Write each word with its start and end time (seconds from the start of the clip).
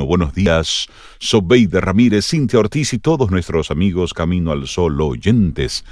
21. 0.00 0.06
Buenos 0.06 0.34
días, 0.34 0.88
Sobeida 1.18 1.80
Ramírez, 1.80 2.26
Cintia 2.28 2.58
Ortiz 2.58 2.92
y 2.92 2.98
todos 2.98 3.30
nuestros 3.30 3.70
amigos 3.70 4.14
Camino 4.14 4.52
al 4.52 4.66
Sol 4.66 5.00
oyentes. 5.00 5.84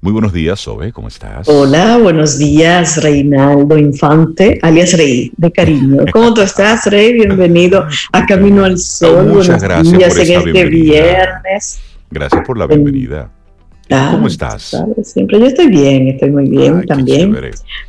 Muy 0.00 0.12
buenos 0.12 0.32
días, 0.32 0.58
Sobe, 0.60 0.92
¿cómo 0.92 1.06
estás? 1.08 1.48
Hola, 1.48 1.96
buenos 1.98 2.36
días, 2.36 3.00
Reinaldo 3.02 3.78
Infante, 3.78 4.58
alias 4.62 4.94
Rey, 4.94 5.32
de 5.36 5.52
cariño. 5.52 6.04
¿Cómo 6.12 6.34
tú 6.34 6.40
estás, 6.40 6.86
Rey? 6.86 7.12
Bienvenido 7.14 7.86
a 8.12 8.26
Camino 8.26 8.64
al 8.64 8.78
Sol. 8.78 9.28
Muchas 9.28 9.62
gracias 9.62 9.96
días 9.96 10.14
por 10.14 10.24
en 10.26 10.32
este 10.38 10.52
bienvenida. 10.52 11.02
viernes. 11.02 11.80
Gracias 12.10 12.44
por 12.46 12.58
la 12.58 12.66
bienvenida. 12.66 13.30
Ah, 13.90 14.10
¿Cómo 14.12 14.26
estás? 14.26 14.62
sabes, 14.62 15.12
Siempre 15.12 15.38
yo 15.38 15.46
estoy 15.46 15.68
bien, 15.68 16.08
estoy 16.08 16.30
muy 16.30 16.48
bien 16.48 16.78
Ay, 16.80 16.86
también. 16.86 17.36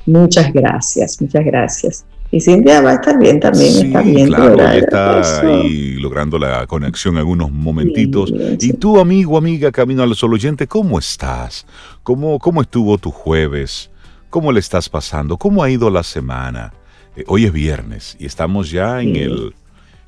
Muchas 0.05 0.53
gracias, 0.53 1.19
muchas 1.19 1.45
gracias. 1.45 2.05
Y 2.35 2.41
Cintia 2.41 2.81
va 2.81 2.89
a 2.89 2.93
estar 2.95 3.19
bien 3.19 3.39
también, 3.39 3.71
Sí, 3.71 3.81
está 3.85 4.01
bien. 4.01 4.27
claro, 4.27 4.59
está 4.71 5.19
Eso. 5.19 5.41
ahí 5.53 5.97
logrando 5.99 6.39
la 6.39 6.65
conexión 6.65 7.19
en 7.19 7.27
unos 7.27 7.51
momentitos. 7.51 8.31
Bien, 8.31 8.57
bien, 8.57 8.57
Y 8.59 8.73
tú, 8.73 8.99
amigo, 8.99 9.37
amiga, 9.37 9.71
Camino 9.71 10.01
al 10.01 10.15
Sol 10.15 10.33
oyente, 10.33 10.65
¿cómo 10.65 10.97
estás? 10.97 11.67
¿Cómo, 12.01 12.39
¿Cómo 12.39 12.63
estuvo 12.63 12.97
tu 12.97 13.11
jueves? 13.11 13.91
¿Cómo 14.31 14.51
le 14.51 14.59
estás 14.61 14.89
pasando? 14.89 15.37
¿Cómo 15.37 15.61
ha 15.63 15.69
ido 15.69 15.91
la 15.91 16.01
semana? 16.01 16.73
Eh, 17.15 17.23
hoy 17.27 17.45
es 17.45 17.53
viernes 17.53 18.17
y 18.19 18.25
estamos 18.25 18.71
ya 18.71 18.99
en 19.03 19.13
Sí. 19.13 19.19
el, 19.21 19.53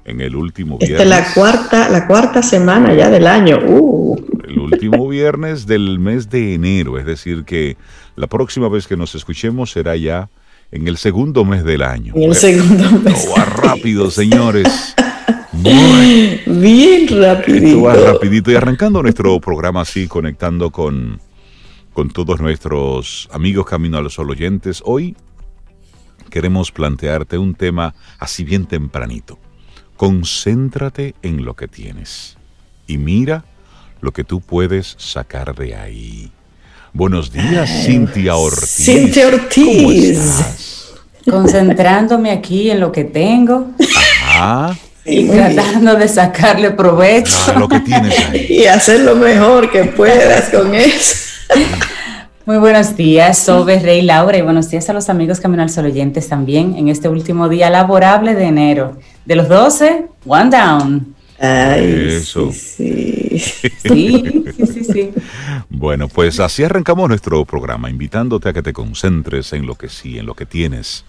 en 0.06 0.22
el 0.22 0.36
último 0.36 0.78
Esta 0.82 0.96
viernes. 1.04 1.06
es 1.06 1.10
la 1.28 1.34
cuarta, 1.36 1.90
la 1.90 2.08
cuarta 2.08 2.42
semana 2.42 2.92
ya 2.96 3.12
del 3.12 3.28
año. 3.28 3.60
Uh, 3.68 4.16
el 4.48 4.58
último 4.58 5.08
viernes 5.08 5.68
del 5.68 6.00
mes 6.00 6.28
de 6.32 6.56
enero, 6.56 6.98
es 6.98 7.06
decir, 7.06 7.44
que 7.46 7.78
la 8.16 8.26
próxima 8.26 8.68
vez 8.68 8.88
que 8.88 8.98
nos 8.98 9.14
escuchemos 9.14 9.70
será 9.72 9.96
ya 9.96 10.28
en 10.72 10.88
el 10.88 10.98
segundo 10.98 11.46
mes 11.46 11.64
del 11.64 11.84
año. 11.84 12.14
en 12.16 12.24
el 12.24 12.36
segundo 12.36 12.92
mes. 13.00 13.14
Esto 13.20 13.32
va 13.38 13.46
rápido, 13.46 14.10
señores. 14.12 14.96
Muy- 15.54 16.42
Bien 16.46 17.04
esto 17.04 17.22
rapidito. 17.22 17.82
va 17.84 17.96
rapidito 17.96 18.52
y 18.52 18.56
arrancando 18.56 19.02
nuestro 19.02 19.40
programa 19.40 19.82
así, 19.82 20.08
conectando 20.08 20.70
con, 20.72 21.20
con 21.94 22.10
todos 22.10 22.40
nuestros 22.42 23.30
amigos 23.32 23.66
Camino 23.66 23.98
a 23.98 24.02
los 24.02 24.16
Sol 24.16 24.30
oyentes. 24.30 24.82
Hoy 24.86 25.16
queremos 26.30 26.72
plantearte 26.72 27.38
un 27.38 27.56
tema 27.56 27.96
así 28.20 28.44
bien 28.44 28.66
tempranito. 28.66 29.40
Concéntrate 29.96 31.16
en 31.22 31.46
lo 31.46 31.54
que 31.56 31.68
tienes 31.70 32.38
y 32.86 32.98
mira 32.98 33.46
lo 34.02 34.12
que 34.12 34.24
tú 34.26 34.42
puedes 34.42 34.96
sacar 35.00 35.56
de 35.56 35.76
ahí. 35.76 36.32
Buenos 36.96 37.30
días, 37.30 37.70
Cintia 37.86 38.38
Ortiz. 38.38 38.86
Cintia 38.86 39.28
Ortiz. 39.28 39.66
¿Cómo 39.66 39.92
estás? 39.92 40.62
concentrándome 41.30 42.30
aquí 42.32 42.70
en 42.70 42.80
lo 42.80 42.92
que 42.92 43.04
tengo 43.04 43.72
Ah, 44.38 44.74
Sí, 45.04 45.20
y 45.20 45.28
tratando 45.28 45.96
de 45.96 46.08
sacarle 46.08 46.72
provecho. 46.72 47.36
ah, 47.48 47.60
lo 47.60 47.68
que 47.68 47.82
tienes 47.82 48.18
ahí. 48.30 48.46
Y 48.62 48.66
hacer 48.66 49.02
lo 49.02 49.16
mejor 49.18 49.70
que 49.70 49.84
puedas 49.84 50.50
con 50.52 50.74
eso. 50.74 51.16
Muy 52.46 52.58
buenos 52.58 52.96
días, 52.96 53.40
Sobe, 53.40 53.80
Rey, 53.80 54.02
Laura, 54.04 54.38
y 54.38 54.42
buenos 54.42 54.70
días 54.70 54.90
a 54.90 54.94
los 54.94 55.10
amigos 55.10 55.42
Camino 55.42 55.64
al 55.64 55.70
Sol 55.70 55.86
oyentes 55.86 56.30
también 56.30 56.76
en 56.78 56.88
este 56.88 57.10
último 57.10 57.50
día 57.50 57.70
laborable 57.70 58.36
de 58.36 58.46
enero. 58.46 58.98
De 59.26 59.36
los 59.36 59.50
12, 59.50 60.06
one 60.26 60.50
down. 60.50 61.15
Ay, 61.40 62.08
Eso. 62.18 62.52
sí, 62.52 62.60
sí. 62.60 63.26
Sí, 63.86 64.24
sí, 64.56 64.66
sí, 64.68 64.84
sí. 64.84 65.12
Bueno, 65.70 66.08
pues 66.08 66.40
así 66.40 66.64
arrancamos 66.64 67.10
nuestro 67.10 67.44
programa, 67.46 67.90
invitándote 67.90 68.50
a 68.50 68.54
que 68.54 68.62
te 68.62 68.74
concentres 68.74 69.52
en 69.54 69.66
lo 69.66 69.76
que 69.76 69.90
sí, 69.90 70.18
en 70.18 70.26
lo 70.26 70.36
que 70.36 70.46
tienes. 70.46 71.04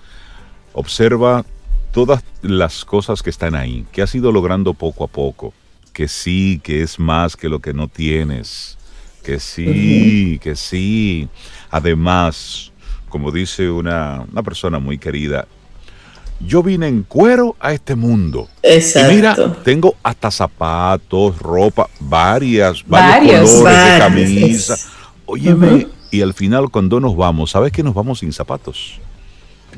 Observa 0.72 1.44
todas 1.92 2.22
las 2.42 2.84
cosas 2.84 3.22
que 3.22 3.30
están 3.30 3.54
ahí, 3.54 3.86
que 3.92 4.02
has 4.02 4.14
ido 4.14 4.32
logrando 4.32 4.74
poco 4.74 5.04
a 5.04 5.06
poco, 5.06 5.54
que 5.92 6.08
sí, 6.08 6.60
que 6.62 6.82
es 6.82 6.98
más 6.98 7.36
que 7.36 7.48
lo 7.48 7.60
que 7.60 7.72
no 7.72 7.88
tienes, 7.88 8.76
que 9.22 9.38
sí, 9.38 10.38
que 10.42 10.56
sí. 10.56 11.28
Además, 11.70 12.72
como 13.08 13.30
dice 13.30 13.70
una, 13.70 14.26
una 14.30 14.42
persona 14.42 14.78
muy 14.78 14.98
querida, 14.98 15.46
yo 16.40 16.62
vine 16.62 16.88
en 16.88 17.02
cuero 17.02 17.56
a 17.60 17.72
este 17.72 17.94
mundo. 17.94 18.48
Exacto. 18.62 19.12
Y 19.12 19.16
mira, 19.16 19.36
tengo 19.64 19.94
hasta 20.02 20.30
zapatos, 20.30 21.38
ropa, 21.38 21.88
varias, 22.00 22.84
varios, 22.86 23.30
Varios. 23.42 23.50
colores 23.50 23.92
de 23.92 23.98
camisa. 23.98 24.76
Óyeme, 25.26 25.86
y 26.10 26.22
al 26.22 26.34
final 26.34 26.70
cuando 26.70 27.00
nos 27.00 27.16
vamos, 27.16 27.50
¿sabes 27.50 27.72
que 27.72 27.82
nos 27.82 27.94
vamos 27.94 28.20
sin 28.20 28.32
zapatos? 28.32 29.00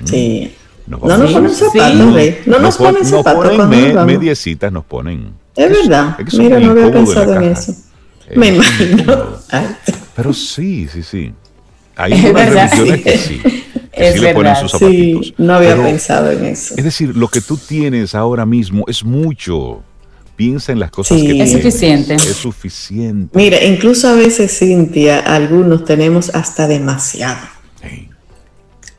Sí. 0.04 0.52
Nos 0.86 1.02
No 1.02 1.16
nos 1.18 1.28
Sí, 1.28 1.34
ponen 1.34 1.50
sí. 1.50 1.64
zapatos, 1.64 2.14
Rey. 2.14 2.38
No 2.46 2.58
nos 2.58 2.76
pon- 2.76 2.86
ponen 2.94 3.04
zapatos 3.04 3.42
ponen 3.44 3.56
cuando 3.56 3.76
me- 3.76 3.82
nos 3.86 3.94
vamos. 3.94 4.06
mediecitas, 4.12 4.72
nos 4.72 4.84
ponen. 4.84 5.32
Es 5.56 5.70
verdad. 5.70 6.16
es 6.18 6.24
que 6.24 6.30
son 6.30 6.44
Mira, 6.44 6.60
no 6.60 6.70
había 6.70 6.92
pensado 6.92 7.34
en 7.34 7.42
eso. 7.44 7.72
Eh, 8.28 8.34
Me 8.38 8.48
imagino. 8.48 9.26
Pero 10.16 10.32
sí, 10.32 10.88
sí, 10.92 11.02
sí. 11.02 11.32
Hay 11.96 12.12
Es 12.12 12.20
unas 12.30 12.34
verdad, 12.34 12.70
religiones 12.72 12.96
sí. 12.98 13.02
que 13.02 13.18
sí, 13.18 13.64
que 13.98 14.08
Es 14.08 14.14
sí 14.14 14.20
le 14.20 14.32
ponen 14.34 14.54
verdad, 14.54 14.68
sus 14.68 14.78
sí, 14.78 15.34
no 15.38 15.54
había 15.54 15.70
Pero- 15.70 15.82
pensado 15.84 16.30
en 16.30 16.44
eso. 16.46 16.74
Es 16.76 16.84
decir, 16.84 17.16
lo 17.16 17.28
que 17.28 17.40
tú 17.40 17.56
tienes 17.58 18.14
ahora 18.14 18.46
mismo 18.46 18.84
es 18.88 19.04
mucho. 19.04 19.82
Piensa 20.36 20.70
en 20.72 20.78
las 20.78 20.90
cosas 20.92 21.18
Sí. 21.18 21.26
que 21.26 21.32
Es 21.32 21.44
tienes. 21.50 21.52
suficiente. 21.52 22.14
Es 22.14 22.22
suficiente. 22.36 23.36
Mira, 23.36 23.62
incluso 23.64 24.08
a 24.08 24.14
veces, 24.14 24.56
Cintia, 24.56 25.18
algunos 25.18 25.84
tenemos 25.84 26.30
hasta 26.34 26.68
demasiado. 26.68 27.40
Sí. 27.82 28.08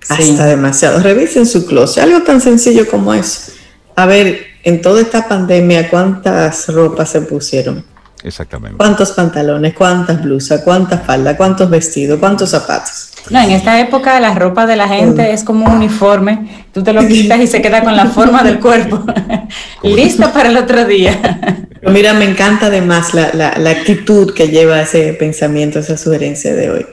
Hasta 0.09 0.45
demasiado. 0.47 0.99
Revisen 1.01 1.45
su 1.45 1.65
closet. 1.65 2.03
Algo 2.03 2.23
tan 2.23 2.41
sencillo 2.41 2.87
como 2.89 3.13
eso. 3.13 3.51
A 3.95 4.05
ver, 4.05 4.41
en 4.63 4.81
toda 4.81 5.01
esta 5.01 5.27
pandemia, 5.29 5.89
¿cuántas 5.89 6.67
ropas 6.67 7.09
se 7.11 7.21
pusieron? 7.21 7.85
Exactamente. 8.23 8.77
¿Cuántos 8.77 9.11
pantalones? 9.11 9.73
¿Cuántas 9.73 10.21
blusas? 10.21 10.61
¿Cuántas 10.63 11.03
faldas? 11.05 11.35
¿Cuántos 11.35 11.69
vestidos? 11.69 12.19
¿Cuántos 12.19 12.49
zapatos? 12.49 13.11
No, 13.29 13.39
en 13.41 13.51
esta 13.51 13.79
época 13.79 14.19
la 14.19 14.33
ropa 14.33 14.65
de 14.65 14.75
la 14.75 14.87
gente 14.87 15.33
es 15.33 15.43
como 15.43 15.65
un 15.65 15.73
uniforme. 15.73 16.65
Tú 16.73 16.83
te 16.83 16.93
lo 16.93 17.05
quitas 17.07 17.39
y 17.39 17.47
se 17.47 17.61
queda 17.61 17.83
con 17.83 17.95
la 17.95 18.05
forma 18.07 18.43
del 18.43 18.59
cuerpo. 18.59 19.03
Listo 19.83 20.31
para 20.31 20.49
el 20.49 20.57
otro 20.57 20.85
día. 20.85 21.65
Mira, 21.81 22.13
me 22.13 22.25
encanta 22.25 22.67
además 22.67 23.13
la, 23.13 23.31
la- 23.33 23.57
la 23.57 23.69
actitud 23.69 24.33
que 24.33 24.47
lleva 24.49 24.81
ese 24.81 25.13
pensamiento, 25.13 25.79
esa 25.79 25.97
sugerencia 25.97 26.53
de 26.53 26.69
hoy. 26.69 26.85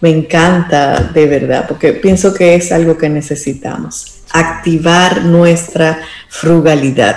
Me 0.00 0.10
encanta 0.10 1.10
de 1.14 1.26
verdad, 1.26 1.66
porque 1.68 1.92
pienso 1.92 2.34
que 2.34 2.54
es 2.56 2.72
algo 2.72 2.98
que 2.98 3.08
necesitamos. 3.08 4.22
Activar 4.32 5.22
nuestra 5.24 6.00
frugalidad. 6.28 7.16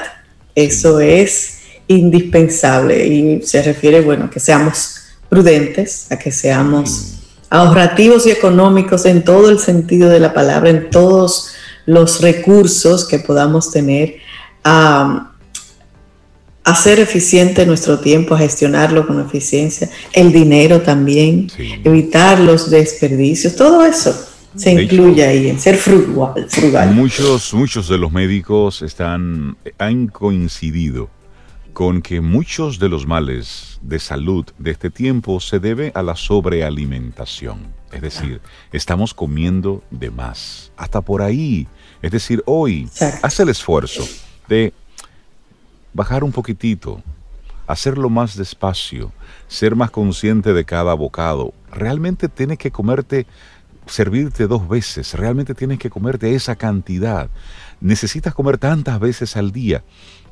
Eso 0.56 1.00
es 1.00 1.57
indispensable 1.88 3.06
y 3.08 3.42
se 3.44 3.62
refiere, 3.64 4.02
bueno, 4.02 4.30
que 4.30 4.40
seamos 4.40 4.96
prudentes, 5.30 6.12
a 6.12 6.18
que 6.20 6.32
seamos 6.32 7.14
ahorrativos 7.50 8.26
y 8.28 8.32
económicos 8.32 9.06
en 9.06 9.24
todo 9.24 9.50
el 9.50 9.60
sentido 9.60 10.10
de 10.10 10.20
la 10.20 10.34
palabra, 10.34 10.70
en 10.70 10.90
todos 10.90 11.52
los 11.86 12.22
recursos 12.22 13.06
que 13.06 13.20
podamos 13.20 13.72
tener. 13.72 14.16
a 14.64 15.32
a 16.66 16.76
ser 16.76 17.00
eficiente 17.00 17.66
nuestro 17.66 17.98
tiempo, 18.00 18.36
a 18.36 18.40
gestionarlo 18.40 19.08
con 19.08 19.22
eficiencia, 19.22 19.90
el 20.12 20.34
dinero 20.34 20.82
también, 20.82 21.50
Sí. 21.50 21.76
evitar 21.86 22.42
los 22.42 22.70
desperdicios, 22.70 23.56
todo 23.56 23.86
eso 23.86 24.14
se 24.54 24.76
De 24.76 24.82
hecho- 24.84 24.96
incluye 24.96 25.26
ahí 25.26 25.48
en 25.50 25.62
ser 25.62 25.78
frugal. 25.78 26.46
frugal. 26.50 26.94
Muchos, 26.94 27.54
muchos 27.54 27.88
de 27.88 27.98
los 27.98 28.12
médicos 28.12 28.82
están, 28.82 29.56
han 29.78 30.08
coincidido 30.08 31.10
con 31.78 32.02
que 32.02 32.22
muchos 32.22 32.80
de 32.80 32.90
los 32.90 33.06
males 33.06 33.78
de 33.84 34.00
salud 34.00 34.44
de 34.58 34.72
este 34.72 34.90
tiempo 34.90 35.40
se 35.40 35.60
debe 35.60 35.92
a 35.94 36.02
la 36.02 36.16
sobrealimentación. 36.16 37.68
Es 37.92 38.02
decir, 38.02 38.42
estamos 38.72 39.14
comiendo 39.14 39.84
de 39.92 40.10
más. 40.10 40.72
Hasta 40.76 41.02
por 41.02 41.22
ahí. 41.22 41.68
Es 42.02 42.10
decir, 42.10 42.42
hoy 42.48 42.90
haz 43.22 43.40
el 43.42 43.50
esfuerzo 43.50 44.04
de 44.50 44.74
bajar 45.94 46.24
un 46.24 46.32
poquitito, 46.32 47.04
hacerlo 47.68 48.10
más 48.10 48.36
despacio, 48.36 49.12
ser 49.48 49.76
más 49.76 49.92
consciente 49.92 50.54
de 50.54 50.66
cada 50.66 50.96
bocado. 50.96 51.54
Realmente 51.72 52.28
tienes 52.28 52.58
que 52.58 52.72
comerte, 52.72 53.28
servirte 53.86 54.48
dos 54.48 54.68
veces, 54.68 55.14
realmente 55.14 55.54
tienes 55.54 55.78
que 55.78 55.92
comerte 55.92 56.34
esa 56.34 56.56
cantidad. 56.56 57.30
Necesitas 57.80 58.34
comer 58.34 58.58
tantas 58.58 59.00
veces 59.00 59.38
al 59.38 59.52
día. 59.52 59.84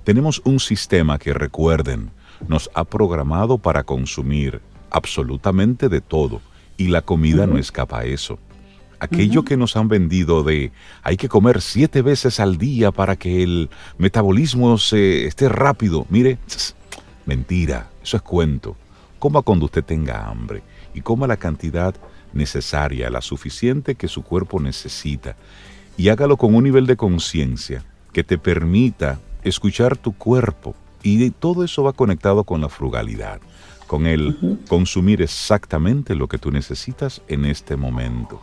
Tenemos 0.06 0.40
un 0.46 0.60
sistema 0.60 1.18
que 1.18 1.34
recuerden, 1.34 2.12
nos 2.48 2.70
ha 2.76 2.84
programado 2.84 3.58
para 3.58 3.84
consumir 3.84 4.62
absolutamente 4.92 5.90
de 5.90 6.00
todo 6.00 6.42
y 6.78 6.90
la 6.90 7.02
comida 7.02 7.48
no 7.48 7.58
escapa 7.58 8.02
a 8.02 8.06
eso. 8.06 8.38
Aquello 9.00 9.44
que 9.44 9.58
nos 9.58 9.76
han 9.76 9.88
vendido 9.88 10.44
de 10.44 10.72
hay 11.02 11.18
que 11.18 11.28
comer 11.28 11.60
siete 11.60 12.04
veces 12.04 12.40
al 12.40 12.60
día 12.60 12.92
para 12.92 13.16
que 13.16 13.42
el 13.42 13.72
metabolismo 13.98 14.78
se 14.78 15.26
esté 15.26 15.50
rápido. 15.50 16.06
Mire, 16.12 16.38
tss, 16.46 16.76
mentira, 17.26 17.90
eso 18.04 18.18
es 18.18 18.24
cuento. 18.24 18.78
Coma 19.18 19.42
cuando 19.42 19.66
usted 19.66 19.84
tenga 19.84 20.28
hambre 20.28 20.62
y 20.94 21.02
coma 21.02 21.26
la 21.26 21.38
cantidad 21.38 21.96
necesaria, 22.32 23.10
la 23.10 23.22
suficiente 23.22 23.96
que 23.96 24.08
su 24.08 24.22
cuerpo 24.22 24.60
necesita. 24.60 25.36
Y 25.98 26.10
hágalo 26.10 26.38
con 26.38 26.54
un 26.54 26.64
nivel 26.64 26.86
de 26.86 26.96
conciencia 26.96 27.84
que 28.14 28.24
te 28.24 28.38
permita 28.38 29.20
escuchar 29.46 29.98
tu 29.98 30.14
cuerpo. 30.14 30.76
Y 31.04 31.30
todo 31.30 31.64
eso 31.64 31.84
va 31.84 31.94
conectado 31.94 32.44
con 32.44 32.62
la 32.62 32.70
frugalidad, 32.70 33.40
con 33.88 34.08
el 34.08 34.60
consumir 34.68 35.22
exactamente 35.22 36.16
lo 36.16 36.28
que 36.28 36.40
tú 36.40 36.52
necesitas 36.52 37.22
en 37.28 37.46
este 37.46 37.78
momento. 37.78 38.42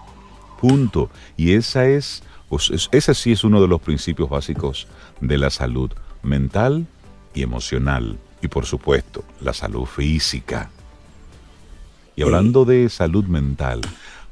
Punto. 0.60 1.10
Y 1.36 1.54
esa 1.54 1.86
es, 1.86 2.22
pues, 2.48 2.88
ese 2.92 3.14
sí 3.14 3.32
es 3.32 3.42
uno 3.42 3.60
de 3.60 3.66
los 3.66 3.80
principios 3.80 4.30
básicos 4.30 4.86
de 5.20 5.38
la 5.38 5.50
salud 5.50 5.90
mental 6.22 6.86
y 7.34 7.42
emocional. 7.42 8.16
Y 8.40 8.48
por 8.48 8.64
supuesto, 8.64 9.24
la 9.40 9.52
salud 9.52 9.86
física. 9.86 10.70
Y 12.14 12.22
hablando 12.22 12.64
de 12.64 12.88
salud 12.88 13.24
mental, 13.24 13.80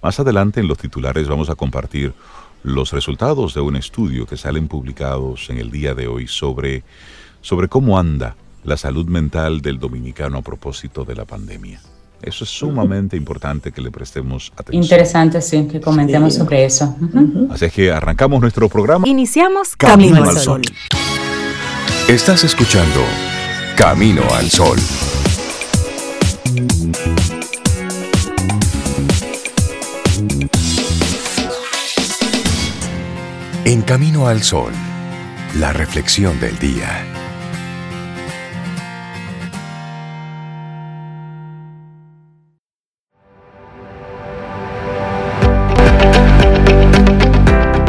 más 0.02 0.20
adelante 0.20 0.60
en 0.60 0.68
los 0.68 0.78
titulares 0.78 1.26
vamos 1.26 1.50
a 1.50 1.56
compartir 1.56 2.14
los 2.62 2.92
resultados 2.92 3.54
de 3.54 3.60
un 3.60 3.76
estudio 3.76 4.26
que 4.26 4.36
salen 4.36 4.68
publicados 4.68 5.50
en 5.50 5.58
el 5.58 5.70
día 5.70 5.94
de 5.94 6.06
hoy 6.06 6.26
sobre, 6.26 6.82
sobre 7.40 7.68
cómo 7.68 7.98
anda 7.98 8.36
la 8.64 8.76
salud 8.76 9.06
mental 9.06 9.62
del 9.62 9.78
dominicano 9.78 10.38
a 10.38 10.42
propósito 10.42 11.04
de 11.04 11.14
la 11.14 11.24
pandemia. 11.24 11.80
Eso 12.22 12.44
es 12.44 12.50
sumamente 12.50 13.16
importante 13.16 13.72
que 13.72 13.80
le 13.80 13.90
prestemos 13.90 14.52
atención. 14.54 14.82
Interesante, 14.82 15.40
sí, 15.40 15.66
que 15.66 15.80
comentemos 15.80 16.34
sobre 16.34 16.66
eso. 16.66 16.94
Así 17.50 17.70
que 17.70 17.90
arrancamos 17.90 18.42
nuestro 18.42 18.68
programa. 18.68 19.08
Iniciamos 19.08 19.74
Camino, 19.74 20.22
al 20.22 20.36
Sol. 20.36 20.60
Estás 22.08 22.44
escuchando 22.44 23.00
Camino 23.74 24.22
al 24.34 24.50
Sol. 24.50 24.78
En 33.70 33.82
Camino 33.82 34.26
al 34.26 34.42
Sol, 34.42 34.72
la 35.54 35.72
reflexión 35.72 36.40
del 36.40 36.58
día. 36.58 37.04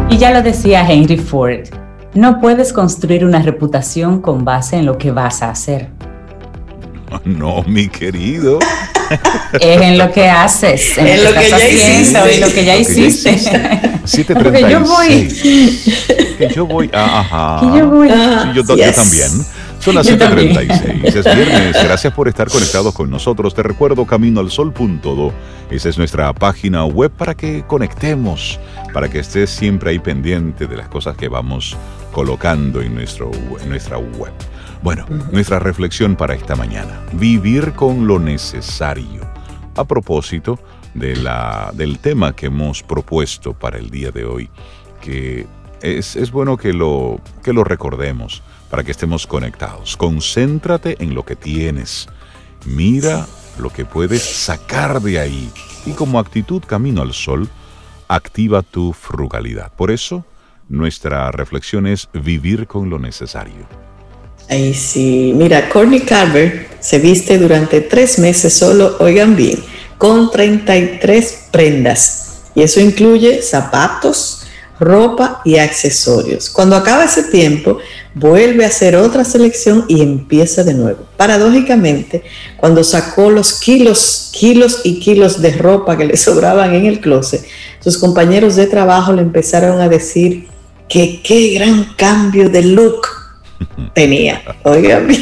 Y 0.07 0.19
ya 0.19 0.29
lo 0.29 0.43
decía 0.43 0.87
Henry 0.87 1.17
Ford, 1.17 1.69
no 2.13 2.39
puedes 2.39 2.73
construir 2.73 3.25
una 3.25 3.41
reputación 3.41 4.21
con 4.21 4.45
base 4.45 4.75
en 4.75 4.85
lo 4.85 4.99
que 4.99 5.09
vas 5.09 5.41
a 5.41 5.49
hacer. 5.49 5.89
No, 7.25 7.63
mi 7.63 7.87
querido. 7.87 8.59
Es 9.59 9.81
en 9.81 9.97
lo 9.97 10.11
que 10.11 10.29
haces, 10.29 10.95
en, 10.99 11.23
lo, 11.23 11.33
que, 11.33 11.49
ya 11.49 11.67
hiciste. 11.67 12.35
En 12.35 12.41
lo 12.41 12.53
que 12.53 12.65
ya 12.65 12.77
hiciste. 12.77 13.90
736. 14.05 14.71
yo 14.71 14.79
voy. 14.81 16.37
Que 16.37 16.53
yo 16.53 16.65
voy. 16.65 16.89
Ajá. 16.93 17.59
Que 17.61 17.79
yo 17.79 17.89
voy. 17.89 18.09
yo, 18.53 18.63
también. 18.63 19.29
Son 19.79 19.95
las 19.95 20.07
7.36. 20.07 21.03
Es 21.03 21.23
viernes. 21.23 21.75
Gracias 21.83 22.13
por 22.13 22.27
estar 22.27 22.47
conectados 22.49 22.93
con 22.93 23.09
nosotros. 23.09 23.53
Te 23.53 23.63
recuerdo 23.63 24.05
caminoalsol.do. 24.05 25.33
Esa 25.71 25.89
es 25.89 25.97
nuestra 25.97 26.31
página 26.33 26.85
web 26.85 27.11
para 27.11 27.33
que 27.33 27.63
conectemos, 27.65 28.59
para 28.93 29.09
que 29.09 29.19
estés 29.19 29.49
siempre 29.49 29.91
ahí 29.91 29.99
pendiente 29.99 30.67
de 30.67 30.77
las 30.77 30.87
cosas 30.87 31.15
que 31.15 31.29
vamos 31.29 31.75
colocando 32.11 32.81
en, 32.81 32.93
nuestro, 32.93 33.31
en 33.61 33.69
nuestra 33.69 33.97
web. 33.97 34.33
Bueno, 34.83 35.05
nuestra 35.31 35.59
reflexión 35.59 36.15
para 36.15 36.35
esta 36.35 36.55
mañana. 36.55 36.99
Vivir 37.13 37.73
con 37.73 38.05
lo 38.07 38.19
necesario. 38.19 39.21
A 39.75 39.85
propósito 39.85 40.59
de 40.93 41.15
la, 41.15 41.71
del 41.73 41.99
tema 41.99 42.35
que 42.35 42.47
hemos 42.47 42.83
propuesto 42.83 43.53
para 43.53 43.77
el 43.77 43.89
día 43.89 44.11
de 44.11 44.25
hoy, 44.25 44.49
que 45.01 45.47
es, 45.81 46.15
es 46.15 46.31
bueno 46.31 46.57
que 46.57 46.73
lo, 46.73 47.19
que 47.43 47.53
lo 47.53 47.63
recordemos 47.63 48.43
para 48.69 48.83
que 48.83 48.91
estemos 48.91 49.27
conectados. 49.27 49.97
Concéntrate 49.97 50.97
en 50.99 51.13
lo 51.13 51.23
que 51.23 51.35
tienes. 51.35 52.07
Mira 52.65 53.27
lo 53.59 53.69
que 53.69 53.85
puedes 53.85 54.21
sacar 54.21 55.01
de 55.01 55.19
ahí. 55.19 55.49
Y 55.85 55.91
como 55.91 56.19
actitud 56.19 56.63
camino 56.65 57.01
al 57.01 57.13
sol, 57.13 57.49
activa 58.07 58.61
tu 58.61 58.93
frugalidad. 58.93 59.71
Por 59.75 59.91
eso, 59.91 60.25
nuestra 60.69 61.31
reflexión 61.31 61.87
es 61.87 62.07
vivir 62.13 62.67
con 62.67 62.89
lo 62.89 62.99
necesario. 62.99 63.67
Ahí 64.49 64.73
sí, 64.73 65.33
mira, 65.35 65.69
Courtney 65.69 66.01
Carver 66.01 66.67
se 66.79 66.99
viste 66.99 67.37
durante 67.37 67.81
tres 67.81 68.19
meses 68.19 68.53
solo, 68.53 68.97
oigan 68.99 69.35
bien, 69.35 69.59
con 70.01 70.31
33 70.31 71.49
prendas. 71.51 72.39
Y 72.55 72.63
eso 72.63 72.79
incluye 72.79 73.43
zapatos, 73.43 74.47
ropa 74.79 75.41
y 75.45 75.57
accesorios. 75.57 76.49
Cuando 76.49 76.75
acaba 76.75 77.05
ese 77.05 77.25
tiempo, 77.25 77.77
vuelve 78.15 78.65
a 78.65 78.69
hacer 78.69 78.95
otra 78.95 79.23
selección 79.23 79.85
y 79.87 80.01
empieza 80.01 80.63
de 80.63 80.73
nuevo. 80.73 81.05
Paradójicamente, 81.17 82.23
cuando 82.57 82.83
sacó 82.83 83.29
los 83.29 83.59
kilos, 83.59 84.31
kilos 84.33 84.81
y 84.83 84.99
kilos 84.99 85.39
de 85.39 85.51
ropa 85.51 85.95
que 85.95 86.05
le 86.05 86.17
sobraban 86.17 86.73
en 86.73 86.87
el 86.87 86.99
closet, 86.99 87.45
sus 87.79 87.99
compañeros 87.99 88.55
de 88.55 88.65
trabajo 88.65 89.13
le 89.13 89.21
empezaron 89.21 89.81
a 89.81 89.87
decir 89.87 90.47
que 90.89 91.21
qué 91.21 91.53
gran 91.53 91.93
cambio 91.95 92.49
de 92.49 92.63
look 92.63 93.07
tenía. 93.93 94.41
Oigan, 94.63 95.09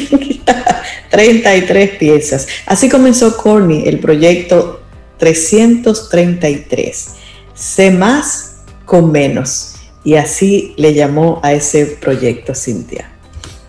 33 1.10 1.90
piezas. 1.98 2.46
Así 2.66 2.88
comenzó 2.88 3.36
Corny 3.36 3.84
el 3.86 3.98
proyecto 3.98 4.80
333. 5.18 7.08
Sé 7.54 7.90
más 7.90 8.62
con 8.84 9.12
menos. 9.12 9.74
Y 10.02 10.14
así 10.14 10.72
le 10.76 10.94
llamó 10.94 11.40
a 11.42 11.52
ese 11.52 11.84
proyecto 11.86 12.54
Cintia. 12.54 13.10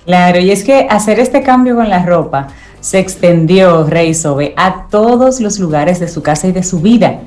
Claro, 0.05 0.39
y 0.39 0.51
es 0.51 0.63
que 0.63 0.88
hacer 0.89 1.19
este 1.19 1.43
cambio 1.43 1.75
con 1.75 1.89
la 1.89 2.05
ropa 2.05 2.47
se 2.79 2.99
extendió, 2.99 3.83
Rey 3.83 4.13
Sobe, 4.13 4.53
a 4.57 4.88
todos 4.89 5.39
los 5.39 5.59
lugares 5.59 5.99
de 5.99 6.07
su 6.07 6.23
casa 6.23 6.47
y 6.47 6.51
de 6.51 6.63
su 6.63 6.79
vida. 6.79 7.21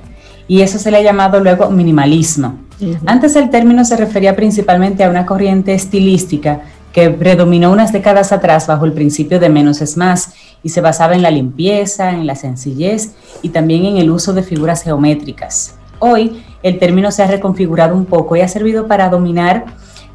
Y 0.48 0.62
eso 0.62 0.78
se 0.78 0.90
le 0.90 0.98
ha 0.98 1.02
llamado 1.02 1.40
luego 1.40 1.70
minimalismo. 1.70 2.58
Antes 3.06 3.36
el 3.36 3.50
término 3.50 3.84
se 3.84 3.96
refería 3.96 4.34
principalmente 4.34 5.04
a 5.04 5.08
una 5.08 5.24
corriente 5.24 5.72
estilística 5.74 6.62
que 6.94 7.10
predominó 7.10 7.72
unas 7.72 7.92
décadas 7.92 8.30
atrás 8.30 8.68
bajo 8.68 8.84
el 8.84 8.92
principio 8.92 9.40
de 9.40 9.48
menos 9.48 9.82
es 9.82 9.96
más 9.96 10.32
y 10.62 10.68
se 10.68 10.80
basaba 10.80 11.16
en 11.16 11.22
la 11.22 11.30
limpieza, 11.32 12.12
en 12.12 12.24
la 12.24 12.36
sencillez 12.36 13.10
y 13.42 13.48
también 13.48 13.84
en 13.84 13.96
el 13.96 14.12
uso 14.12 14.32
de 14.32 14.44
figuras 14.44 14.84
geométricas. 14.84 15.74
Hoy 15.98 16.44
el 16.62 16.78
término 16.78 17.10
se 17.10 17.24
ha 17.24 17.26
reconfigurado 17.26 17.96
un 17.96 18.04
poco 18.04 18.36
y 18.36 18.42
ha 18.42 18.48
servido 18.48 18.86
para 18.86 19.08
dominar, 19.08 19.64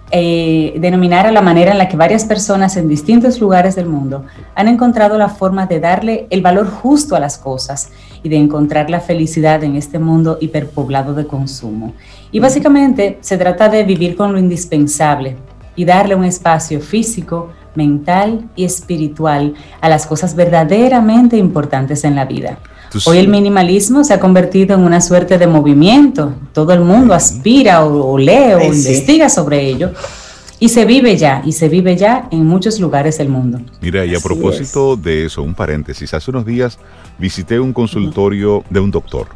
eh, 0.09 0.73
denominar 0.79 1.27
a 1.27 1.33
la 1.33 1.41
manera 1.41 1.73
en 1.73 1.77
la 1.77 1.89
que 1.89 1.97
varias 1.97 2.23
personas 2.23 2.77
en 2.77 2.87
distintos 2.87 3.41
lugares 3.41 3.75
del 3.75 3.87
mundo 3.87 4.23
han 4.55 4.69
encontrado 4.69 5.17
la 5.17 5.27
forma 5.27 5.65
de 5.65 5.81
darle 5.81 6.27
el 6.30 6.42
valor 6.42 6.69
justo 6.69 7.13
a 7.13 7.19
las 7.19 7.37
cosas 7.37 7.89
y 8.23 8.30
de 8.30 8.37
encontrar 8.37 8.89
la 8.89 9.01
felicidad 9.01 9.65
en 9.65 9.75
este 9.75 9.99
mundo 9.99 10.37
hiperpoblado 10.39 11.13
de 11.13 11.27
consumo. 11.27 11.92
Y 12.31 12.39
básicamente 12.39 13.18
se 13.19 13.37
trata 13.37 13.68
de 13.68 13.83
vivir 13.83 14.15
con 14.15 14.31
lo 14.31 14.39
indispensable 14.39 15.35
y 15.80 15.86
darle 15.86 16.14
un 16.14 16.26
espacio 16.26 16.81
físico, 16.81 17.54
mental 17.74 18.50
y 18.54 18.66
espiritual 18.66 19.54
a 19.80 19.88
las 19.88 20.06
cosas 20.06 20.36
verdaderamente 20.36 21.38
importantes 21.38 22.04
en 22.04 22.16
la 22.16 22.26
vida. 22.26 22.59
Hoy 23.06 23.18
el 23.18 23.30
minimalismo 23.30 24.04
se 24.04 24.14
ha 24.14 24.19
convertido 24.19 24.76
en 24.76 24.81
una 24.81 25.00
suerte 25.00 25.38
de 25.38 25.48
movimiento. 25.48 26.33
Todo 26.52 26.74
el 26.74 26.81
mundo 26.81 27.14
aspira 27.14 27.86
o, 27.86 28.18
lee 28.18 28.56
o 28.56 28.62
investiga 28.62 29.30
sobre 29.30 29.69
ello. 29.69 29.92
Y 30.59 30.68
se 30.68 30.83
vive 30.83 31.16
ya, 31.16 31.42
y 31.45 31.54
se 31.54 31.69
vive 31.69 31.95
ya 31.95 32.28
en 32.30 32.45
muchos 32.45 32.81
lugares 32.81 33.18
del 33.18 33.30
mundo. 33.30 33.62
Mira, 33.80 34.06
y 34.06 34.14
a 34.16 34.19
propósito 34.19 34.98
de 34.98 35.28
eso, 35.28 35.44
un 35.44 35.56
paréntesis. 35.56 36.14
Hace 36.14 36.30
unos 36.31 36.45
días 36.45 36.78
visité 37.18 37.57
un 37.57 37.71
consultorio 37.71 38.66
de 38.69 38.81
un 38.81 38.92
doctor. 38.92 39.28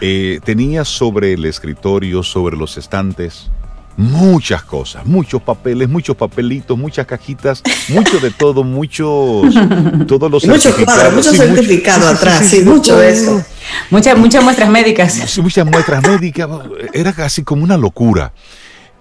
Eh, 0.00 0.38
tenía 0.44 0.84
sobre 0.84 1.32
el 1.32 1.44
escritorio, 1.46 2.22
sobre 2.22 2.56
los 2.56 2.76
estantes, 2.76 3.50
muchas 3.96 4.62
cosas, 4.62 5.04
muchos 5.06 5.42
papeles, 5.42 5.88
muchos 5.88 6.16
papelitos, 6.16 6.76
muchas 6.78 7.06
cajitas, 7.06 7.62
mucho 7.88 8.18
de 8.20 8.30
todo, 8.30 8.64
muchos, 8.64 9.54
todos 10.06 10.30
los 10.30 10.42
certificados. 10.42 11.14
Mucho 11.14 11.32
certificado 11.32 12.08
atrás, 12.08 12.46
sí, 12.46 12.62
mucho 12.62 13.02
eso. 13.02 13.42
Muchas, 13.90 14.18
muchas 14.18 14.42
muestras 14.42 14.70
médicas. 14.70 15.38
muchas 15.38 15.66
muestras 15.66 16.02
médicas, 16.06 16.48
era 16.92 17.12
casi 17.12 17.42
como 17.42 17.64
una 17.64 17.76
locura. 17.76 18.32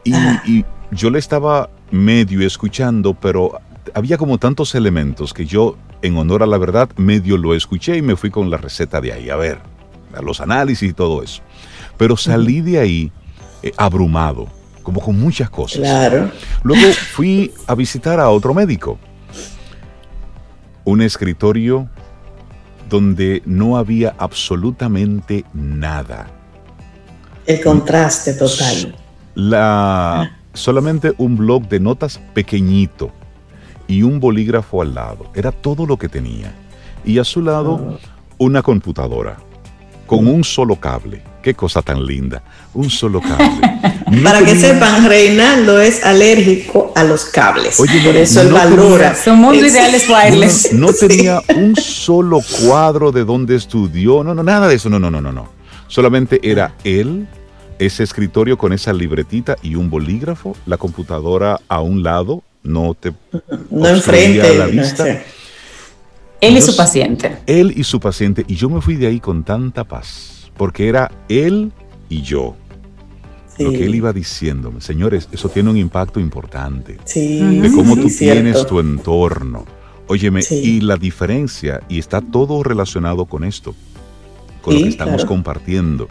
Y, 0.04 0.14
y, 0.46 0.66
yo 0.92 1.10
le 1.10 1.20
estaba 1.20 1.70
medio 1.90 2.46
escuchando, 2.46 3.14
pero 3.14 3.62
había 3.94 4.18
como 4.18 4.38
tantos 4.38 4.76
elementos 4.76 5.34
que 5.34 5.46
yo, 5.46 5.78
en 6.02 6.18
honor 6.18 6.44
a 6.44 6.46
la 6.46 6.58
verdad, 6.58 6.90
medio 6.98 7.38
lo 7.38 7.56
escuché 7.56 7.98
y 7.98 8.02
me 8.02 8.18
fui 8.18 8.30
con 8.30 8.50
la 8.50 8.58
receta 8.58 9.00
de 9.00 9.14
ahí, 9.14 9.30
a 9.30 9.38
ver, 9.38 9.60
a 10.14 10.22
los 10.22 10.42
análisis 10.42 10.90
y 10.90 10.94
todo 10.94 11.24
eso. 11.24 11.42
Pero 11.98 12.18
salí 12.18 12.60
de 12.60 12.80
ahí 12.80 13.12
eh, 13.64 13.72
abrumado 13.78 14.48
como 14.82 15.02
con 15.02 15.20
muchas 15.20 15.50
cosas. 15.50 15.80
Claro. 15.80 16.32
Luego 16.64 16.92
fui 16.94 17.54
a 17.68 17.76
visitar 17.76 18.20
a 18.20 18.30
otro 18.30 18.54
médico. 18.54 19.00
Un 20.84 21.02
escritorio 21.02 21.90
donde 22.90 23.42
no 23.46 23.78
había 23.78 24.16
absolutamente 24.18 25.46
nada. 25.54 26.28
El 27.46 27.62
contraste 27.62 28.34
total. 28.34 28.96
La, 29.36 30.38
solamente 30.54 31.14
un 31.18 31.38
blog 31.38 31.68
de 31.70 31.80
notas 31.80 32.20
pequeñito 32.34 33.12
y 33.88 34.04
un 34.04 34.20
bolígrafo 34.20 34.82
al 34.82 34.94
lado. 34.94 35.32
Era 35.36 35.52
todo 35.52 35.86
lo 35.86 35.98
que 35.98 36.10
tenía. 36.10 36.54
Y 37.06 37.20
a 37.20 37.24
su 37.24 37.42
lado 37.42 38.00
una 38.38 38.62
computadora 38.62 39.38
con 40.12 40.28
un 40.28 40.44
solo 40.44 40.76
cable. 40.76 41.22
Qué 41.42 41.54
cosa 41.54 41.82
tan 41.82 42.06
linda. 42.06 42.44
Un 42.74 42.90
solo 42.90 43.22
cable. 43.22 43.62
Para 44.24 44.44
que 44.44 44.58
sepan, 44.58 45.08
Reinaldo 45.08 45.80
es 45.80 46.04
alérgico 46.04 46.92
a 46.98 47.06
los 47.06 47.24
cables. 47.24 47.78
Por 47.78 47.88
eso 47.88 48.42
él 48.42 48.52
valora. 48.52 49.16
Somos 49.16 49.56
ideales 49.56 50.10
wireless. 50.10 50.74
No, 50.74 50.92
tenía 50.92 51.42
un 51.56 51.78
solo 51.78 52.42
cuadro 52.60 53.14
de 53.14 53.24
donde 53.24 53.56
estudió. 53.56 54.22
No, 54.22 54.36
no, 54.36 54.44
nada 54.44 54.68
de 54.68 54.76
eso. 54.76 54.90
No, 54.90 55.00
no, 55.00 55.10
no, 55.10 55.22
no, 55.22 55.32
no. 55.32 55.48
Solamente 55.88 56.42
era 56.44 56.74
él, 56.84 57.26
ese 57.80 58.04
escritorio 58.04 58.58
con 58.58 58.74
esa 58.74 58.92
libretita 58.92 59.56
y 59.62 59.76
un 59.76 59.90
bolígrafo, 59.90 60.58
la 60.66 60.76
computadora 60.76 61.62
a 61.70 61.80
un 61.80 62.04
lado, 62.04 62.44
no 62.64 62.96
te 62.96 63.14
no 63.70 63.88
enfrente 63.88 64.58
la 64.58 64.66
vista. 64.66 65.24
Él 66.42 66.58
y 66.58 66.62
su 66.62 66.76
paciente. 66.76 67.38
Él 67.46 67.72
y 67.76 67.84
su 67.84 68.00
paciente. 68.00 68.44
Y 68.48 68.56
yo 68.56 68.68
me 68.68 68.82
fui 68.82 68.96
de 68.96 69.06
ahí 69.06 69.20
con 69.20 69.44
tanta 69.44 69.84
paz, 69.84 70.52
porque 70.58 70.88
era 70.88 71.12
él 71.30 71.72
y 72.10 72.24
yo. 72.24 72.56
Lo 73.60 73.70
que 73.70 73.86
él 73.86 73.94
iba 73.94 74.12
diciéndome. 74.12 74.82
Señores, 74.82 75.30
eso 75.32 75.48
tiene 75.50 75.70
un 75.70 75.78
impacto 75.78 76.20
importante. 76.20 76.98
Sí, 77.06 77.38
de 77.60 77.72
cómo 77.72 77.96
tú 77.96 78.08
tienes 78.08 78.66
tu 78.66 78.80
entorno. 78.80 79.66
Óyeme, 80.08 80.42
y 80.50 80.82
la 80.82 80.98
diferencia, 80.98 81.82
y 81.88 82.00
está 82.00 82.22
todo 82.22 82.64
relacionado 82.64 83.26
con 83.26 83.44
esto, 83.44 83.76
con 84.64 84.74
lo 84.74 84.82
que 84.82 84.90
estamos 84.90 85.26
compartiendo. 85.26 86.08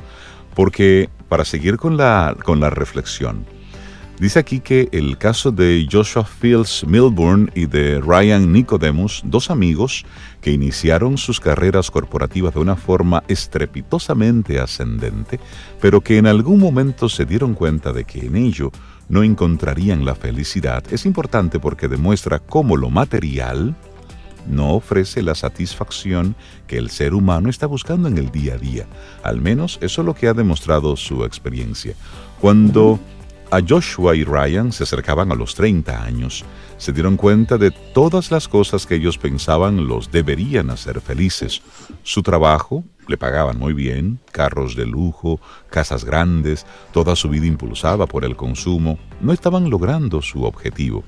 Porque 0.55 1.09
para 1.29 1.45
seguir 1.45 1.77
con 1.77 1.97
la, 1.97 2.37
con 2.45 2.61
la 2.61 2.71
reflexión, 2.71 3.45
Dice 4.21 4.39
aquí 4.39 4.61
que 4.61 4.91
el 4.93 5.17
caso 5.17 5.51
de 5.51 5.89
Joshua 5.91 6.27
Fields 6.27 6.85
Milburn 6.87 7.51
y 7.55 7.65
de 7.65 8.03
Ryan 8.03 8.53
Nicodemus, 8.53 9.23
dos 9.25 9.51
amigos 9.51 10.05
que 10.43 10.53
iniciaron 10.53 11.17
sus 11.17 11.41
carreras 11.41 11.91
corporativas 11.91 12.53
de 12.53 12.61
una 12.61 12.77
forma 12.77 13.25
estrepitosamente 13.29 14.61
ascendente, 14.61 15.41
pero 15.81 16.03
que 16.03 16.19
en 16.19 16.27
algún 16.27 16.59
momento 16.59 17.09
se 17.09 17.25
dieron 17.25 17.55
cuenta 17.55 17.95
de 17.95 18.05
que 18.05 18.27
en 18.27 18.37
ello 18.37 18.71
no 19.09 19.23
encontrarían 19.23 20.05
la 20.05 20.15
felicidad, 20.15 20.85
es 20.93 21.07
importante 21.07 21.59
porque 21.59 21.89
demuestra 21.89 22.41
cómo 22.41 22.77
lo 22.77 22.91
material 22.91 23.75
no 24.47 24.75
ofrece 24.75 25.23
la 25.23 25.35
satisfacción 25.35 26.37
que 26.67 26.77
el 26.77 26.91
ser 26.91 27.15
humano 27.15 27.49
está 27.49 27.67
buscando 27.67 28.07
en 28.09 28.19
el 28.19 28.31
día 28.31 28.55
a 28.55 28.59
día. 28.59 28.87
Al 29.23 29.41
menos 29.41 29.79
eso 29.81 30.03
es 30.03 30.07
lo 30.07 30.15
que 30.15 30.29
ha 30.29 30.35
demostrado 30.35 30.95
su 30.97 31.25
experiencia. 31.25 31.95
Cuando 32.41 33.01
a 33.51 33.61
Joshua 33.67 34.15
y 34.15 34.25
Ryan 34.25 34.73
se 34.73 34.85
acercaban 34.85 35.33
a 35.33 35.35
los 35.35 35.55
30 35.55 36.05
años, 36.05 36.45
se 36.79 36.93
dieron 36.93 37.17
cuenta 37.17 37.59
de 37.59 37.71
todas 37.71 38.31
las 38.31 38.47
cosas 38.47 38.87
que 38.87 38.95
ellos 38.95 39.19
pensaban 39.19 39.89
los 39.89 40.11
deberían 40.11 40.71
hacer 40.71 41.01
felices. 41.01 41.63
Su 42.03 42.23
trabajo, 42.23 42.85
le 43.09 43.17
pagaban 43.17 43.59
muy 43.59 43.73
bien, 43.73 44.21
carros 44.31 44.77
de 44.77 44.87
lujo, 44.87 45.41
casas 45.69 46.05
grandes, 46.05 46.65
toda 46.93 47.17
su 47.17 47.29
vida 47.29 47.47
impulsada 47.47 48.07
por 48.07 48.25
el 48.25 48.37
consumo, 48.37 48.99
no 49.21 49.33
estaban 49.33 49.69
logrando 49.69 50.23
su 50.23 50.45
objetivo. 50.45 51.03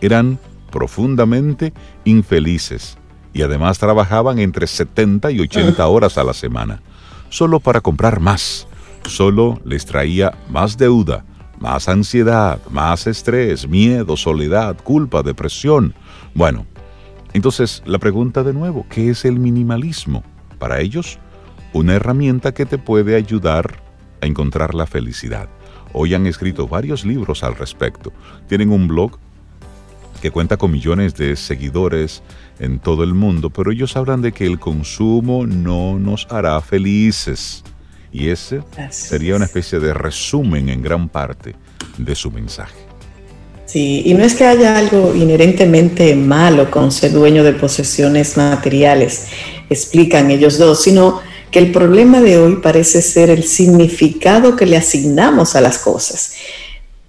Eran 0.00 0.38
profundamente 0.72 1.72
infelices 2.04 2.98
y 3.32 3.42
además 3.42 3.78
trabajaban 3.78 4.40
entre 4.40 4.66
70 4.66 5.30
y 5.30 5.40
80 5.40 5.86
horas 5.88 6.18
a 6.18 6.24
la 6.24 6.34
semana, 6.34 6.82
solo 7.28 7.60
para 7.60 7.80
comprar 7.80 8.18
más. 8.18 8.66
Solo 9.06 9.60
les 9.64 9.86
traía 9.86 10.36
más 10.48 10.76
deuda, 10.76 11.24
más 11.58 11.88
ansiedad, 11.88 12.60
más 12.70 13.06
estrés, 13.06 13.68
miedo, 13.68 14.16
soledad, 14.16 14.76
culpa, 14.82 15.22
depresión. 15.22 15.94
Bueno, 16.34 16.66
entonces 17.32 17.82
la 17.86 17.98
pregunta 17.98 18.42
de 18.42 18.52
nuevo, 18.52 18.86
¿qué 18.88 19.10
es 19.10 19.24
el 19.24 19.38
minimalismo? 19.38 20.22
Para 20.58 20.80
ellos, 20.80 21.18
una 21.72 21.94
herramienta 21.94 22.54
que 22.54 22.66
te 22.66 22.78
puede 22.78 23.16
ayudar 23.16 23.82
a 24.22 24.26
encontrar 24.26 24.74
la 24.74 24.86
felicidad. 24.86 25.48
Hoy 25.92 26.14
han 26.14 26.26
escrito 26.26 26.68
varios 26.68 27.04
libros 27.04 27.42
al 27.42 27.56
respecto. 27.56 28.12
Tienen 28.48 28.70
un 28.70 28.88
blog 28.88 29.18
que 30.20 30.30
cuenta 30.30 30.56
con 30.56 30.72
millones 30.72 31.14
de 31.14 31.36
seguidores 31.36 32.22
en 32.58 32.78
todo 32.78 33.04
el 33.04 33.14
mundo, 33.14 33.50
pero 33.50 33.70
ellos 33.70 33.96
hablan 33.96 34.22
de 34.22 34.32
que 34.32 34.46
el 34.46 34.58
consumo 34.58 35.46
no 35.46 35.98
nos 35.98 36.26
hará 36.30 36.60
felices. 36.60 37.62
Y 38.16 38.30
ese 38.30 38.62
sería 38.88 39.36
una 39.36 39.44
especie 39.44 39.78
de 39.78 39.92
resumen 39.92 40.70
en 40.70 40.80
gran 40.80 41.10
parte 41.10 41.54
de 41.98 42.14
su 42.14 42.30
mensaje. 42.30 42.74
Sí, 43.66 44.04
y 44.06 44.14
no 44.14 44.24
es 44.24 44.34
que 44.34 44.46
haya 44.46 44.78
algo 44.78 45.14
inherentemente 45.14 46.16
malo 46.16 46.70
con 46.70 46.90
ser 46.92 47.12
dueño 47.12 47.44
de 47.44 47.52
posesiones 47.52 48.38
materiales, 48.38 49.26
explican 49.68 50.30
ellos 50.30 50.56
dos, 50.56 50.82
sino 50.82 51.20
que 51.50 51.58
el 51.58 51.72
problema 51.72 52.22
de 52.22 52.38
hoy 52.38 52.56
parece 52.62 53.02
ser 53.02 53.28
el 53.28 53.44
significado 53.44 54.56
que 54.56 54.64
le 54.64 54.78
asignamos 54.78 55.54
a 55.54 55.60
las 55.60 55.76
cosas 55.76 56.36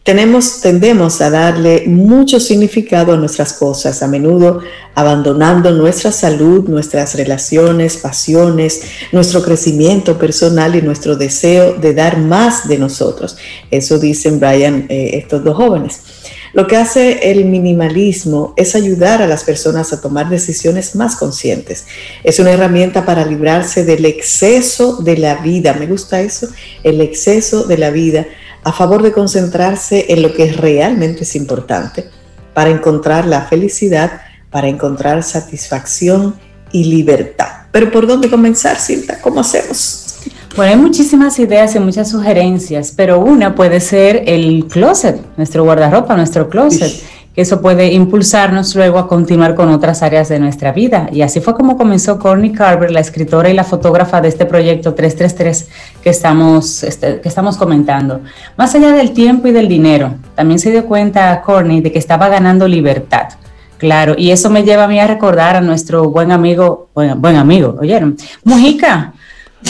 tenemos, 0.08 0.62
tendemos 0.62 1.20
a 1.20 1.30
darle 1.30 1.84
mucho 1.86 2.40
significado 2.40 3.12
a 3.12 3.18
nuestras 3.18 3.52
cosas, 3.52 4.02
a 4.02 4.08
menudo 4.08 4.62
abandonando 4.96 5.70
nuestra 5.72 6.14
salud, 6.14 6.70
nuestras 6.70 7.16
relaciones, 7.16 7.98
pasiones, 7.98 8.84
nuestro 9.12 9.44
crecimiento 9.44 10.18
personal 10.18 10.78
y 10.78 10.82
nuestro 10.82 11.18
deseo 11.18 11.74
de 11.74 11.94
dar 11.94 12.20
más 12.20 12.70
de 12.70 12.78
nosotros. 12.78 13.36
Eso 13.70 14.00
dicen 14.00 14.40
Brian, 14.40 14.86
eh, 14.88 15.10
estos 15.16 15.44
dos 15.44 15.58
jóvenes. 15.58 16.00
Lo 16.54 16.68
que 16.68 16.78
hace 16.78 17.30
el 17.30 17.44
minimalismo 17.44 18.54
es 18.56 18.76
ayudar 18.76 19.22
a 19.22 19.28
las 19.28 19.44
personas 19.44 19.92
a 19.92 20.00
tomar 20.00 20.30
decisiones 20.30 20.96
más 20.96 21.18
conscientes. 21.18 21.86
Es 22.24 22.40
una 22.40 22.52
herramienta 22.52 23.06
para 23.06 23.26
librarse 23.26 23.84
del 23.84 24.06
exceso 24.06 25.02
de 25.04 25.18
la 25.18 25.36
vida. 25.42 25.74
Me 25.74 25.86
gusta 25.86 26.22
eso, 26.22 26.48
el 26.84 27.02
exceso 27.02 27.66
de 27.66 27.78
la 27.78 27.90
vida 27.90 28.26
a 28.64 28.72
favor 28.72 29.02
de 29.02 29.12
concentrarse 29.12 30.06
en 30.10 30.22
lo 30.22 30.34
que 30.34 30.52
realmente 30.52 31.24
es 31.24 31.36
importante 31.36 32.06
para 32.54 32.70
encontrar 32.70 33.26
la 33.26 33.44
felicidad, 33.44 34.22
para 34.50 34.68
encontrar 34.68 35.24
satisfacción 35.24 36.36
y 36.72 36.86
libertad. 36.86 37.68
Pero 37.72 37.92
¿por 37.92 38.08
dónde 38.08 38.30
comenzar, 38.30 38.78
Cinta? 38.78 39.22
¿Cómo 39.22 39.42
hacemos? 39.42 40.08
Bueno, 40.56 40.72
hay 40.72 40.78
muchísimas 40.78 41.38
ideas 41.38 41.76
y 41.76 41.80
muchas 41.80 42.10
sugerencias, 42.10 42.92
pero 42.96 43.20
una 43.20 43.54
puede 43.54 43.80
ser 43.80 44.24
el 44.26 44.66
closet, 44.68 45.22
nuestro 45.38 45.64
guardarropa, 45.64 46.16
nuestro 46.16 46.50
closet 46.50 46.92
eso 47.38 47.62
puede 47.62 47.94
impulsarnos 47.94 48.75
luego 48.75 48.98
a 48.98 49.08
continuar 49.08 49.53
con 49.53 49.70
otras 49.70 50.01
áreas 50.01 50.27
de 50.27 50.39
nuestra 50.39 50.72
vida. 50.72 51.08
Y 51.13 51.22
así 51.22 51.39
fue 51.39 51.53
como 51.53 51.77
comenzó 51.77 52.17
Courtney 52.17 52.51
Carver, 52.51 52.89
la 52.89 53.00
escritora 53.00 53.48
y 53.48 53.53
la 53.53 53.63
fotógrafa 53.63 54.22
de 54.22 54.27
este 54.27 54.48
proyecto 54.48 54.96
333 54.96 55.70
que 56.01 56.10
estamos, 56.10 56.82
este, 56.82 57.22
que 57.22 57.29
estamos 57.29 57.56
comentando. 57.56 58.22
Más 58.58 58.74
allá 58.74 58.91
del 58.91 59.12
tiempo 59.12 59.48
y 59.48 59.51
del 59.51 59.67
dinero, 59.67 60.15
también 60.34 60.58
se 60.58 60.72
dio 60.72 60.86
cuenta 60.88 61.39
Courtney 61.44 61.79
de 61.82 61.91
que 61.91 62.00
estaba 62.00 62.27
ganando 62.27 62.67
libertad. 62.67 63.27
Claro, 63.77 64.15
y 64.17 64.32
eso 64.32 64.50
me 64.50 64.63
lleva 64.63 64.86
a 64.86 64.88
mí 64.88 65.00
a 65.00 65.06
recordar 65.06 65.58
a 65.58 65.62
nuestro 65.62 66.10
buen 66.10 66.32
amigo, 66.32 66.89
buen, 66.96 67.22
buen 67.22 67.36
amigo, 67.36 67.77
¿oyeron? 67.79 68.17
Mujica, 68.44 69.13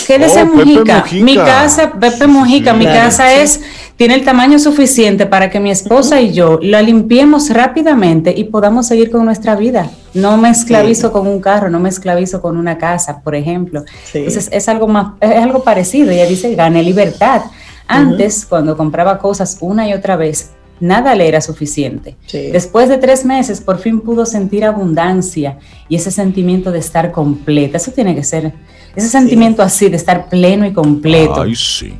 ¿Qué 0.05 0.15
oh, 0.15 0.45
Mujica? 0.45 1.05
Mi 1.11 1.35
casa, 1.35 1.91
Pepe 1.91 2.27
Mujica, 2.27 2.73
mi 2.73 2.85
casa 2.85 3.33
es, 3.33 3.61
tiene 3.97 4.13
el 4.13 4.23
tamaño 4.23 4.59
suficiente 4.59 5.25
para 5.25 5.49
que 5.49 5.59
mi 5.59 5.71
esposa 5.71 6.21
y 6.21 6.31
yo 6.31 6.59
la 6.61 6.83
limpiemos 6.83 7.49
rápidamente 7.49 8.33
y 8.37 8.45
podamos 8.45 8.87
seguir 8.87 9.09
con 9.09 9.25
nuestra 9.25 9.55
vida. 9.55 9.89
No 10.13 10.37
me 10.37 10.49
esclavizo 10.49 11.11
con 11.11 11.27
un 11.27 11.41
carro, 11.41 11.69
no 11.71 11.79
me 11.79 11.89
esclavizo 11.89 12.39
con 12.39 12.57
una 12.57 12.77
casa, 12.77 13.21
por 13.21 13.33
ejemplo. 13.33 13.83
Entonces 14.13 14.49
es 14.51 14.69
algo 14.69 14.87
más, 14.87 15.13
es 15.19 15.37
algo 15.37 15.63
parecido. 15.63 16.11
Ella 16.11 16.27
dice, 16.27 16.53
gane 16.53 16.83
libertad. 16.83 17.41
Antes, 17.87 18.45
cuando 18.45 18.77
compraba 18.77 19.17
cosas 19.17 19.57
una 19.61 19.87
y 19.89 19.93
otra 19.93 20.15
vez, 20.15 20.51
nada 20.79 21.15
le 21.15 21.27
era 21.27 21.41
suficiente. 21.41 22.15
Después 22.31 22.89
de 22.89 22.99
tres 22.99 23.25
meses, 23.25 23.61
por 23.61 23.79
fin 23.79 24.01
pudo 24.01 24.27
sentir 24.27 24.63
abundancia 24.63 25.57
y 25.89 25.95
ese 25.95 26.11
sentimiento 26.11 26.71
de 26.71 26.79
estar 26.79 27.11
completa. 27.11 27.77
Eso 27.77 27.91
tiene 27.91 28.13
que 28.13 28.23
ser 28.23 28.53
ese 28.95 29.09
sentimiento 29.09 29.63
así 29.63 29.89
de 29.89 29.95
estar 29.95 30.29
pleno 30.29 30.67
y 30.67 30.73
completo. 30.73 31.41
Ay, 31.41 31.55
sí. 31.55 31.95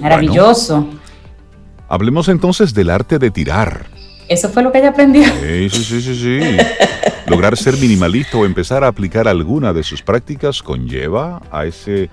Maravilloso. 0.00 0.88
Hablemos 1.88 2.28
entonces 2.28 2.74
del 2.74 2.90
arte 2.90 3.18
de 3.18 3.30
tirar. 3.30 3.86
Eso 4.28 4.48
fue 4.48 4.62
lo 4.62 4.72
que 4.72 4.78
ella 4.78 4.90
aprendió. 4.90 5.24
Sí, 5.24 5.70
sí, 5.70 5.84
sí, 5.84 6.02
sí, 6.02 6.14
sí. 6.16 6.40
Lograr 7.26 7.56
ser 7.56 7.76
minimalista 7.76 8.36
o 8.36 8.44
empezar 8.44 8.84
a 8.84 8.88
aplicar 8.88 9.28
alguna 9.28 9.72
de 9.72 9.82
sus 9.82 10.02
prácticas 10.02 10.62
conlleva 10.62 11.42
a 11.50 11.66
ese 11.66 12.10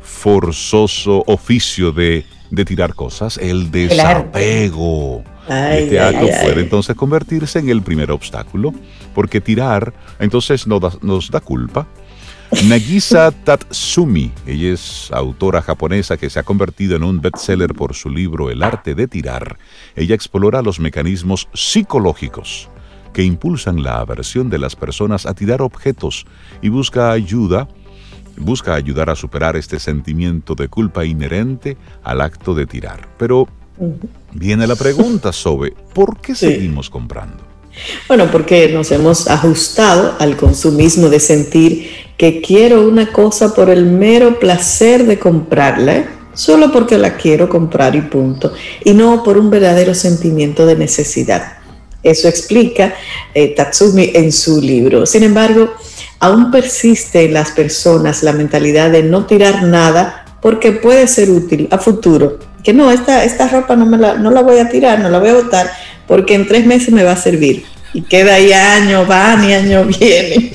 forzoso 0.00 1.24
oficio 1.26 1.92
de, 1.92 2.24
tirar 2.64 2.94
cosas, 2.94 3.38
el 3.38 3.70
desapego. 3.70 5.22
este 5.48 6.00
acto 6.00 6.26
puede 6.42 6.60
entonces 6.60 6.94
convertirse 6.96 7.58
en 7.58 7.68
el 7.68 7.82
primer 7.82 8.10
obstáculo, 8.10 8.72
porque 9.14 9.40
tirar 9.40 9.92
entonces 10.20 10.66
nos 10.66 11.30
da 11.30 11.40
culpa, 11.40 11.86
Nagisa 12.68 13.30
Tatsumi, 13.32 14.32
ella 14.46 14.72
es 14.72 15.10
autora 15.12 15.62
japonesa 15.62 16.16
que 16.16 16.30
se 16.30 16.38
ha 16.38 16.42
convertido 16.42 16.96
en 16.96 17.02
un 17.02 17.20
bestseller 17.20 17.74
por 17.74 17.94
su 17.94 18.08
libro 18.08 18.50
El 18.50 18.62
arte 18.62 18.94
de 18.94 19.08
tirar. 19.08 19.58
Ella 19.94 20.14
explora 20.14 20.62
los 20.62 20.80
mecanismos 20.80 21.48
psicológicos 21.52 22.68
que 23.12 23.24
impulsan 23.24 23.82
la 23.82 23.98
aversión 23.98 24.50
de 24.50 24.58
las 24.58 24.76
personas 24.76 25.26
a 25.26 25.34
tirar 25.34 25.62
objetos 25.62 26.26
y 26.62 26.68
busca 26.68 27.10
ayuda 27.10 27.68
busca 28.38 28.74
ayudar 28.74 29.08
a 29.08 29.16
superar 29.16 29.56
este 29.56 29.78
sentimiento 29.78 30.54
de 30.54 30.68
culpa 30.68 31.04
inherente 31.04 31.76
al 32.02 32.20
acto 32.20 32.54
de 32.54 32.66
tirar. 32.66 33.08
Pero 33.18 33.48
viene 34.32 34.66
la 34.66 34.76
pregunta 34.76 35.32
sobre 35.32 35.70
¿por 35.94 36.20
qué 36.20 36.34
seguimos 36.34 36.90
comprando? 36.90 37.45
Bueno, 38.08 38.30
porque 38.30 38.68
nos 38.68 38.90
hemos 38.92 39.28
ajustado 39.28 40.16
al 40.18 40.36
consumismo 40.36 41.08
de 41.08 41.20
sentir 41.20 41.90
que 42.16 42.40
quiero 42.40 42.86
una 42.88 43.12
cosa 43.12 43.54
por 43.54 43.70
el 43.70 43.86
mero 43.86 44.38
placer 44.38 45.04
de 45.04 45.18
comprarla, 45.18 45.96
¿eh? 45.96 46.08
solo 46.34 46.72
porque 46.72 46.98
la 46.98 47.16
quiero 47.16 47.48
comprar 47.48 47.94
y 47.96 48.02
punto, 48.02 48.52
y 48.84 48.92
no 48.94 49.22
por 49.22 49.38
un 49.38 49.50
verdadero 49.50 49.94
sentimiento 49.94 50.66
de 50.66 50.76
necesidad. 50.76 51.54
Eso 52.02 52.28
explica 52.28 52.94
eh, 53.34 53.54
Tatsumi 53.54 54.12
en 54.14 54.30
su 54.30 54.60
libro. 54.60 55.06
Sin 55.06 55.24
embargo, 55.24 55.74
aún 56.20 56.50
persiste 56.52 57.24
en 57.24 57.34
las 57.34 57.50
personas 57.50 58.22
la 58.22 58.32
mentalidad 58.32 58.90
de 58.90 59.02
no 59.02 59.26
tirar 59.26 59.64
nada 59.64 60.24
porque 60.40 60.72
puede 60.72 61.08
ser 61.08 61.30
útil 61.30 61.66
a 61.72 61.78
futuro. 61.78 62.38
Que 62.62 62.72
no, 62.72 62.92
esta, 62.92 63.24
esta 63.24 63.48
ropa 63.48 63.74
no, 63.74 63.86
me 63.86 63.98
la, 63.98 64.14
no 64.14 64.30
la 64.30 64.42
voy 64.42 64.58
a 64.58 64.68
tirar, 64.68 65.00
no 65.00 65.08
la 65.08 65.18
voy 65.18 65.30
a 65.30 65.34
botar, 65.34 65.70
porque 66.06 66.34
en 66.34 66.46
tres 66.46 66.66
meses 66.66 66.92
me 66.92 67.04
va 67.04 67.12
a 67.12 67.16
servir. 67.16 67.64
Y 67.92 68.02
queda 68.02 68.34
ahí 68.34 68.52
año, 68.52 69.06
van 69.06 69.48
y 69.48 69.54
año 69.54 69.84
viene. 69.84 70.52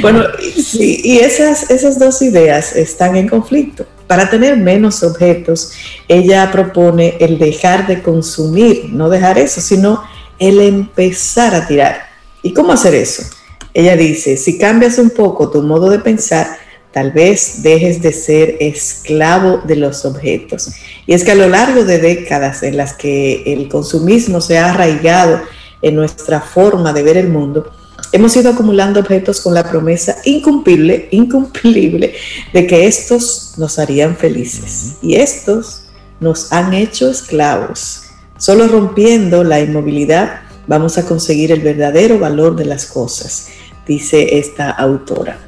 Bueno, 0.00 0.24
sí, 0.62 1.00
y 1.02 1.18
esas, 1.18 1.70
esas 1.70 1.98
dos 1.98 2.22
ideas 2.22 2.76
están 2.76 3.16
en 3.16 3.28
conflicto. 3.28 3.86
Para 4.06 4.30
tener 4.30 4.56
menos 4.56 5.02
objetos, 5.02 5.72
ella 6.06 6.50
propone 6.52 7.16
el 7.20 7.38
dejar 7.38 7.86
de 7.86 8.02
consumir, 8.02 8.90
no 8.90 9.08
dejar 9.08 9.38
eso, 9.38 9.60
sino 9.60 10.04
el 10.38 10.60
empezar 10.60 11.54
a 11.54 11.66
tirar. 11.66 12.02
¿Y 12.42 12.52
cómo 12.52 12.72
hacer 12.72 12.94
eso? 12.94 13.24
Ella 13.72 13.96
dice, 13.96 14.36
si 14.36 14.58
cambias 14.58 14.98
un 14.98 15.10
poco 15.10 15.50
tu 15.50 15.62
modo 15.62 15.90
de 15.90 15.98
pensar, 15.98 16.58
tal 16.94 17.10
vez 17.10 17.62
dejes 17.62 18.00
de 18.00 18.12
ser 18.12 18.56
esclavo 18.60 19.60
de 19.66 19.76
los 19.76 20.04
objetos. 20.04 20.70
Y 21.06 21.12
es 21.12 21.24
que 21.24 21.32
a 21.32 21.34
lo 21.34 21.48
largo 21.48 21.84
de 21.84 21.98
décadas 21.98 22.62
en 22.62 22.76
las 22.76 22.94
que 22.94 23.42
el 23.52 23.68
consumismo 23.68 24.40
se 24.40 24.56
ha 24.58 24.70
arraigado 24.70 25.40
en 25.82 25.96
nuestra 25.96 26.40
forma 26.40 26.92
de 26.92 27.02
ver 27.02 27.16
el 27.16 27.28
mundo, 27.28 27.70
hemos 28.12 28.36
ido 28.36 28.50
acumulando 28.50 29.00
objetos 29.00 29.40
con 29.40 29.52
la 29.54 29.68
promesa 29.68 30.16
incumplible, 30.24 31.08
incumplible 31.10 32.14
de 32.52 32.66
que 32.66 32.86
estos 32.86 33.54
nos 33.58 33.78
harían 33.78 34.16
felices. 34.16 34.94
Y 35.02 35.16
estos 35.16 35.82
nos 36.20 36.52
han 36.52 36.72
hecho 36.72 37.10
esclavos. 37.10 38.04
Solo 38.38 38.68
rompiendo 38.68 39.44
la 39.44 39.60
inmovilidad 39.60 40.42
vamos 40.66 40.96
a 40.96 41.04
conseguir 41.04 41.52
el 41.52 41.60
verdadero 41.60 42.18
valor 42.18 42.56
de 42.56 42.64
las 42.64 42.86
cosas 42.86 43.48
dice 43.86 44.38
esta 44.38 44.70
autora. 44.70 45.38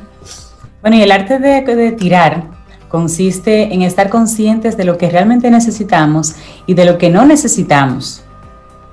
Bueno, 0.86 0.98
y 0.98 1.02
el 1.02 1.10
arte 1.10 1.40
de, 1.40 1.90
tirar 1.98 2.44
consiste 2.88 3.74
en 3.74 3.82
estar 3.82 4.08
conscientes 4.08 4.76
de 4.76 4.84
lo 4.84 4.96
que 4.96 5.10
realmente 5.10 5.50
necesitamos 5.50 6.36
y 6.64 6.74
de 6.74 6.84
lo 6.84 6.96
que 6.96 7.10
no 7.10 7.26
necesitamos 7.26 8.22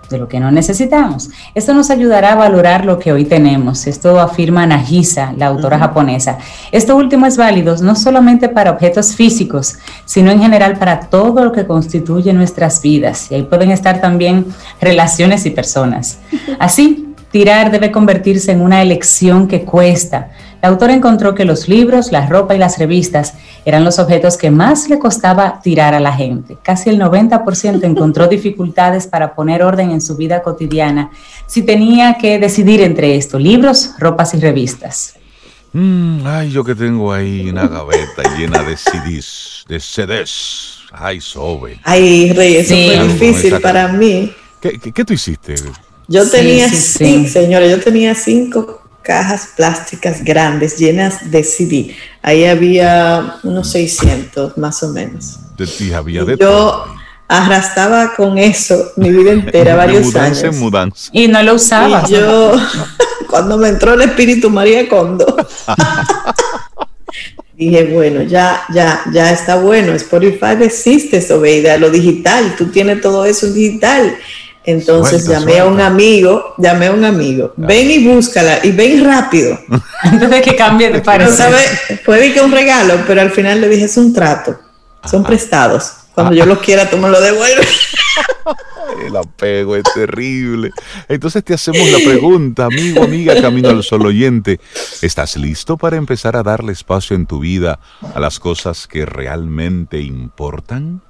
de 0.10 0.18
lo 0.18 0.28
que 0.28 0.40
no 0.40 0.52
necesitamos. 0.52 1.30
Esto 1.56 1.74
nos 1.74 1.90
ayudará 1.90 2.34
a 2.34 2.36
valorar 2.36 2.86
lo 2.86 3.00
que 3.00 3.12
hoy 3.12 3.26
tenemos. 3.26 3.88
Esto 3.88 4.20
afirma 4.20 4.66
Nagisa, 4.68 5.34
la 5.38 5.48
autora 5.48 5.80
japonesa. 5.80 6.38
Esto 6.72 6.96
último 6.96 7.26
es 7.26 7.38
válido 7.38 7.76
no 7.78 7.96
solamente 7.96 8.50
para 8.50 8.72
objetos 8.72 9.16
físicos, 9.16 9.78
sino 10.06 10.30
en 10.30 10.42
general 10.42 10.78
para 10.78 11.00
todo 11.00 11.46
lo 11.46 11.52
que 11.52 11.66
constituye 11.66 12.34
nuestras 12.34 12.82
vidas. 12.82 13.32
Y 13.32 13.36
ahí 13.36 13.44
pueden 13.44 13.72
estar 13.72 14.02
también 14.02 14.48
relaciones 14.82 15.46
y 15.46 15.52
personas. 15.52 16.20
Así, 16.60 17.13
Tirar 17.34 17.72
debe 17.72 17.92
convertirse 17.92 18.52
en 18.52 18.62
una 18.62 18.84
elección 18.84 19.48
que 19.48 19.64
cuesta. 19.64 20.30
La 20.62 20.70
autora 20.70 20.94
encontró 20.94 21.34
que 21.34 21.46
los 21.46 21.68
libros, 21.68 22.12
la 22.12 22.28
ropa 22.28 22.54
y 22.54 22.60
las 22.60 22.78
revistas 22.78 23.34
eran 23.66 23.84
los 23.84 23.98
objetos 23.98 24.38
que 24.38 24.52
más 24.52 24.88
le 24.88 25.00
costaba 25.00 25.60
tirar 25.60 25.96
a 25.96 26.00
la 26.00 26.14
gente. 26.14 26.58
Casi 26.62 26.92
el 26.92 27.00
90% 27.00 27.86
encontró 27.86 28.28
dificultades 28.38 29.08
para 29.08 29.34
poner 29.34 29.64
orden 29.64 29.90
en 29.90 30.00
su 30.00 30.16
vida 30.16 30.44
cotidiana 30.44 31.10
si 31.48 31.64
tenía 31.64 32.20
que 32.20 32.38
decidir 32.38 32.82
entre 32.82 33.16
esto, 33.16 33.40
libros, 33.40 33.96
ropas 33.98 34.36
y 34.36 34.40
revistas. 34.40 35.16
Mm, 35.72 36.28
ay, 36.28 36.52
yo 36.52 36.64
que 36.64 36.76
tengo 36.76 37.12
ahí 37.12 37.50
una 37.50 37.68
gaveta 37.68 38.38
llena 38.38 38.62
de 38.62 38.78
CDs, 38.78 39.66
de 39.68 39.80
CDs. 39.80 40.84
Ay, 40.92 41.20
sobe. 41.20 41.80
Ay, 41.84 42.32
Rey, 42.32 42.58
eso 42.58 42.76
fue 42.76 43.08
difícil 43.08 43.60
para 43.60 43.88
mí. 43.88 44.32
¿Qué, 44.62 44.78
qué 44.78 45.04
tú 45.04 45.14
hiciste? 45.14 45.56
Yo 46.08 46.30
tenía, 46.30 46.70
sí, 46.70 47.28
señora, 47.28 47.68
yo 47.68 47.80
tenía 47.80 48.16
cinco 48.16 48.84
cajas 49.04 49.50
plásticas 49.56 50.24
grandes 50.24 50.78
llenas 50.78 51.30
de 51.30 51.44
CD. 51.44 51.96
Ahí 52.22 52.46
había 52.46 53.36
unos 53.44 53.72
600 53.72 54.58
más 54.58 54.82
o 54.84 54.90
menos. 54.90 55.40
De 55.58 55.68
ti 55.68 55.94
había 55.94 56.24
de 56.24 56.38
Yo 56.38 56.86
arrastraba 57.28 58.14
con 58.16 58.38
eso 58.38 58.92
mi 58.96 59.12
vida 59.12 59.32
entera, 59.32 59.76
varios 59.76 60.06
mudanza 60.06 60.48
años. 60.48 60.56
En 60.56 60.60
mudanza. 60.60 61.10
Y 61.14 61.28
no 61.28 61.44
lo 61.44 61.56
usaba. 61.56 62.08
yo, 62.08 62.56
cuando 63.30 63.58
me 63.58 63.70
entró 63.70 63.94
el 63.94 64.02
espíritu 64.02 64.50
María 64.50 64.88
Condo, 64.90 65.36
dije, 67.58 67.90
bueno, 67.94 68.24
ya, 68.24 68.64
ya, 68.74 69.02
ya 69.12 69.32
está 69.32 69.58
bueno. 69.58 69.94
Spotify 69.94 70.56
existe, 70.62 71.18
eso, 71.18 71.40
veida, 71.40 71.78
lo 71.78 71.90
digital. 71.90 72.56
Tú 72.58 72.68
tienes 72.68 73.02
todo 73.02 73.26
eso 73.26 73.52
digital 73.52 74.18
entonces 74.66 75.28
llamé 75.28 75.60
a 75.60 75.66
un 75.66 75.82
amigo, 75.82 76.56
llamé 76.58 76.88
a 76.88 76.92
un 76.92 77.04
amigo, 77.04 77.54
ven 77.58 77.92
y 77.92 78.08
búscala 78.08 78.60
y 78.64 78.72
ven 78.72 79.04
rápido. 79.04 79.60
Antes 80.02 80.30
de 80.30 80.42
que 80.42 80.56
cambie 80.56 80.90
de 80.90 81.02
parecer. 81.02 81.54
puede 82.06 82.34
que 82.34 82.42
un 82.42 82.52
regalo, 82.52 82.96
pero 83.06 83.22
al 83.22 83.32
final 83.32 83.62
le 83.62 83.70
dije 83.70 83.86
es 83.86 83.98
un 83.98 84.14
trato, 84.14 84.58
son 85.10 85.24
prestados. 85.24 85.94
Cuando 86.14 86.36
yo 86.36 86.46
los 86.46 86.60
quiera, 86.60 86.90
tú 86.90 86.98
me 86.98 87.10
lo 87.10 87.20
devuelves. 87.20 87.68
El 89.08 89.16
apego 89.16 89.76
es 89.76 89.84
terrible. 89.96 90.72
Entonces 91.08 91.44
te 91.44 91.56
hacemos 91.56 91.90
la 91.90 91.98
pregunta, 91.98 92.66
amigo, 92.66 93.04
amiga, 93.04 93.42
camino 93.42 93.70
al 93.70 93.84
sol 93.84 94.06
oyente. 94.06 94.60
¿Estás 95.02 95.36
listo 95.38 95.78
para 95.78 95.98
empezar 95.98 96.36
a 96.36 96.44
darle 96.44 96.72
espacio 96.72 97.16
en 97.16 97.26
tu 97.26 97.40
vida 97.40 97.80
a 98.14 98.20
las 98.20 98.40
cosas 98.40 98.88
que 98.88 99.06
realmente 99.08 100.02
importan? 100.02 101.02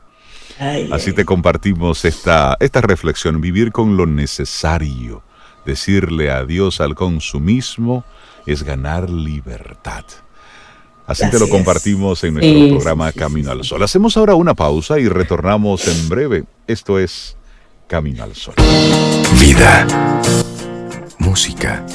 Así 0.91 1.13
te 1.13 1.25
compartimos 1.25 2.05
esta, 2.05 2.57
esta 2.59 2.81
reflexión, 2.81 3.41
vivir 3.41 3.71
con 3.71 3.97
lo 3.97 4.05
necesario, 4.05 5.23
decirle 5.65 6.31
adiós 6.31 6.81
al 6.81 6.95
consumismo 6.95 8.05
es 8.45 8.63
ganar 8.63 9.09
libertad. 9.09 10.05
Así, 11.05 11.29
te 11.29 11.37
lo 11.37 11.49
compartimos 11.49 12.23
en 12.23 12.35
nuestro 12.35 12.77
programa 12.77 13.11
Camino 13.11 13.51
al 13.51 13.63
Sol. 13.65 13.83
Hacemos 13.83 14.15
ahora 14.15 14.35
una 14.35 14.53
pausa 14.53 14.99
y 14.99 15.09
retornamos 15.09 15.85
en 15.87 16.07
breve. 16.07 16.45
Esto 16.65 16.97
es 16.97 17.35
Camino 17.87 18.23
al 18.23 18.35
Sol. 18.35 18.55
Vida, 19.41 19.85
música, 21.19 21.85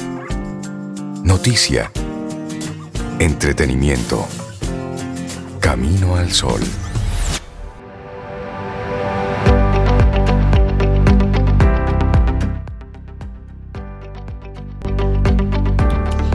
noticia, 1.23 1.91
entretenimiento. 3.17 4.27
Camino 5.59 6.15
al 6.15 6.31
Sol. 6.31 6.61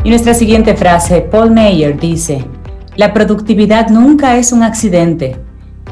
Y 0.05 0.11
nuestra 0.11 0.35
siguiente 0.35 0.77
frase, 0.77 1.23
Paul 1.23 1.51
Meyer 1.51 1.99
dice, 1.99 2.45
la 2.95 3.15
productividad 3.15 3.89
nunca 3.89 4.37
es 4.37 4.53
un 4.53 4.63
accidente, 4.63 5.37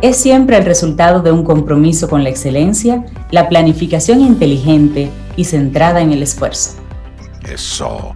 es 0.02 0.18
siempre 0.18 0.58
el 0.58 0.66
resultado 0.66 1.22
de 1.22 1.32
un 1.32 1.42
compromiso 1.44 2.10
con 2.10 2.22
la 2.22 2.28
excelencia, 2.28 3.06
la 3.30 3.48
planificación 3.48 4.20
inteligente 4.20 5.10
y 5.34 5.44
centrada 5.44 6.02
en 6.02 6.12
el 6.12 6.22
esfuerzo. 6.22 6.72
Eso. 7.50 8.14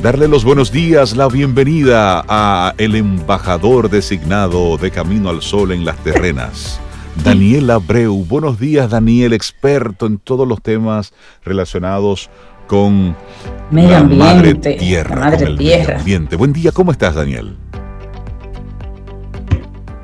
Darle 0.06 0.28
los 0.28 0.46
buenos 0.46 0.72
días, 0.72 1.18
la 1.18 1.28
bienvenida 1.28 2.24
a 2.28 2.76
el 2.78 2.94
embajador 2.94 3.90
designado 3.90 4.78
de 4.78 4.92
Camino 4.92 5.32
al 5.32 5.42
Sol 5.42 5.72
en 5.72 5.84
las 5.84 5.98
terrenas, 6.04 6.80
Daniel 7.24 7.72
Abreu. 7.72 8.24
Buenos 8.24 8.60
días, 8.60 8.92
Daniel, 8.92 9.34
experto 9.34 10.06
en 10.06 10.20
todos 10.20 10.48
los 10.48 10.62
temas 10.62 11.12
relacionados 11.44 12.30
con 12.68 13.16
Medio 13.72 13.90
la 13.90 14.04
madre 14.04 14.54
tierra. 14.54 15.16
la 15.16 15.22
madre 15.22 15.46
con 15.48 15.58
tierra. 15.58 15.86
medio 15.86 15.98
ambiente. 15.98 16.36
Buen 16.36 16.54
día, 16.54 16.72
¿cómo 16.72 16.92
estás, 16.92 17.16
Daniel? 17.16 17.58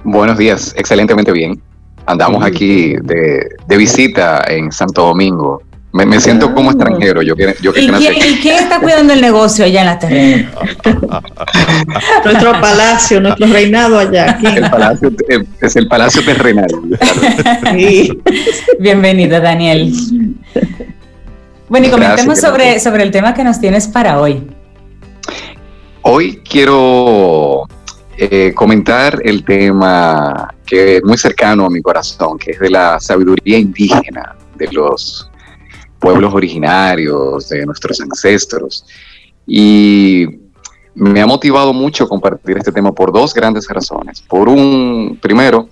Buenos 0.03 0.35
días, 0.35 0.73
excelentemente 0.75 1.31
bien. 1.31 1.61
Andamos 2.07 2.43
aquí 2.43 2.95
de, 3.03 3.47
de 3.67 3.77
visita 3.77 4.43
en 4.47 4.71
Santo 4.71 5.05
Domingo. 5.05 5.61
Me, 5.93 6.05
me 6.05 6.19
siento 6.21 6.53
como 6.53 6.69
Ah. 6.69 6.73
extranjero, 6.73 7.21
yo 7.21 7.35
yo 7.61 7.73
que 7.73 7.81
¿Y 7.81 7.87
quién, 7.89 7.95
aquí. 7.95 8.29
y 8.29 8.39
quién 8.39 8.55
está 8.63 8.79
cuidando 8.79 9.11
el 9.13 9.19
negocio 9.21 9.65
allá 9.65 9.81
en 9.81 9.85
la 9.87 9.99
terrena? 9.99 10.51
Nuestro 12.23 12.51
palacio, 12.61 13.19
nuestro 13.21 13.47
reinado 13.47 13.99
allá. 13.99 14.31
Aquí. 14.31 14.45
El 14.47 14.69
palacio, 14.69 15.11
eh, 15.29 15.43
es 15.61 15.75
el 15.75 15.87
palacio 15.87 16.23
terrenal. 16.23 16.67
Sí. 17.75 18.21
Bienvenido, 18.79 19.39
Daniel. 19.41 19.91
Bueno, 21.67 21.87
y 21.87 21.89
Gracias, 21.89 21.91
comentemos 21.91 22.39
sobre, 22.39 22.63
gracias. 22.65 22.83
sobre 22.83 23.03
el 23.03 23.11
tema 23.11 23.33
que 23.33 23.43
nos 23.43 23.59
tienes 23.59 23.87
para 23.87 24.19
hoy. 24.19 24.47
Hoy 26.03 26.41
quiero 26.49 27.67
eh, 28.17 28.51
comentar 28.55 29.19
el 29.23 29.43
tema 29.45 30.53
que 30.65 30.97
es 30.97 31.03
muy 31.03 31.17
cercano 31.17 31.65
a 31.65 31.69
mi 31.69 31.81
corazón, 31.81 32.37
que 32.37 32.51
es 32.51 32.59
de 32.59 32.69
la 32.69 32.99
sabiduría 32.99 33.57
indígena 33.57 34.35
de 34.55 34.67
los 34.71 35.30
pueblos 36.01 36.33
originarios, 36.33 37.47
de 37.47 37.65
nuestros 37.65 38.01
ancestros. 38.01 38.85
Y 39.45 40.25
me 40.95 41.21
ha 41.21 41.27
motivado 41.27 41.71
mucho 41.73 42.07
compartir 42.07 42.57
este 42.57 42.71
tema 42.71 42.91
por 42.91 43.13
dos 43.13 43.33
grandes 43.33 43.67
razones. 43.69 44.21
Por 44.21 44.49
un, 44.49 45.17
primero, 45.21 45.69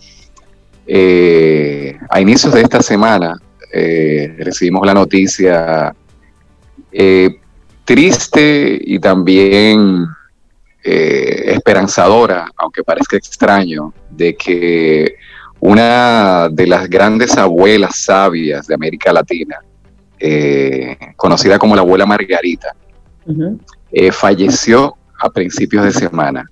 eh, 0.86 1.98
a 2.10 2.22
inicios 2.22 2.54
de 2.54 2.62
esta 2.62 2.82
semana 2.82 3.36
eh, 3.74 4.36
recibimos 4.39 4.86
la 4.86 4.94
noticia 4.94 5.94
eh, 6.92 7.36
triste 7.84 8.80
y 8.82 9.00
también 9.00 10.06
esperanzadora, 10.82 12.50
aunque 12.56 12.84
parezca 12.84 13.18
extraño, 13.18 13.94
de 14.10 14.36
que 14.36 15.15
una 15.60 16.50
de 16.50 16.65
las 16.65 16.89
grandes 16.89 17.38
abuelas 17.38 17.98
sabias 17.98 18.65
de 18.65 18.74
América 18.74 19.13
Latina, 19.13 19.58
eh, 20.19 20.97
conocida 21.15 21.58
como 21.58 21.75
la 21.75 21.82
abuela 21.82 22.05
Margarita, 22.05 22.75
eh, 23.91 24.12
falleció 24.12 24.95
a 25.19 25.29
principios 25.29 25.84
de 25.84 25.91
semana 25.91 26.49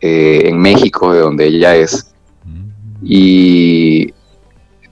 eh, 0.00 0.42
en 0.46 0.58
México, 0.58 1.12
de 1.12 1.20
donde 1.20 1.46
ella 1.46 1.74
es. 1.76 2.12
Y 3.02 4.12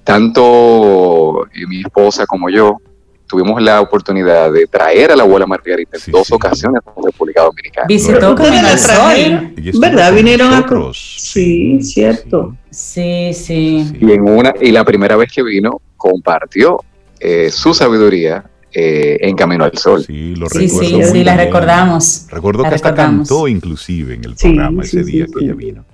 tanto 0.04 1.46
eh, 1.46 1.66
mi 1.68 1.80
esposa 1.80 2.26
como 2.26 2.50
yo 2.50 2.78
tuvimos 3.26 3.62
la 3.62 3.80
oportunidad 3.80 4.50
de 4.52 4.66
traer 4.66 5.12
a 5.12 5.16
la 5.16 5.22
abuela 5.22 5.46
Margarita 5.46 5.96
en 5.96 6.00
Sí, 6.02 6.10
dos 6.10 6.26
sí. 6.26 6.34
ocasiones 6.34 6.82
a 6.84 6.90
República 7.00 7.42
Dominicana. 7.42 7.86
Visitó 7.86 8.34
la 8.34 8.72
estuvo 8.72 9.80
¿Verdad? 9.80 10.12
Vinieron 10.12 10.52
a-. 10.52 10.66
Sí, 10.94 11.80
cierto. 11.82 12.56
Sí, 12.70 13.30
sí. 13.32 13.86
Sí. 13.88 13.98
Y 14.00 14.10
en 14.12 14.28
una 14.28 14.52
y 14.60 14.72
la 14.72 14.84
primera 14.84 15.14
vez 15.14 15.30
que 15.32 15.44
vino 15.44 15.80
compartió 15.96 16.80
eh, 17.20 17.50
su 17.50 17.74
sabiduría 17.74 18.44
eh, 18.72 19.18
en 19.20 19.36
Camino 19.36 19.64
al 19.64 19.76
Sol. 19.76 20.04
Sí, 20.04 20.34
lo 20.36 20.48
Sí, 20.48 20.66
recuerdo 20.66 20.88
sí, 20.88 20.94
muy 20.96 21.04
sí, 21.04 21.24
la 21.24 21.34
bien. 21.34 21.46
recordamos. 21.46 22.26
Recuerdo 22.30 22.62
La 22.62 22.68
que 22.70 22.74
hasta 22.76 22.90
recordamos. 22.90 23.28
cantó 23.28 23.48
inclusive 23.48 24.14
en 24.14 24.24
el 24.24 24.34
programa 24.34 24.82
sí, 24.84 24.88
ese 24.98 25.04
sí, 25.04 25.12
día 25.12 25.26
sí. 25.26 25.32
que 25.38 25.44
ella 25.44 25.54
vino. 25.54 25.84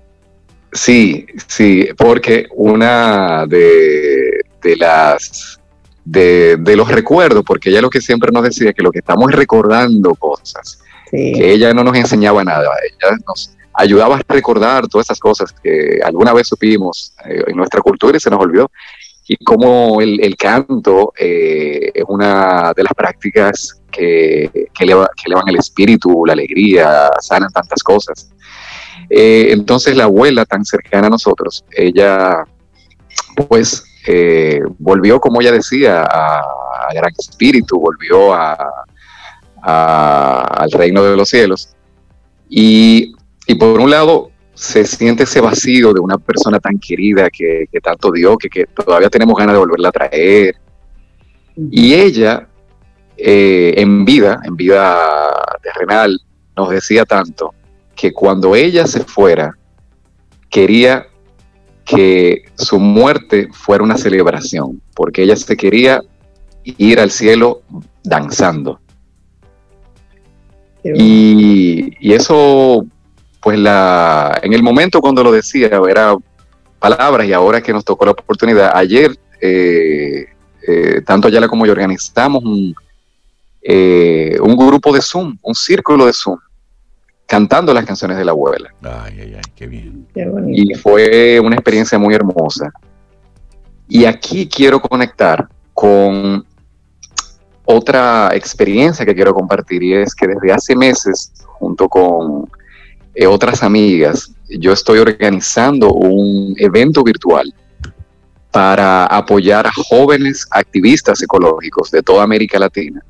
Sí, 0.72 1.26
sí, 1.48 1.88
porque 1.96 2.46
una 2.54 3.46
de, 3.46 4.40
de 4.62 4.76
las 4.76 5.58
de, 6.04 6.56
de 6.60 6.76
los 6.76 6.88
recuerdos, 6.90 7.42
porque 7.46 7.70
ella 7.70 7.80
lo 7.80 7.90
que 7.90 8.00
siempre 8.00 8.30
nos 8.30 8.42
decía 8.44 8.72
que 8.72 8.82
lo 8.82 8.90
que 8.92 8.98
estamos 9.00 9.30
es 9.30 9.36
recordando 9.36 10.14
cosas, 10.14 10.80
Sí. 11.10 11.32
que 11.34 11.52
ella 11.52 11.72
no 11.72 11.84
nos 11.84 11.96
enseñaba 11.96 12.42
nada, 12.44 12.68
ella 12.84 13.16
nos 13.26 13.52
ayudaba 13.72 14.16
a 14.16 14.22
recordar 14.28 14.88
todas 14.88 15.06
esas 15.06 15.20
cosas 15.20 15.54
que 15.62 16.00
alguna 16.04 16.32
vez 16.32 16.48
supimos 16.48 17.12
eh, 17.24 17.44
en 17.46 17.56
nuestra 17.56 17.80
cultura 17.80 18.16
y 18.16 18.20
se 18.20 18.28
nos 18.28 18.40
olvidó. 18.40 18.70
Y 19.28 19.36
como 19.44 20.00
el, 20.00 20.36
canto 20.36 21.12
eh, 21.18 21.90
es 21.92 22.04
una 22.06 22.72
de 22.76 22.82
las 22.84 22.92
prácticas 22.94 23.80
que, 23.90 24.50
eleva- 24.78 25.08
elevan 25.24 25.48
el 25.48 25.56
espíritu, 25.56 26.24
la 26.24 26.34
alegría, 26.34 27.10
sanan 27.20 27.50
tantas 27.50 27.82
cosas. 27.82 28.30
Eh, 29.10 29.48
entonces 29.50 29.96
la 29.96 30.04
abuela 30.04 30.44
tan 30.44 30.64
cercana 30.64 31.08
a 31.08 31.10
nosotros, 31.10 31.64
ella 31.72 32.44
pues 33.48 33.84
eh, 34.06 34.60
volvió, 34.78 35.20
como 35.20 35.40
ella 35.40 35.52
decía, 35.52 36.02
a, 36.02 36.42
gran 36.94 37.12
espíritu, 37.18 37.80
volvió 37.80 38.32
al 39.62 40.70
reino 40.70 41.02
de 41.02 41.16
los 41.16 41.28
cielos. 41.28 41.70
Y 42.48 43.12
por 43.58 43.80
un 43.80 43.90
lado 43.90 44.30
se 44.56 44.86
siente 44.86 45.24
ese 45.24 45.40
vacío 45.40 45.92
de 45.92 46.00
una 46.00 46.16
persona 46.16 46.58
tan 46.58 46.78
querida 46.78 47.28
que, 47.28 47.66
que 47.70 47.80
tanto 47.80 48.10
dio, 48.10 48.38
que, 48.38 48.48
que 48.48 48.64
todavía 48.64 49.10
tenemos 49.10 49.36
ganas 49.36 49.52
de 49.54 49.58
volverla 49.58 49.90
a 49.90 49.92
traer. 49.92 50.56
Y 51.70 51.92
ella, 51.92 52.48
eh, 53.18 53.74
en 53.76 54.06
vida, 54.06 54.40
en 54.44 54.56
vida 54.56 54.98
terrenal, 55.62 56.18
nos 56.56 56.70
decía 56.70 57.04
tanto 57.04 57.54
que 57.94 58.14
cuando 58.14 58.56
ella 58.56 58.86
se 58.86 59.04
fuera, 59.04 59.52
quería 60.48 61.06
que 61.84 62.44
su 62.54 62.80
muerte 62.80 63.48
fuera 63.52 63.84
una 63.84 63.98
celebración, 63.98 64.80
porque 64.94 65.22
ella 65.22 65.36
se 65.36 65.54
quería 65.54 66.00
ir 66.64 66.98
al 66.98 67.10
cielo 67.10 67.60
danzando. 68.02 68.80
Y 70.82 72.14
eso, 72.14 72.86
pues 73.46 73.60
la, 73.60 74.40
en 74.42 74.54
el 74.54 74.62
momento 74.64 75.00
cuando 75.00 75.22
lo 75.22 75.30
decía, 75.30 75.70
era 75.88 76.16
palabras 76.80 77.28
y 77.28 77.32
ahora 77.32 77.60
que 77.60 77.72
nos 77.72 77.84
tocó 77.84 78.04
la 78.04 78.10
oportunidad, 78.10 78.72
ayer, 78.74 79.16
eh, 79.40 80.26
eh, 80.66 81.00
tanto 81.06 81.28
Ayala 81.28 81.46
como 81.46 81.64
yo 81.64 81.70
organizamos 81.70 82.42
un, 82.42 82.74
eh, 83.62 84.36
un 84.42 84.56
grupo 84.56 84.92
de 84.92 85.00
Zoom, 85.00 85.38
un 85.40 85.54
círculo 85.54 86.06
de 86.06 86.12
Zoom, 86.12 86.40
cantando 87.24 87.72
las 87.72 87.84
canciones 87.84 88.16
de 88.16 88.24
la 88.24 88.32
abuela. 88.32 88.74
Ay, 88.82 89.20
ay, 89.20 89.34
ay, 89.36 89.52
qué 89.54 89.68
bien. 89.68 90.08
Qué 90.12 90.26
bonito. 90.26 90.60
Y 90.60 90.74
fue 90.74 91.38
una 91.38 91.54
experiencia 91.54 92.00
muy 92.00 92.16
hermosa. 92.16 92.72
Y 93.86 94.06
aquí 94.06 94.48
quiero 94.48 94.80
conectar 94.80 95.46
con 95.72 96.44
otra 97.64 98.30
experiencia 98.34 99.06
que 99.06 99.14
quiero 99.14 99.32
compartir 99.32 99.84
y 99.84 99.94
es 99.94 100.16
que 100.16 100.26
desde 100.26 100.50
hace 100.50 100.74
meses, 100.74 101.32
junto 101.60 101.88
con 101.88 102.50
eh, 103.18 103.26
otras 103.26 103.62
amigas, 103.62 104.30
yo 104.46 104.74
estoy 104.74 104.98
organizando 104.98 105.90
un 105.90 106.54
evento 106.58 107.02
virtual 107.02 107.52
para 108.50 109.06
apoyar 109.06 109.66
a 109.66 109.72
jóvenes 109.72 110.46
activistas 110.50 111.22
ecológicos 111.22 111.90
de 111.90 112.02
toda 112.02 112.24
América 112.24 112.58
Latina, 112.58 113.02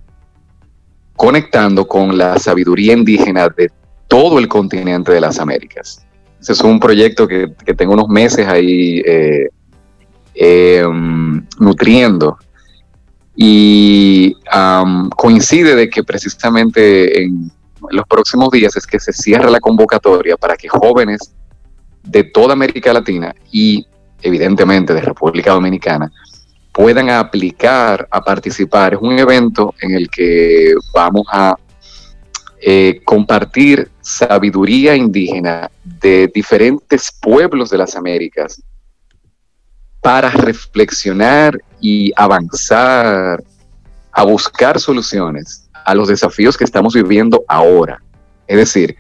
conectando 1.17 1.89
con 1.89 2.17
la 2.17 2.39
sabiduría 2.39 2.93
indígena 2.93 3.49
de 3.49 3.69
todo 4.07 4.39
el 4.39 4.47
continente 4.47 5.11
de 5.11 5.21
las 5.21 5.41
Américas. 5.41 6.07
Ese 6.41 6.53
es 6.53 6.61
un 6.61 6.79
proyecto 6.79 7.27
que, 7.27 7.49
tengo 7.77 7.95
unos 7.95 8.09
meses 8.09 8.47
ahí 8.47 9.03
eh, 9.05 9.49
em, 10.35 11.45
nutriendo 11.59 12.39
y 13.35 14.37
coincide 15.17 15.75
de 15.75 15.91
que 15.91 16.05
precisamente 16.05 17.25
en 17.25 17.51
los 17.91 18.07
próximos 18.07 18.51
días 18.51 18.77
es 18.77 18.87
que 18.87 18.99
se 18.99 19.13
cierra 19.13 19.51
la 19.51 19.61
convocatoria 19.61 20.37
para 20.37 20.57
que 20.57 20.69
jóvenes 20.69 21.35
de 22.03 22.25
toda 22.25 22.53
América 22.53 22.93
Latina 22.93 23.35
y 23.51 23.87
evidentemente 24.23 24.95
de 24.95 25.01
República 25.01 25.53
Dominicana 25.53 26.11
puedan 26.73 27.11
aplicar 27.11 28.07
a 28.11 28.21
participar. 28.21 28.95
Es 28.95 29.01
un 29.01 29.19
evento 29.19 29.75
en 29.81 29.95
el 29.95 30.11
que 30.11 30.75
vamos 30.93 31.27
a 31.33 31.57
eh, 32.61 33.01
compartir 33.05 33.91
sabiduría 34.01 34.95
indígena 34.95 35.71
de 35.85 36.31
diferentes 36.35 37.13
pueblos 37.21 37.71
de 37.71 37.79
las 37.79 37.97
Américas 37.97 38.63
para 40.01 40.31
reflexionar 40.31 41.59
y 41.81 42.13
avanzar 42.17 43.43
a 44.13 44.23
buscar 44.25 44.79
soluciones 44.79 45.66
a 45.87 45.95
los 45.95 46.09
desafíos 46.09 46.57
que 46.57 46.65
estamos 46.65 46.95
viviendo 46.95 47.45
ahora. 47.47 48.03
Es 48.49 48.57
decir, 48.57 48.97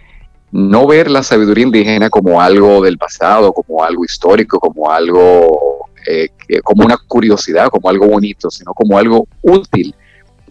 no 0.53 0.87
ver 0.87 1.11
la 1.11 1.25
sabiduría 1.25 1.64
indígena 1.64 2.09
como 2.09 2.40
algo 2.40 2.81
del 2.81 2.96
pasado, 2.96 3.53
como 3.53 3.83
algo 3.83 4.05
histórico, 4.05 4.61
como 4.61 4.88
algo, 4.88 5.88
eh, 6.07 6.29
como 6.62 6.85
una 6.87 6.96
curiosidad, 6.96 7.68
como 7.70 7.88
algo 7.88 8.07
bonito, 8.07 8.51
sino 8.51 8.72
como 8.72 8.96
algo 8.96 9.27
útil, 9.42 9.96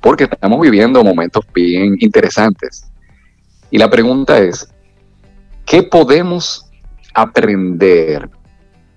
porque 0.02 0.26
estamos 0.26 0.60
viviendo 0.60 1.02
momentos 1.06 1.45
bien 1.54 1.95
interesantes. 2.02 2.86
Y 3.71 3.78
la 3.78 3.89
pregunta 3.89 4.38
es, 4.38 4.67
¿qué 5.65 5.84
podemos 5.84 6.65
aprender 7.13 8.30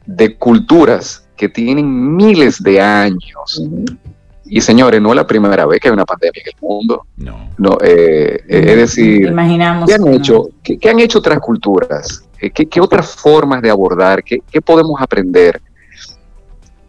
de 0.06 0.36
culturas 0.36 1.24
que 1.36 1.48
tienen 1.48 2.16
miles 2.16 2.60
de 2.60 2.80
años? 2.80 3.62
Y 4.48 4.60
señores, 4.60 5.00
no 5.00 5.10
es 5.10 5.16
la 5.16 5.26
primera 5.26 5.66
vez 5.66 5.80
que 5.80 5.88
hay 5.88 5.92
una 5.94 6.04
pandemia 6.04 6.42
en 6.42 6.48
el 6.48 6.60
mundo. 6.60 7.06
No. 7.16 7.50
no 7.58 7.78
eh, 7.82 8.42
eh, 8.48 8.64
es 8.68 8.76
decir, 8.76 9.26
Imaginamos 9.26 9.88
¿qué 9.88 9.94
han, 9.94 10.08
hecho, 10.08 10.48
¿qué, 10.62 10.88
han 10.88 10.98
hecho 11.00 11.18
otras 11.18 11.38
culturas? 11.38 12.24
Eh, 12.40 12.50
¿Qué, 12.50 12.66
qué 12.66 12.80
otras 12.80 13.14
formas 13.14 13.60
de 13.60 13.70
abordar? 13.70 14.22
¿Qué, 14.24 14.38
¿Qué, 14.50 14.60
podemos 14.60 15.00
aprender? 15.00 15.60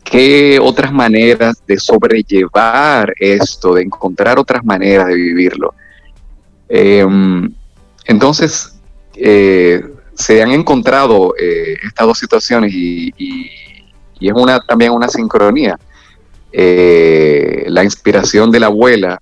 ¿Qué 0.03 0.59
otras 0.61 0.91
maneras 0.91 1.61
de 1.67 1.77
sobrellevar 1.77 3.13
esto, 3.19 3.75
de 3.75 3.83
encontrar 3.83 4.39
otras 4.39 4.63
maneras 4.63 5.07
de 5.07 5.13
vivirlo? 5.15 5.73
Em, 6.69 7.51
entonces, 8.05 8.79
eh, 9.15 9.83
se 10.13 10.41
han 10.41 10.51
encontrado 10.51 11.33
eh, 11.39 11.75
estas 11.83 12.07
dos 12.07 12.17
situaciones 12.19 12.71
y, 12.73 13.13
es 14.19 14.33
una, 14.33 14.59
también 14.59 14.91
una 14.91 15.07
sincronía. 15.07 15.79
Eh, 16.51 17.65
la 17.67 17.83
inspiración 17.83 18.49
de 18.51 18.59
la 18.59 18.67
abuela, 18.67 19.21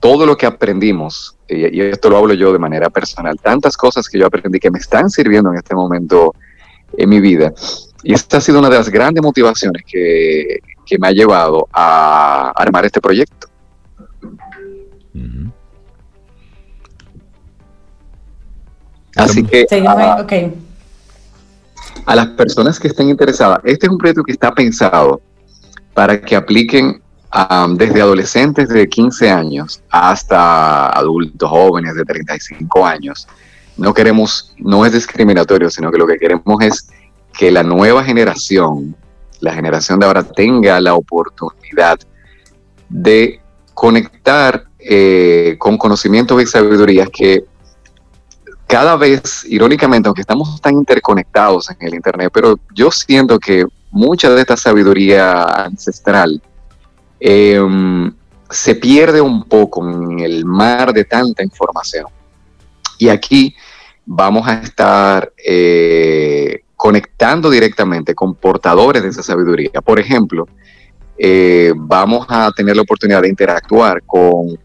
todo 0.00 0.24
lo 0.24 0.36
que 0.36 0.46
aprendimos, 0.46 1.36
y, 1.48 1.80
esto 1.80 2.08
lo 2.08 2.16
hablo 2.16 2.34
yo 2.34 2.52
de 2.52 2.58
manera 2.58 2.88
personal, 2.88 3.38
tantas 3.42 3.76
cosas 3.76 4.08
que 4.08 4.18
yo 4.18 4.26
aprendí 4.26 4.58
que 4.58 4.70
me 4.70 4.78
están 4.78 5.10
sirviendo 5.10 5.50
en 5.50 5.58
este 5.58 5.74
momento 5.74 6.34
en 6.96 7.08
mi 7.08 7.20
vida. 7.20 7.52
Y 8.02 8.14
esta 8.14 8.38
ha 8.38 8.40
sido 8.40 8.60
una 8.60 8.70
de 8.70 8.76
las 8.76 8.88
grandes 8.88 9.22
motivaciones 9.22 9.82
que, 9.86 10.60
me 10.98 11.08
ha 11.08 11.12
llevado 11.12 11.68
a 11.70 12.50
armar 12.56 12.86
este 12.86 12.98
proyecto. 12.98 13.46
Así 19.16 19.42
que 19.42 19.66
a, 22.06 22.16
las 22.16 22.26
personas 22.28 22.78
que 22.78 22.88
estén 22.88 23.10
interesadas, 23.10 23.60
este 23.64 23.86
es 23.86 23.92
un 23.92 23.98
proyecto 23.98 24.22
que 24.22 24.32
está 24.32 24.54
pensado 24.54 25.20
para 25.98 26.20
que 26.20 26.36
apliquen 26.36 27.02
desde 27.70 28.00
adolescentes 28.00 28.68
de 28.68 28.88
15 28.88 29.30
años 29.30 29.82
hasta 29.90 30.90
adultos 30.90 31.50
jóvenes 31.50 31.96
de 31.96 32.04
35 32.04 32.86
años. 32.86 33.26
No 33.76 33.92
queremos, 33.92 34.54
no 34.58 34.86
es 34.86 34.92
discriminatorio, 34.92 35.68
sino 35.70 35.90
que 35.90 35.98
lo 35.98 36.06
que 36.06 36.16
queremos 36.16 36.62
es 36.62 36.88
que 37.36 37.50
la 37.50 37.64
nueva 37.64 38.04
generación, 38.04 38.94
la 39.40 39.52
generación 39.52 39.98
de 39.98 40.06
ahora, 40.06 40.22
tenga 40.22 40.80
la 40.80 40.94
oportunidad 40.94 41.98
de 42.88 43.40
conectar 43.74 44.66
eh, 44.78 45.56
con 45.58 45.76
conocimientos 45.76 46.40
y 46.40 46.46
sabidurías 46.46 47.08
que 47.12 47.42
cada 48.68 48.94
vez, 48.94 49.44
irónicamente, 49.48 50.06
aunque 50.06 50.20
estamos 50.20 50.60
tan 50.60 50.74
interconectados 50.74 51.68
en 51.72 51.88
el 51.88 51.94
Internet, 51.96 52.30
pero 52.32 52.56
yo 52.72 52.92
siento 52.92 53.40
que 53.40 53.66
mucha 53.90 54.30
de 54.30 54.40
esta 54.40 54.56
sabiduría 54.56 55.42
ancestral 55.42 56.40
em, 57.20 58.12
se 58.50 58.74
pierde 58.74 59.20
un 59.20 59.44
poco 59.44 59.88
en 59.88 60.20
el 60.20 60.44
mar 60.44 60.92
de 60.92 61.04
tanta 61.04 61.42
información. 61.42 62.06
Y 62.98 63.08
aquí 63.08 63.54
vamos 64.06 64.46
a 64.48 64.54
estar 64.54 65.32
eh, 65.44 66.60
conectando 66.76 67.50
directamente 67.50 68.14
con 68.14 68.34
portadores 68.34 69.02
de 69.02 69.10
esa 69.10 69.22
sabiduría. 69.22 69.80
Por 69.84 69.98
ejemplo, 69.98 70.46
eh, 71.18 71.72
vamos 71.76 72.26
a 72.28 72.50
tener 72.52 72.76
la 72.76 72.82
oportunidad 72.82 73.22
de 73.22 73.28
interactuar 73.28 74.02
con 74.04 74.58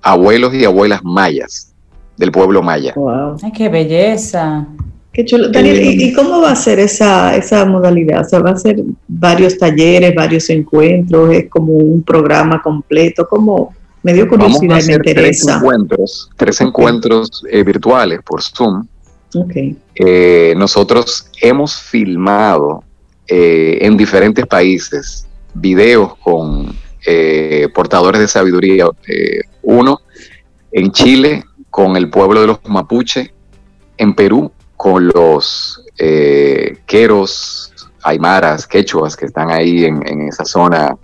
abuelos 0.00 0.54
y 0.54 0.64
abuelas 0.64 1.02
mayas 1.04 1.74
del 2.16 2.30
pueblo 2.30 2.62
maya. 2.62 2.92
Wow. 2.94 3.36
Ay, 3.42 3.52
qué 3.52 3.68
belleza. 3.68 4.66
Qué 5.16 5.24
chulo. 5.24 5.48
Daniel, 5.48 5.80
¿y, 5.82 6.12
cómo 6.12 6.42
va 6.42 6.50
a 6.50 6.56
ser 6.56 6.78
esa, 6.78 7.34
esa 7.34 7.64
modalidad? 7.64 8.20
O 8.20 8.28
sea, 8.28 8.40
¿va 8.40 8.50
a 8.50 8.56
ser 8.58 8.82
varios 9.08 9.56
talleres, 9.56 10.14
varios 10.14 10.50
encuentros? 10.50 11.32
¿Es 11.32 11.48
como 11.48 11.72
un 11.72 12.02
programa 12.02 12.60
completo? 12.60 13.26
¿Cómo? 13.26 13.74
Me 14.02 14.12
dio 14.12 14.28
curiosidad 14.28 14.78
y 14.82 14.88
me 14.88 14.92
interesa. 14.92 15.46
Tres 15.46 15.56
encuentros, 15.56 16.30
tres 16.36 16.60
encuentros 16.60 17.42
eh, 17.50 17.64
virtuales 17.64 18.20
por 18.22 18.42
Zoom. 18.42 18.86
Okay. 19.34 19.74
Eh, 19.94 20.52
nosotros 20.54 21.30
hemos 21.40 21.80
filmado 21.80 22.84
eh, 23.26 23.78
en 23.80 23.96
diferentes 23.96 24.44
países 24.44 25.26
videos 25.54 26.14
con 26.16 26.76
portadores 27.72 28.20
de 28.20 28.28
sabiduría. 28.28 28.86
uno 29.62 30.00
en 30.72 30.92
Chile 30.92 31.44
con 31.70 31.96
el 31.96 32.10
pueblo 32.10 32.42
de 32.42 32.48
los 32.48 32.58
mapuche, 32.66 33.32
en 33.96 34.14
Perú 34.14 34.52
con 34.76 35.08
los 35.08 35.82
eh, 35.98 36.78
queros, 36.86 37.72
aymaras, 38.02 38.66
quechuas 38.66 39.16
que 39.16 39.26
están 39.26 39.50
ahí 39.50 39.84
en, 39.84 40.28
esa 40.28 40.44
zona 40.44 40.96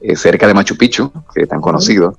eh, 0.00 0.16
cerca 0.16 0.46
de 0.46 0.54
Machu 0.54 0.76
Picchu, 0.76 1.12
que 1.34 1.42
es 1.42 1.48
tan 1.48 1.60
conocido, 1.60 2.16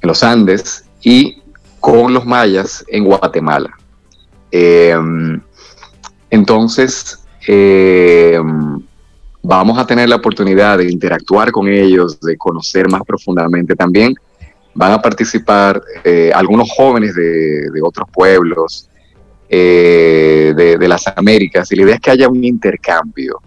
en 0.00 0.08
los 0.08 0.22
Andes, 0.22 0.84
y 1.02 1.42
con 1.80 2.12
los 2.12 2.24
mayas 2.24 2.84
en 2.88 3.04
Guatemala. 3.04 3.70
Em, 4.50 5.40
entonces, 6.30 7.24
em, 7.46 8.80
vamos 9.42 9.78
a 9.78 9.86
tener 9.86 10.08
la 10.08 10.16
oportunidad 10.16 10.78
de 10.78 10.90
interactuar 10.90 11.50
con 11.50 11.68
ellos, 11.68 12.20
de 12.20 12.36
conocer 12.36 12.88
más 12.88 13.02
profundamente 13.02 13.74
también 13.74 14.14
van 14.74 14.92
a 14.92 15.02
participar 15.02 15.82
eh, 16.04 16.30
algunos 16.34 16.70
jóvenes 16.70 17.14
de, 17.14 17.80
otros 17.82 18.08
pueblos 18.12 18.88
eh, 19.54 20.54
de, 20.56 20.88
las 20.88 21.06
Américas 21.14 21.70
y 21.70 21.76
la 21.76 21.82
idea 21.82 21.94
es 21.96 22.00
que 22.00 22.10
haya 22.10 22.26
un 22.26 22.42
intercambio, 22.42 23.38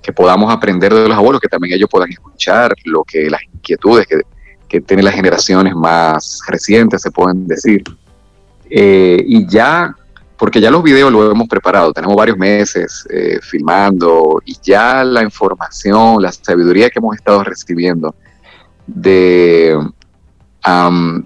que 0.00 0.12
podamos 0.12 0.54
aprender 0.54 0.94
de 0.94 1.08
los 1.08 1.16
abuelos, 1.16 1.40
que 1.40 1.48
también 1.48 1.74
ellos 1.74 1.88
puedan 1.90 2.08
escuchar 2.12 2.72
lo 2.84 3.02
que 3.02 3.28
las 3.28 3.42
inquietudes 3.42 4.06
que, 4.68 4.80
tienen 4.82 5.04
las 5.04 5.16
generaciones 5.16 5.74
más 5.74 6.42
recientes, 6.46 7.02
se 7.02 7.10
pueden 7.10 7.48
decir. 7.48 7.82
Eh, 8.70 9.20
y 9.26 9.48
ya, 9.48 9.96
porque 10.36 10.60
ya 10.60 10.70
los 10.70 10.84
videos 10.84 11.10
los 11.10 11.32
hemos 11.32 11.48
preparado, 11.48 11.92
tenemos 11.92 12.14
varios 12.14 12.38
meses 12.38 13.04
filmando 13.42 14.40
y 14.44 14.56
ya 14.62 15.02
la 15.02 15.24
información, 15.24 16.22
la 16.22 16.30
sabiduría 16.30 16.88
que 16.88 17.00
hemos 17.00 17.16
estado 17.16 17.42
recibiendo 17.42 18.14
de 18.86 19.76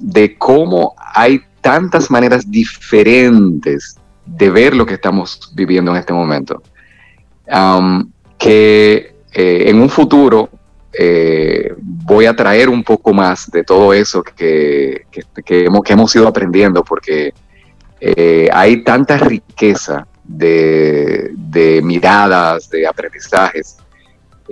de 0.01 0.39
cómo 0.39 0.95
hay 0.97 1.43
tantas 1.61 2.11
maneras 2.11 2.51
diferentes 2.51 3.97
de 4.37 4.51
ver 4.51 4.75
lo 4.75 4.87
que 4.87 4.95
estamos 4.95 5.53
viviendo 5.55 5.91
en 5.91 5.99
este 5.99 6.13
momento, 6.13 6.63
que 8.39 9.15
eh, 9.33 9.65
en 9.67 9.81
un 9.81 9.89
futuro 9.89 10.49
eh, 10.93 11.75
voy 11.79 12.27
a 12.27 12.37
traer 12.37 12.69
un 12.69 12.83
poco 12.83 13.13
más 13.13 13.51
de 13.51 13.65
todo 13.65 13.93
eso 13.95 14.23
que, 14.23 15.07
hemos, 15.47 15.83
que 15.83 15.93
hemos 15.93 16.17
ido 16.17 16.29
aprendiendo, 16.29 16.83
porque 16.83 17.33
eh, 18.01 18.49
hay 18.53 18.83
tanta 18.83 19.17
riqueza 19.17 20.07
de, 20.25 21.31
de, 21.35 21.81
miradas, 21.83 22.69
de 22.71 22.87
aprendizajes, 22.87 23.77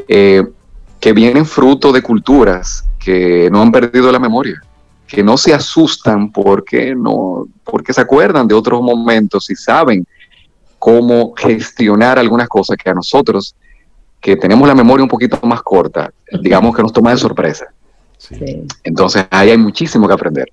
que 0.07 1.13
vienen 1.13 1.47
fruto 1.47 1.93
de 1.93 2.03
culturas 2.03 2.87
que 2.99 3.49
no 3.51 3.63
han 3.63 3.73
perdido 3.73 4.13
la 4.13 4.19
memoria, 4.19 4.63
que 5.11 5.25
no 5.25 5.37
se 5.37 5.53
asustan 5.53 6.31
porque, 6.31 6.95
no, 6.95 7.47
porque 7.65 7.93
se 7.93 8.01
acuerdan 8.01 8.47
de 8.47 8.55
otros 8.55 8.81
momentos 8.81 9.51
y 9.51 9.57
saben 9.57 10.07
cómo 10.79 11.35
gestionar 11.37 12.19
algunas 12.19 12.49
cosas 12.49 12.77
que 12.77 12.89
a 12.89 12.95
nosotros, 12.95 13.57
que 14.21 14.37
tenemos 14.37 14.69
la 14.69 14.75
memoria 14.75 15.03
un 15.03 15.09
poquito 15.09 15.39
más 15.43 15.63
corta, 15.63 16.13
digamos 16.41 16.75
que 16.75 16.83
nos 16.83 16.93
toma 16.93 17.11
de 17.11 17.17
sorpresa. 17.17 17.67
Entonces 18.85 19.27
ahí 19.31 19.51
hay 19.51 19.59
muchísimo 19.59 20.07
que 20.07 20.15
aprender. 20.15 20.47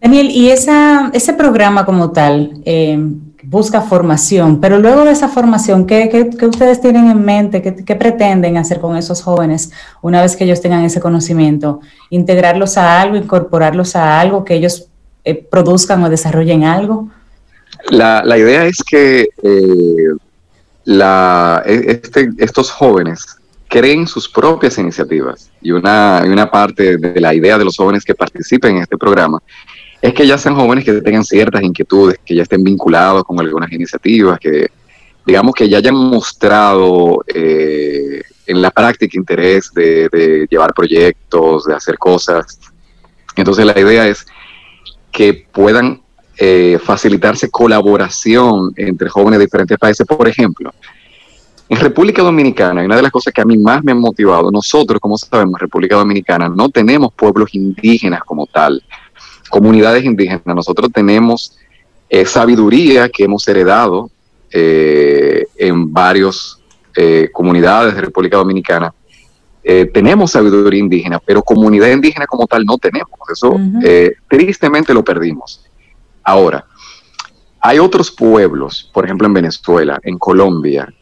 Daniel, 0.00 0.30
y 0.30 0.50
esa, 0.50 1.10
ese 1.12 1.34
programa 1.34 1.84
como 1.84 2.10
tal 2.10 2.62
eh, 2.64 2.98
busca 3.42 3.80
formación, 3.82 4.60
pero 4.60 4.78
luego 4.78 5.04
de 5.04 5.12
esa 5.12 5.28
formación, 5.28 5.86
¿qué, 5.86 6.30
ustedes 6.42 6.80
tienen 6.80 7.10
en 7.10 7.24
mente? 7.24 7.60
¿Qué, 7.60 7.96
pretenden 7.96 8.56
hacer 8.56 8.80
con 8.80 8.96
esos 8.96 9.22
jóvenes 9.22 9.70
una 10.00 10.22
vez 10.22 10.36
que 10.36 10.44
ellos 10.44 10.60
tengan 10.60 10.84
ese 10.84 11.00
conocimiento? 11.00 11.80
¿Integrarlos 12.10 12.78
a 12.78 13.00
algo, 13.00 13.16
incorporarlos 13.16 13.96
a 13.96 14.20
algo, 14.20 14.44
que 14.44 14.54
ellos 14.54 14.86
eh, 15.24 15.34
produzcan 15.34 16.02
o 16.04 16.10
desarrollen 16.10 16.64
algo? 16.64 17.08
La, 17.90 18.22
idea 18.38 18.64
es 18.66 18.78
que 18.88 19.28
eh, 19.42 20.14
la, 20.84 21.62
e, 21.66 22.00
este, 22.02 22.30
estos 22.38 22.70
jóvenes 22.70 23.36
creen 23.68 24.06
sus 24.06 24.28
propias 24.28 24.78
iniciativas 24.78 25.50
y 25.60 25.72
una, 25.72 26.22
y 26.24 26.28
una 26.28 26.50
parte 26.50 26.98
de 26.98 27.20
la 27.20 27.34
idea 27.34 27.58
de 27.58 27.64
los 27.64 27.76
jóvenes 27.76 28.04
que 28.04 28.14
participen 28.14 28.76
en 28.76 28.82
este 28.82 28.98
programa 28.98 29.42
es 30.02 30.12
que 30.14 30.26
ya 30.26 30.36
sean 30.36 30.56
jóvenes 30.56 30.84
que 30.84 31.00
tengan 31.00 31.24
ciertas 31.24 31.62
inquietudes, 31.62 32.18
que 32.24 32.34
ya 32.34 32.42
estén 32.42 32.64
vinculados 32.64 33.22
con 33.22 33.38
algunas 33.38 33.70
iniciativas, 33.70 34.40
que 34.40 34.66
digamos 35.24 35.54
que 35.54 35.68
ya 35.68 35.78
hayan 35.78 35.94
mostrado 35.94 37.24
eh, 37.32 38.20
en 38.48 38.60
la 38.60 38.72
práctica 38.72 39.16
interés 39.16 39.70
de, 39.72 40.48
llevar 40.50 40.74
proyectos, 40.74 41.66
de 41.66 41.74
hacer 41.76 41.96
cosas. 41.98 42.58
Entonces 43.36 43.64
la 43.64 43.78
idea 43.78 44.08
es 44.08 44.26
que 45.12 45.46
puedan 45.52 46.02
eh, 46.36 46.80
facilitarse 46.82 47.48
colaboración 47.48 48.72
entre 48.74 49.08
jóvenes 49.08 49.38
de 49.38 49.44
diferentes 49.44 49.78
países. 49.78 50.04
Por 50.04 50.26
ejemplo, 50.26 50.74
en 51.68 51.78
República 51.78 52.22
Dominicana, 52.22 52.82
una 52.82 52.96
de 52.96 53.02
las 53.02 53.12
cosas 53.12 53.32
que 53.32 53.40
a 53.40 53.44
mí 53.44 53.56
más 53.56 53.84
me 53.84 53.92
han 53.92 54.00
motivado, 54.00 54.50
nosotros, 54.50 55.00
como 55.00 55.16
sabemos, 55.16 55.60
República 55.60 55.94
Dominicana 55.94 56.48
no 56.48 56.70
tenemos 56.70 57.12
pueblos 57.12 57.54
indígenas 57.54 58.24
como 58.24 58.48
tal 58.48 58.82
comunidades 59.52 60.02
indígenas. 60.02 60.42
Nosotros 60.46 60.90
tenemos 60.90 61.58
eh, 62.08 62.24
sabiduría 62.24 63.10
que 63.10 63.24
hemos 63.24 63.46
heredado 63.46 64.10
eh, 64.50 65.44
en 65.58 65.92
varias 65.92 66.58
eh, 66.96 67.28
comunidades 67.30 67.94
de 67.94 68.00
República 68.00 68.38
Dominicana. 68.38 68.94
tenemos 69.92 70.32
sabiduría 70.32 70.80
indígena, 70.80 71.18
pero 71.20 71.42
comunidad 71.42 71.90
indígena 71.90 72.26
como 72.26 72.46
tal 72.46 72.64
no 72.64 72.78
tenemos. 72.78 73.18
Eso 73.30 73.60
tristemente 74.26 74.92
lo 74.92 75.04
perdimos. 75.04 75.64
Ahora, 76.24 76.64
hay 77.60 77.78
otros 77.78 78.10
pueblos, 78.10 78.90
por 78.92 79.04
ejemplo 79.04 79.26
en 79.26 79.34
Venezuela, 79.34 80.00
en 80.02 80.18
Colombia, 80.18 80.92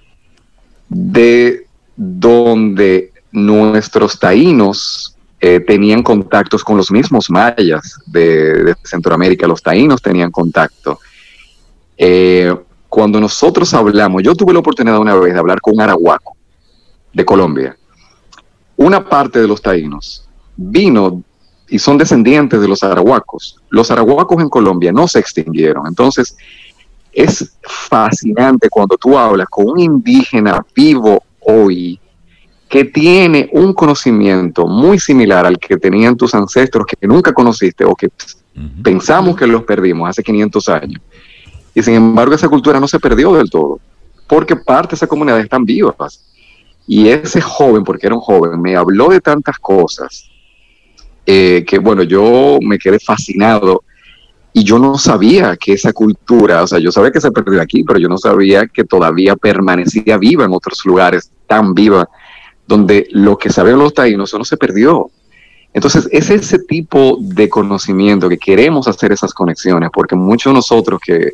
de 0.89 1.67
donde 1.97 3.13
nuestros 3.33 4.19
taínos 4.19 5.17
eh, 5.41 5.61
tenían 5.61 6.03
contactos 6.03 6.63
con 6.63 6.77
los 6.77 6.91
mismos 6.91 7.31
mayas 7.31 7.99
de, 8.07 8.75
Centroamérica, 8.85 9.47
los 9.47 9.63
taínos 9.63 10.03
tenían 10.03 10.31
contacto. 10.31 10.99
Eh, 11.97 12.55
cuando 12.89 13.21
nosotros 13.21 13.73
hablamos, 13.73 14.23
yo 14.23 14.35
tuve 14.35 14.53
la 14.53 14.59
oportunidad 14.59 14.99
una 14.99 15.15
vez 15.15 15.33
de 15.33 15.39
hablar 15.39 15.61
con 15.61 15.75
un 15.75 15.81
arahuaco 15.81 16.37
de 17.13 17.25
Colombia. 17.25 17.77
Una 18.77 19.09
parte 19.09 19.41
de 19.41 19.47
los 19.47 19.63
taínos 19.63 20.27
vino 20.57 21.23
y 21.69 21.79
son 21.79 21.97
descendientes 21.97 22.61
de 22.61 22.69
los 22.69 22.83
arahuacos. 22.83 23.57
Los 23.71 23.91
arahuacos 23.91 24.43
en 24.43 24.49
Colombia 24.49 24.93
no 24.93 25.07
se 25.07 25.21
extinguieron. 25.21 25.87
Entonces, 25.87 26.37
es 27.13 27.57
fascinante 27.63 28.69
cuando 28.69 28.97
tú 28.97 29.17
hablas 29.17 29.47
con 29.49 29.69
un 29.69 29.79
indígena 29.79 30.65
vivo 30.75 31.23
hoy 31.41 32.00
que 32.71 32.85
tiene 32.85 33.51
un 33.53 33.75
conocimiento 33.75 34.65
muy 34.65 35.01
similar 35.01 35.45
al 35.45 35.59
que 35.59 35.77
tenían 35.77 36.17
tus 36.17 36.37
ancestros 36.37 36.87
que 36.87 37.05
nunca 37.05 37.33
conociste 37.33 37.85
o 37.85 37.97
que 37.97 38.09
pensamos 38.81 39.37
que 39.37 39.45
los 39.45 39.65
perdimos 39.65 40.09
hace 40.09 40.23
500 40.23 40.69
años. 40.69 41.03
Y 41.75 41.83
sin 41.83 41.95
embargo 41.95 42.33
esa 42.33 42.49
cultura 42.49 42.79
no 42.79 42.87
se 42.87 43.01
perdió 43.01 43.33
del 43.33 43.51
todo, 43.51 43.81
porque 44.29 44.55
parte 44.55 44.91
de 44.91 44.95
esa 44.95 45.09
comunidad 45.09 45.41
están 45.41 45.65
vivas. 45.65 46.25
Y 46.87 47.09
ese 47.09 47.41
joven, 47.41 47.83
porque 47.83 48.07
era 48.07 48.15
un 48.15 48.21
joven, 48.21 48.63
me 48.63 48.77
habló 48.77 49.09
de 49.09 49.21
tantas 49.21 49.59
cosas 49.59 50.31
eh, 51.27 51.65
que, 51.67 51.81
bueno, 51.81 52.05
yo 52.05 52.59
me 52.63 52.79
quedé 52.79 53.01
fascinado 53.01 53.83
y 54.53 54.63
yo 54.63 54.79
no 54.79 54.97
sabía 54.97 55.57
que 55.57 55.73
esa 55.73 55.93
cultura, 55.93 56.63
o 56.63 56.69
sea, 56.69 56.79
yo 56.79 56.93
sabía 56.93 57.11
que 57.11 57.21
se 57.21 57.33
perdió 57.33 57.61
aquí, 57.61 57.83
pero 57.83 57.99
yo 57.99 58.09
no 58.09 58.17
sabía 58.17 58.69
que 58.69 58.85
todavía 58.85 59.35
permanecía 59.35 60.19
viva 60.19 60.45
en 60.45 60.53
otros 60.53 60.85
lugares 60.85 61.33
tan 61.49 61.75
viva 61.75 62.09
donde 62.71 63.09
lo 63.11 63.37
que 63.37 63.51
sabían 63.51 63.81
los 63.81 63.93
taínos 63.93 64.33
no 64.33 64.45
se 64.45 64.57
perdió. 64.57 65.11
Entonces, 65.75 66.09
es 66.13 66.31
ese 66.31 66.61
tipo 66.61 67.19
de 67.21 67.49
conocimiento 67.49 68.29
que 68.29 68.39
queremos 68.39 68.87
hacer 68.87 69.11
esas 69.11 69.35
conexiones, 69.35 69.91
porque 69.93 70.15
muchos 70.15 70.53
de 70.53 70.55
nosotros 70.55 71.01
que, 71.05 71.33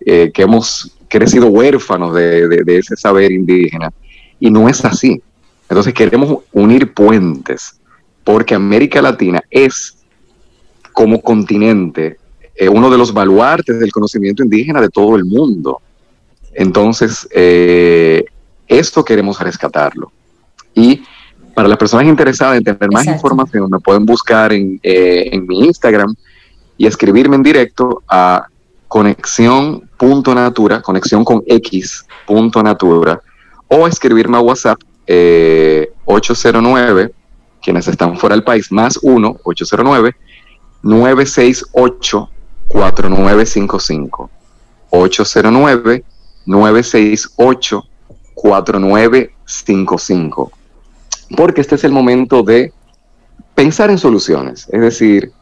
eh, 0.00 0.30
que 0.32 0.42
hemos 0.42 0.96
crecido 1.06 1.48
huérfanos 1.48 2.14
de, 2.14 2.62
ese 2.66 2.96
saber 2.96 3.32
indígena, 3.32 3.92
y 4.40 4.50
no 4.50 4.66
es 4.66 4.82
así. 4.82 5.20
Entonces, 5.68 5.92
queremos 5.92 6.38
unir 6.52 6.94
puentes, 6.94 7.78
porque 8.24 8.54
América 8.54 9.02
Latina 9.02 9.42
es, 9.50 9.98
como 10.94 11.20
continente, 11.20 12.16
eh, 12.56 12.70
uno 12.70 12.88
de 12.88 12.96
los 12.96 13.12
baluartes 13.12 13.78
del 13.78 13.92
conocimiento 13.92 14.42
indígena 14.42 14.80
de 14.80 14.88
todo 14.88 15.16
el 15.16 15.26
mundo. 15.26 15.82
Entonces, 16.54 17.28
eh, 17.30 18.24
esto 18.66 19.04
queremos 19.04 19.38
rescatarlo. 19.38 20.12
Y 20.78 21.02
para 21.54 21.68
las 21.68 21.76
personas 21.76 22.06
interesadas 22.06 22.56
en 22.56 22.64
tener 22.64 22.88
más 22.92 23.06
información, 23.06 23.68
me 23.68 23.80
pueden 23.80 24.06
buscar 24.06 24.52
en, 24.52 24.78
eh, 24.82 25.28
en 25.32 25.44
mi 25.44 25.64
Instagram 25.64 26.14
y 26.76 26.86
escribirme 26.86 27.34
en 27.34 27.42
directo 27.42 28.04
a 28.06 28.46
conexión.natura, 28.86 30.80
conexión 30.80 31.24
con 31.24 31.42
x.natura, 31.44 33.20
o 33.66 33.88
escribirme 33.88 34.36
a 34.36 34.40
WhatsApp 34.40 34.78
809, 36.04 37.02
eh, 37.02 37.10
quienes 37.60 37.88
están 37.88 38.16
fuera 38.16 38.36
del 38.36 38.44
país, 38.44 38.70
más 38.70 38.96
1, 39.02 39.40
809, 39.42 40.14
968 40.82 42.30
4955. 42.68 44.30
809 44.90 46.04
968 46.46 47.84
4955 48.34 50.52
porque 51.36 51.60
este 51.60 51.74
es 51.74 51.84
el 51.84 51.92
momento 51.92 52.42
de 52.42 52.72
pensar 53.54 53.90
en 53.90 53.98
soluciones. 53.98 54.68
Es 54.70 54.80
decir, 54.80 55.32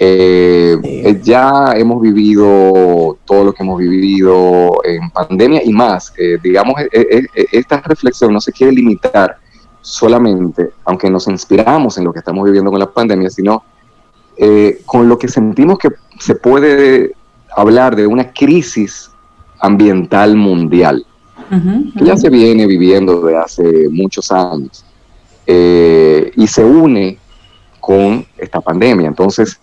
eh, 0.00 0.76
eh, 0.84 1.20
ya 1.24 1.72
hemos 1.74 2.00
vivido 2.00 3.18
todo 3.24 3.46
lo 3.46 3.52
que 3.52 3.64
hemos 3.64 3.78
vivido 3.78 4.70
en 4.84 5.10
pandemia 5.10 5.60
y 5.64 5.72
más. 5.72 6.12
Eh, 6.16 6.38
digamos, 6.40 6.76
esta 7.52 7.80
reflexión 7.80 8.32
no 8.32 8.40
se 8.40 8.52
quiere 8.52 8.72
limitar 8.72 9.36
solamente, 9.80 10.70
aunque 10.84 11.10
nos 11.10 11.26
inspiramos 11.26 11.98
en 11.98 12.04
lo 12.04 12.12
que 12.12 12.20
estamos 12.20 12.44
viviendo 12.44 12.70
con 12.70 12.78
la 12.78 12.90
pandemia, 12.90 13.28
sino 13.28 13.64
con 14.86 15.08
lo 15.08 15.18
que 15.18 15.26
sentimos 15.26 15.78
que 15.78 15.88
se 16.20 16.36
puede 16.36 17.12
hablar 17.56 17.96
de 17.96 18.06
una 18.06 18.32
crisis 18.32 19.10
ambiental 19.58 20.36
mundial, 20.36 21.04
que 21.98 22.04
ya 22.04 22.16
se 22.16 22.30
viene 22.30 22.66
viviendo 22.66 23.20
desde 23.20 23.36
hace 23.36 23.88
muchos 23.90 24.30
años. 24.30 24.84
Eh, 25.50 26.30
y 26.36 26.46
se 26.46 26.62
une 26.62 27.16
con 27.80 28.26
esta 28.36 28.60
pandemia. 28.60 29.08
Entonces, 29.08 29.58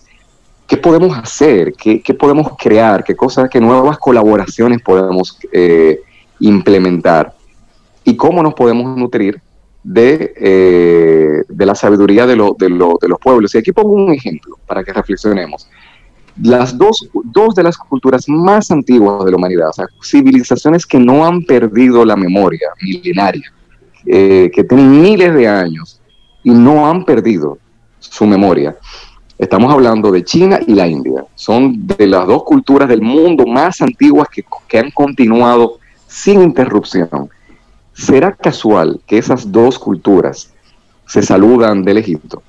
¿qué 0.67 0.77
podemos 0.77 1.15
hacer? 1.15 1.73
¿Qué, 1.73 2.01
podemos 2.15 2.53
crear? 2.57 3.03
¿Qué 3.03 3.15
cosas, 3.15 3.51
qué 3.51 3.61
nuevas 3.61 3.99
colaboraciones 3.99 4.81
podemos 4.81 5.37
eh, 5.51 6.01
implementar? 6.39 7.35
¿Y 8.03 8.15
cómo 8.15 8.41
nos 8.41 8.55
podemos 8.55 8.97
nutrir 8.97 9.39
de, 9.83 10.33
eh, 10.37 11.43
de 11.47 11.65
la 11.67 11.75
sabiduría 11.75 12.25
de, 12.25 12.35
de, 12.35 12.67
de, 12.67 13.07
los 13.07 13.19
pueblos? 13.21 13.53
Y 13.53 13.59
aquí 13.59 13.71
pongo 13.71 13.91
un 13.91 14.11
ejemplo 14.11 14.57
para 14.65 14.83
que 14.83 14.91
reflexionemos. 14.91 15.69
Las 16.41 16.75
dos, 16.75 17.07
dos 17.25 17.53
de 17.53 17.61
las 17.61 17.77
culturas 17.77 18.27
más 18.27 18.71
antiguas 18.71 19.23
de 19.23 19.29
la 19.29 19.37
humanidad, 19.37 19.69
o 19.69 19.73
sea, 19.73 19.85
civilizaciones 20.03 20.87
que 20.87 20.97
no 20.97 21.23
han 21.23 21.43
perdido 21.43 22.03
la 22.03 22.15
memoria 22.15 22.69
milenaria, 22.81 23.53
eh, 24.05 24.51
que 24.53 24.63
tienen 24.63 25.01
miles 25.01 25.33
de 25.33 25.47
años 25.47 25.99
y 26.43 26.51
no 26.51 26.87
han 26.87 27.05
perdido 27.05 27.57
su 27.99 28.25
memoria. 28.25 28.75
Estamos 29.37 29.73
hablando 29.73 30.11
de 30.11 30.23
China 30.23 30.59
y 30.65 30.73
la 30.73 30.87
India. 30.87 31.25
Son 31.35 31.85
de 31.85 32.07
las 32.07 32.25
dos 32.25 32.43
culturas 32.43 32.87
del 32.87 33.01
mundo 33.01 33.45
más 33.45 33.81
antiguas 33.81 34.27
que, 34.29 34.77
han 34.77 34.91
continuado 34.91 35.79
sin 36.07 36.41
interrupción. 36.41 37.29
¿será 37.95 38.33
casual 38.33 38.99
que 39.07 39.17
esas 39.17 39.51
dos 39.51 39.79
culturas 39.79 40.51
se 41.07 41.21
saludan 41.21 41.83
del 41.83 41.97
Egipto? 41.97 42.43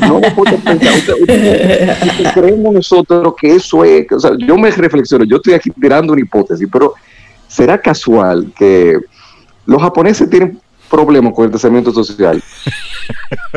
No 0.00 0.20
creemos 2.34 2.74
nosotros 2.74 3.34
que 3.40 3.56
eso 3.56 3.84
es, 3.84 4.06
yo 4.38 4.56
me 4.56 4.70
reflexiono, 4.70 5.24
yo 5.24 5.36
estoy 5.36 5.54
aquí 5.54 5.70
tirando 5.70 6.12
una 6.12 6.22
hipótesis, 6.22 6.66
pero 6.70 6.94
¿será 7.46 7.80
casual 7.80 8.52
que 8.56 8.98
los 9.66 9.80
japoneses 9.80 10.28
tienen 10.28 10.60
problemas 10.90 11.32
con 11.34 11.46
el 11.46 11.52
desarrollo 11.52 11.92
social? 11.92 12.42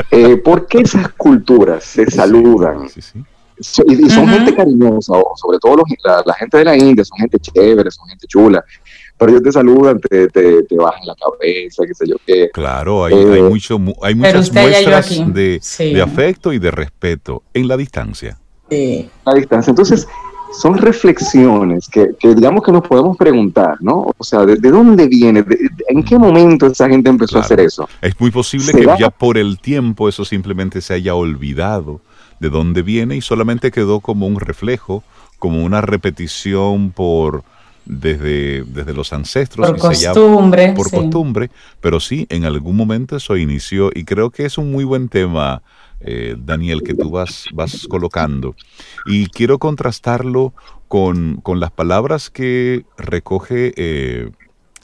Eh, 0.10 0.38
¿Por 0.38 0.68
qué 0.68 0.80
esas 0.80 1.10
culturas 1.10 1.84
se 1.84 2.10
saludan? 2.10 2.88
Y, 2.88 4.10
son 4.10 4.28
gente 4.28 4.56
cariñosa, 4.56 5.14
sobre 5.36 5.60
todo 5.60 5.84
la, 6.26 6.34
gente 6.34 6.58
de 6.58 6.66
la 6.66 6.76
India, 6.76 7.06
son 7.06 7.18
gente 7.20 7.40
chévere, 7.40 7.92
son 7.92 8.08
gente 8.08 8.26
chula, 8.28 8.66
pero 9.18 9.32
ellos 9.32 9.44
te 9.44 9.52
saludan, 9.52 10.00
te, 10.00 10.28
te, 10.28 10.76
bajan 10.76 11.06
la 11.06 11.16
cabeza, 11.16 11.84
qué 11.86 11.94
sé 11.94 12.06
yo 12.08 12.16
qué. 12.26 12.50
Claro, 12.52 13.06
hay, 13.06 13.14
hay, 13.14 13.40
eh, 13.40 13.44
mucho, 13.44 13.80
hay 14.02 14.16
muchas 14.16 14.52
muestras 14.52 15.34
de, 15.34 15.62
de, 15.80 16.02
afecto 16.02 16.52
y 16.52 16.60
de 16.60 16.72
respeto 16.72 17.44
en 17.54 17.68
la 17.68 17.78
distancia. 17.78 18.38
Sí. 18.70 19.10
La 19.26 19.36
distancia. 19.36 19.70
Entonces, 19.70 20.08
son 20.60 20.78
reflexiones 20.78 21.88
que, 21.88 22.16
digamos 22.22 22.64
que 22.64 22.72
nos 22.72 22.88
podemos 22.88 23.18
preguntar, 23.18 23.78
¿no? 23.82 24.08
O 24.18 24.24
sea, 24.24 24.46
¿de, 24.46 24.56
dónde 24.58 25.08
viene? 25.08 25.44
¿En 25.90 26.04
qué 26.04 26.18
momento 26.18 26.68
esa 26.68 26.88
gente 26.88 27.10
empezó 27.10 27.38
a 27.38 27.42
hacer 27.42 27.60
eso? 27.60 27.88
Es 28.02 28.20
muy 28.20 28.32
posible 28.32 28.72
que 28.74 28.86
ya 29.00 29.10
por 29.10 29.38
el 29.38 29.60
tiempo 29.60 30.10
eso 30.10 30.26
simplemente 30.26 30.82
se 30.82 30.94
haya 30.94 31.16
olvidado 31.16 32.02
de 32.40 32.50
dónde 32.50 32.82
viene 32.82 33.16
y 33.16 33.22
solamente 33.22 33.72
quedó 33.72 34.00
como 34.00 34.28
un 34.28 34.40
reflejo, 34.40 35.04
como 35.40 35.64
una 35.64 35.82
repetición 35.82 36.92
por 36.92 37.44
desde, 37.86 38.64
desde 38.64 38.94
los 38.94 39.14
ancestros. 39.14 39.70
Por 39.70 39.80
costumbre. 39.80 40.74
por 40.74 40.92
costumbre, 40.92 41.52
pero 41.82 42.00
sí, 42.00 42.26
en 42.30 42.46
algún 42.46 42.76
momento 42.76 43.16
eso 43.16 43.38
inició 43.38 43.92
y 43.94 44.04
creo 44.04 44.32
que 44.32 44.46
es 44.46 44.58
un 44.58 44.72
muy 44.72 44.84
buen 44.84 45.08
tema, 45.08 45.62
eh, 46.06 46.36
Daniel, 46.38 46.84
que 46.84 46.94
tú 46.94 47.10
vas, 47.10 47.46
vas 47.52 47.88
colocando. 47.90 48.56
Y 49.06 49.26
quiero 49.28 49.58
contrastarlo 49.58 50.54
con, 50.88 51.42
las 51.60 51.72
palabras 51.72 52.30
que 52.30 52.86
recoge 52.98 53.74
eh, 53.76 54.30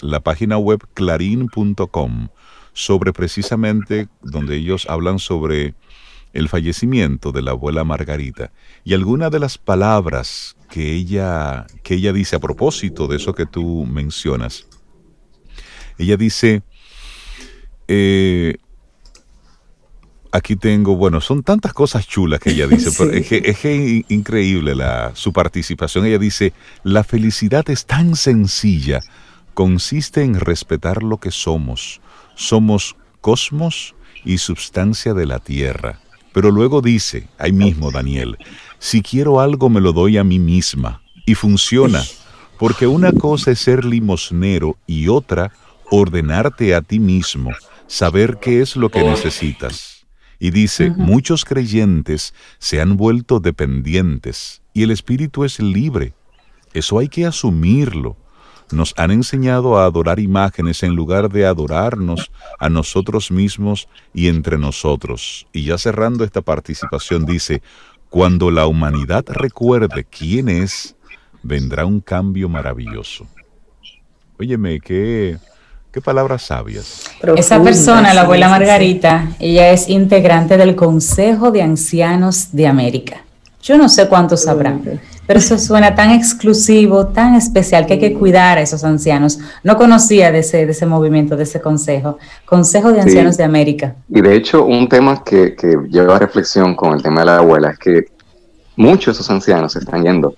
la 0.01 0.19
página 0.19 0.57
web 0.57 0.79
clarín.com 0.93 2.29
sobre 2.73 3.13
precisamente 3.13 4.07
donde 4.23 4.55
ellos 4.55 4.87
hablan 4.89 5.19
sobre 5.19 5.75
el 6.33 6.49
fallecimiento 6.49 7.31
de 7.31 7.41
la 7.41 7.51
abuela 7.51 7.83
Margarita 7.83 8.51
y 8.83 8.93
alguna 8.93 9.29
de 9.29 9.39
las 9.39 9.57
palabras 9.57 10.55
que 10.69 10.93
ella, 10.93 11.67
que 11.83 11.95
ella 11.95 12.13
dice 12.13 12.37
a 12.37 12.39
propósito 12.39 13.07
de 13.07 13.17
eso 13.17 13.33
que 13.33 13.45
tú 13.45 13.85
mencionas. 13.85 14.65
Ella 15.97 16.17
dice, 16.17 16.63
eh, 17.87 18.55
aquí 20.31 20.55
tengo, 20.55 20.95
bueno, 20.95 21.21
son 21.21 21.43
tantas 21.43 21.73
cosas 21.73 22.07
chulas 22.07 22.39
que 22.39 22.51
ella 22.51 22.67
dice, 22.67 22.91
pero 22.97 23.11
es 23.11 23.27
que 23.27 23.41
es 23.43 24.11
increíble 24.11 24.75
la, 24.75 25.11
su 25.15 25.33
participación. 25.33 26.05
Ella 26.05 26.19
dice, 26.19 26.53
la 26.83 27.03
felicidad 27.03 27.69
es 27.69 27.85
tan 27.85 28.15
sencilla, 28.15 29.01
consiste 29.53 30.23
en 30.23 30.39
respetar 30.39 31.03
lo 31.03 31.17
que 31.17 31.31
somos. 31.31 32.01
Somos 32.35 32.95
cosmos 33.19 33.95
y 34.23 34.37
substancia 34.37 35.13
de 35.13 35.25
la 35.25 35.39
tierra. 35.39 35.99
Pero 36.33 36.49
luego 36.49 36.81
dice, 36.81 37.27
ahí 37.37 37.51
mismo 37.51 37.91
Daniel, 37.91 38.37
si 38.79 39.01
quiero 39.01 39.41
algo 39.41 39.69
me 39.69 39.81
lo 39.81 39.91
doy 39.91 40.17
a 40.17 40.23
mí 40.23 40.39
misma. 40.39 41.01
Y 41.25 41.35
funciona, 41.35 42.03
porque 42.57 42.87
una 42.87 43.11
cosa 43.11 43.51
es 43.51 43.59
ser 43.59 43.85
limosnero 43.85 44.77
y 44.87 45.07
otra 45.07 45.51
ordenarte 45.91 46.73
a 46.73 46.81
ti 46.81 46.99
mismo, 46.99 47.51
saber 47.85 48.37
qué 48.41 48.61
es 48.61 48.75
lo 48.75 48.89
que 48.89 49.03
necesitas. 49.03 49.90
Y 50.43 50.49
dice, 50.49 50.89
muchos 50.89 51.45
creyentes 51.45 52.33
se 52.57 52.81
han 52.81 52.97
vuelto 52.97 53.39
dependientes 53.39 54.63
y 54.73 54.81
el 54.81 54.89
espíritu 54.89 55.43
es 55.43 55.59
libre. 55.59 56.15
Eso 56.73 56.97
hay 56.97 57.09
que 57.09 57.27
asumirlo. 57.27 58.17
Nos 58.71 58.95
han 58.97 59.11
enseñado 59.11 59.77
a 59.77 59.85
adorar 59.85 60.19
imágenes 60.19 60.81
en 60.81 60.95
lugar 60.95 61.29
de 61.29 61.45
adorarnos 61.45 62.31
a 62.57 62.69
nosotros 62.69 63.29
mismos 63.29 63.87
y 64.15 64.29
entre 64.29 64.57
nosotros. 64.57 65.45
Y 65.53 65.65
ya 65.65 65.77
cerrando 65.77 66.23
esta 66.23 66.41
participación 66.41 67.23
dice, 67.27 67.61
cuando 68.09 68.49
la 68.49 68.65
humanidad 68.65 69.23
recuerde 69.27 70.05
quién 70.05 70.49
es, 70.49 70.95
vendrá 71.43 71.85
un 71.85 72.01
cambio 72.01 72.49
maravilloso. 72.49 73.27
Óyeme, 74.39 74.79
qué, 74.79 75.37
qué 75.91 76.01
palabras 76.01 76.43
sabias. 76.43 77.03
Esa 77.35 77.61
persona, 77.61 78.13
la 78.13 78.21
abuela 78.21 78.49
Margarita, 78.49 79.29
ella 79.39 79.71
es 79.71 79.89
integrante 79.89 80.57
del 80.57 80.75
Consejo 80.75 81.51
de 81.51 81.61
Ancianos 81.61 82.49
de 82.53 82.67
América. 82.67 83.23
Yo 83.61 83.77
no 83.77 83.89
sé 83.89 84.07
cuántos 84.07 84.43
sabrán, 84.43 84.81
pero 85.27 85.39
eso 85.39 85.59
suena 85.59 85.93
tan 85.93 86.09
exclusivo, 86.11 87.07
tan 87.07 87.35
especial, 87.35 87.85
que 87.85 87.93
hay 87.93 87.99
que 87.99 88.13
cuidar 88.13 88.57
a 88.57 88.61
esos 88.61 88.83
ancianos. 88.83 89.37
No 89.63 89.77
conocía 89.77 90.31
de 90.31 90.39
ese, 90.39 90.65
de 90.65 90.71
ese 90.71 90.87
movimiento, 90.87 91.37
de 91.37 91.43
ese 91.43 91.61
consejo, 91.61 92.17
Consejo 92.45 92.91
de 92.91 93.01
Ancianos 93.01 93.37
de 93.37 93.43
América. 93.43 93.95
Y 94.09 94.21
de 94.21 94.35
hecho, 94.35 94.65
un 94.65 94.89
tema 94.89 95.23
que, 95.23 95.55
que 95.55 95.77
lleva 95.89 96.15
a 96.15 96.19
reflexión 96.19 96.75
con 96.75 96.93
el 96.93 97.03
tema 97.03 97.19
de 97.19 97.25
la 97.27 97.37
abuela 97.37 97.69
es 97.69 97.77
que 97.77 98.05
muchos 98.75 99.17
de 99.17 99.21
esos 99.21 99.29
ancianos 99.29 99.73
se 99.73 99.79
están 99.79 100.03
yendo. 100.03 100.35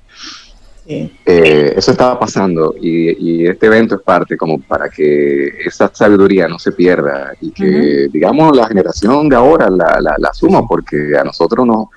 Eh, 0.85 1.73
eso 1.77 1.91
estaba 1.91 2.19
pasando 2.19 2.75
y, 2.79 3.45
este 3.47 3.67
evento 3.67 3.95
es 3.95 4.01
parte 4.01 4.35
como 4.35 4.59
para 4.59 4.89
que 4.89 5.47
esa 5.65 5.89
sabiduría 5.93 6.47
no 6.47 6.59
se 6.59 6.73
pierda 6.73 7.33
y 7.39 7.51
que, 7.51 8.09
digamos, 8.11 8.55
la 8.55 8.67
generación 8.67 9.29
de 9.29 9.35
ahora 9.35 9.69
la, 9.69 9.99
la, 10.01 10.15
la 10.17 10.33
suma, 10.33 10.67
porque 10.67 11.13
a 11.17 11.23
nosotros 11.23 11.65
no 11.65 11.89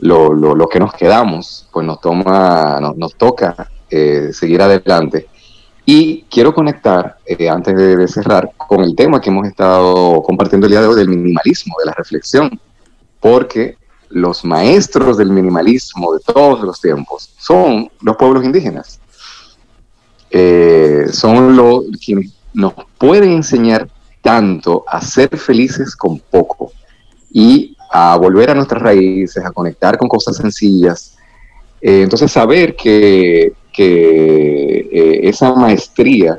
lo, 0.00 0.34
lo, 0.34 0.68
que 0.68 0.80
nos 0.80 0.92
quedamos, 0.94 1.68
pues 1.72 1.86
nos, 1.86 2.00
toma, 2.00 2.80
nos, 2.96 3.14
toca 3.14 3.70
eh, 3.90 4.30
seguir 4.32 4.62
adelante. 4.62 5.28
Y 5.84 6.22
quiero 6.30 6.54
conectar, 6.54 7.16
eh, 7.26 7.48
antes 7.48 7.76
de, 7.76 8.08
cerrar, 8.08 8.50
con 8.56 8.82
el 8.82 8.94
tema 8.94 9.20
que 9.20 9.30
hemos 9.30 9.46
estado 9.46 10.22
compartiendo 10.22 10.66
el 10.66 10.72
día 10.72 10.82
de 10.82 10.88
hoy 10.88 10.96
del 10.96 11.08
minimalismo, 11.08 11.74
de 11.80 11.86
la 11.86 11.94
reflexión, 11.94 12.60
porque 13.18 13.76
los 14.10 14.44
maestros 14.44 15.16
del 15.16 15.30
minimalismo 15.30 16.12
de 16.12 16.20
todos 16.20 16.60
los 16.62 16.80
tiempos 16.80 17.32
son 17.38 17.90
los 18.02 18.16
pueblos 18.16 18.44
indígenas. 18.44 19.00
Eh, 20.30 21.06
son 21.10 21.56
los 21.56 21.84
quienes 22.04 22.32
nos 22.52 22.74
pueden 22.98 23.32
enseñar 23.32 23.88
tanto 24.20 24.84
a 24.86 25.00
ser 25.00 25.36
felices 25.36 25.96
con 25.96 26.18
poco 26.18 26.72
y 27.32 27.76
a 27.90 28.16
volver 28.16 28.50
a 28.50 28.54
nuestras 28.54 28.82
raíces, 28.82 29.44
a 29.44 29.50
conectar 29.50 29.96
con 29.96 30.08
cosas 30.08 30.36
sencillas. 30.36 31.16
Eh, 31.80 32.02
entonces, 32.02 32.30
saber 32.30 32.76
que, 32.76 33.52
eh, 33.82 35.20
esa 35.22 35.54
maestría 35.54 36.38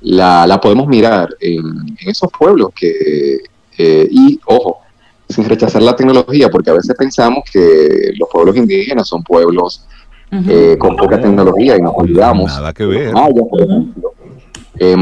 la, 0.00 0.58
podemos 0.60 0.88
mirar 0.88 1.28
en, 1.38 1.96
esos 2.04 2.28
pueblos 2.36 2.70
que, 2.74 3.38
y 3.78 4.40
ojo, 4.46 4.81
sin 5.32 5.48
rechazar 5.48 5.82
la 5.82 5.96
tecnología, 5.96 6.48
porque 6.50 6.70
a 6.70 6.74
veces 6.74 6.94
pensamos 6.96 7.44
que 7.50 8.12
los 8.18 8.28
pueblos 8.30 8.56
indígenas 8.56 9.08
son 9.08 9.22
pueblos 9.22 9.86
con 10.78 10.96
poca 10.96 11.20
tecnología 11.20 11.76
y 11.76 11.82
nos 11.82 11.92
olvidamos. 11.94 12.46
Nada 12.46 12.72
que 12.72 12.86
ver. 12.86 13.12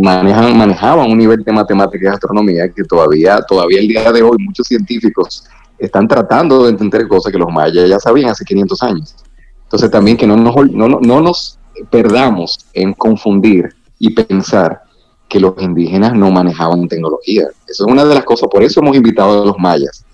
manejan, 0.03 0.59
manejaban 0.59 1.11
un 1.11 1.18
nivel 1.18 1.43
de 1.45 1.53
matemática 1.53 2.05
y 2.05 2.09
astronomía 2.09 2.68
que 2.68 2.83
todavía, 2.83 3.41
todavía 3.43 3.78
el 3.78 3.89
día 3.89 4.11
de 4.11 4.22
hoy 4.22 4.37
muchos 4.41 4.66
científicos 4.66 5.45
están 5.78 6.09
tratando 6.09 6.64
de 6.64 6.70
entender 6.70 7.07
cosas 7.07 7.33
que 7.33 7.39
los 7.39 7.51
mayas 7.51 7.89
ya 7.89 7.99
sabían 7.99 8.31
hace 8.31 8.45
500 8.45 8.83
años. 8.83 9.14
Entonces 9.62 9.91
también 9.91 10.16
que 10.16 10.26
no 10.26 10.37
nos, 10.37 10.55
no, 10.72 10.89
no 10.89 11.20
nos 11.20 11.59
perdamos 11.91 12.59
en 12.72 12.93
confundir 12.93 13.68
y 13.99 14.11
pensar 14.11 14.83
que 15.28 15.39
los 15.39 15.55
indígenas 15.61 16.12
no 16.12 16.31
manejaban 16.31 16.89
tecnología. 16.89 17.45
Eso 17.68 17.87
es 17.87 17.93
una 17.93 18.05
de 18.05 18.16
las 18.16 18.24
cosas, 18.24 18.49
por 18.51 18.64
eso 18.64 18.81
hemos 18.81 18.97
invitado 18.97 19.43
a 19.43 19.47
los 19.47 19.59
mayas 19.59 20.05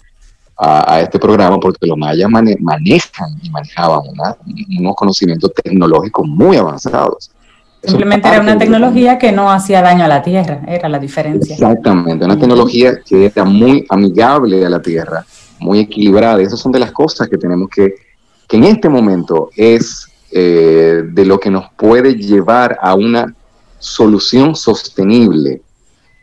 a, 0.59 1.01
este 1.01 1.19
programa, 1.19 1.59
porque 1.61 1.87
los 1.87 1.99
mayas 1.99 2.31
manejan 2.31 3.29
y 3.43 3.51
manejaban 3.51 4.01
unos 4.79 4.95
conocimientos 4.97 5.53
tecnológicos 5.63 6.27
muy 6.27 6.57
avanzados. 6.57 7.31
Simplemente 7.83 8.27
era 8.27 8.41
una 8.41 8.59
tecnología 8.59 9.19
que 9.19 9.31
no 9.33 9.51
hacía 9.51 9.83
daño 9.83 10.05
a 10.05 10.09
la 10.09 10.23
Tierra, 10.23 10.63
era 10.67 10.89
la 10.89 10.99
diferencia. 10.99 11.55
Exactamente, 11.55 12.25
una 12.25 12.39
tecnología 12.39 13.01
que 13.05 13.27
era 13.27 13.45
muy 13.45 13.87
amigable 13.91 14.65
a 14.65 14.71
la 14.71 14.81
Tierra 14.81 15.25
muy 15.59 15.81
equilibrada. 15.81 16.41
Esas 16.41 16.61
son 16.61 16.73
de 16.73 16.79
las 16.79 16.93
cosas 16.93 17.29
que 17.29 17.39
tenemos 17.39 17.69
que, 17.69 17.95
que 18.49 18.57
en 18.57 18.65
este 18.65 18.89
momento 18.89 19.51
es 19.57 20.07
eh, 20.31 21.03
de 21.13 21.25
lo 21.25 21.39
que 21.39 21.51
nos 21.51 21.71
puede 21.77 22.15
llevar 22.15 22.79
a 22.81 22.95
una 22.95 23.35
solución 23.79 24.57
sostenible, 24.57 25.63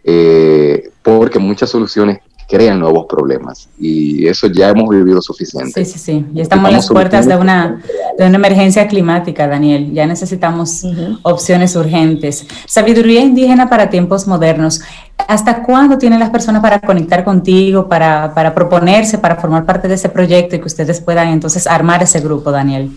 eh, 0.04 0.92
porque 1.02 1.40
muchas 1.40 1.70
soluciones 1.70 2.20
crean 2.48 2.80
nuevos 2.80 3.06
problemas. 3.08 3.70
Y 3.80 4.28
eso 4.28 4.48
ya 4.48 4.70
hemos 4.70 4.90
vivido 4.90 5.22
suficiente. 5.22 5.84
Sí, 5.86 5.92
sí, 5.92 6.00
sí. 6.00 6.26
Ya 6.34 6.44
estamos 6.44 6.70
en 6.70 6.76
las 6.76 6.88
puertas 6.88 7.28
de 7.28 7.36
una, 7.36 7.82
de 8.18 8.26
una 8.26 8.36
emergencia 8.36 8.88
climática, 8.88 9.48
Daniel. 9.48 9.92
Ya 9.94 10.06
necesitamos 10.06 10.84
opciones 11.24 11.76
urgentes. 11.76 12.46
Sabiduría 12.66 13.22
indígena 13.22 13.70
para 13.70 13.90
tiempos 13.90 14.28
modernos. 14.28 14.82
¿Hasta 15.28 15.64
cuándo 15.64 15.98
tienen 15.98 16.20
las 16.20 16.30
personas 16.30 16.62
para 16.62 16.80
conectar 16.80 17.24
contigo, 17.24 17.88
para, 17.88 18.34
para 18.34 18.54
proponerse, 18.54 19.18
para 19.18 19.36
formar 19.36 19.66
parte 19.66 19.88
de 19.88 19.96
ese 19.96 20.10
proyecto 20.10 20.56
y 20.56 20.60
que 20.60 20.66
ustedes 20.66 21.00
puedan 21.02 21.30
entonces 21.30 21.68
armar 21.68 22.04
ese 22.04 22.20
grupo, 22.20 22.52
Daniel? 22.52 22.92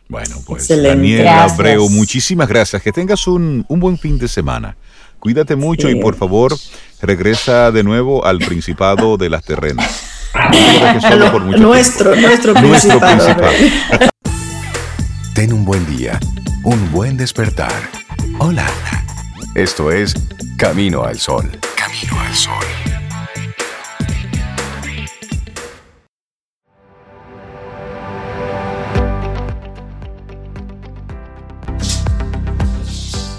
Bueno, 0.09 0.37
pues 0.45 0.67
Daniel 0.67 1.25
Abreu, 1.27 1.87
muchísimas 1.87 2.49
gracias. 2.49 2.81
Que 2.81 2.91
tengas 2.91 3.27
un, 3.27 3.63
un 3.69 3.79
buen 3.79 3.99
fin 3.99 4.17
de 4.17 4.27
semana. 4.27 4.75
Cuídate 5.19 5.55
mucho 5.55 5.87
y 5.89 6.01
por 6.01 6.15
favor 6.15 6.57
regresa 7.01 7.71
de 7.71 7.83
nuevo 7.83 8.25
al 8.25 8.39
Principado 8.39 9.17
de 9.17 9.29
las 9.29 9.43
Terrenas 9.43 10.16
nuestro, 11.57 12.15
nuestro 12.15 12.53
principal. 12.53 13.17
Ten 15.35 15.53
un 15.53 15.65
buen 15.65 15.85
día, 15.95 16.19
un 16.63 16.91
buen 16.91 17.17
despertar. 17.17 17.73
Hola. 18.39 18.65
Esto 19.57 19.91
es 19.91 20.13
Camino 20.55 21.03
al 21.03 21.17
Sol. 21.17 21.49
Camino 21.75 22.21
al 22.21 22.35
Sol. 22.35 22.53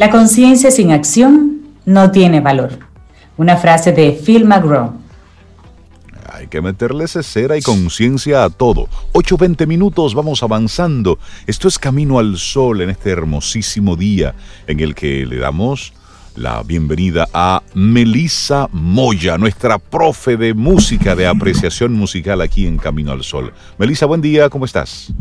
La 0.01 0.11
conciencia 0.11 0.73
sin 0.73 0.91
acción 0.91 1.61
no 1.85 2.11
tiene 2.11 2.41
valor. 2.41 2.81
Una 3.37 3.57
frase 3.57 3.93
de 3.93 4.11
Phil 4.13 4.45
McGraw 4.45 4.93
que 6.49 6.61
meterle 6.61 7.07
cera 7.09 7.57
y 7.57 7.63
conciencia 7.63 8.45
a 8.45 8.51
todo. 8.51 8.89
8.20 9.13 9.67
minutos, 9.67 10.15
vamos 10.15 10.43
avanzando. 10.43 11.19
Esto 11.47 11.69
es 11.69 11.79
Camino 11.79 12.19
al 12.19 12.39
Sol 12.39 12.81
en 12.81 12.91
este 12.91 13.11
hermosísimo 13.11 13.97
día 13.97 14.35
en 14.67 14.81
el 14.81 14.95
que 14.95 15.27
le 15.27 15.39
damos 15.39 15.93
la 16.35 16.63
bienvenida 16.63 17.29
a 17.33 17.63
Melissa 17.75 18.69
Moya, 18.73 19.39
nuestra 19.39 19.79
profe 19.79 20.37
de 20.37 20.55
música, 20.55 21.17
de 21.17 21.27
apreciación 21.27 21.95
musical 21.95 22.41
aquí 22.41 22.67
en 22.67 22.79
Camino 22.79 23.13
al 23.13 23.25
Sol. 23.25 23.53
Melissa, 23.77 24.07
buen 24.07 24.21
día, 24.21 24.49
¿cómo 24.49 24.65
estás? 24.65 25.13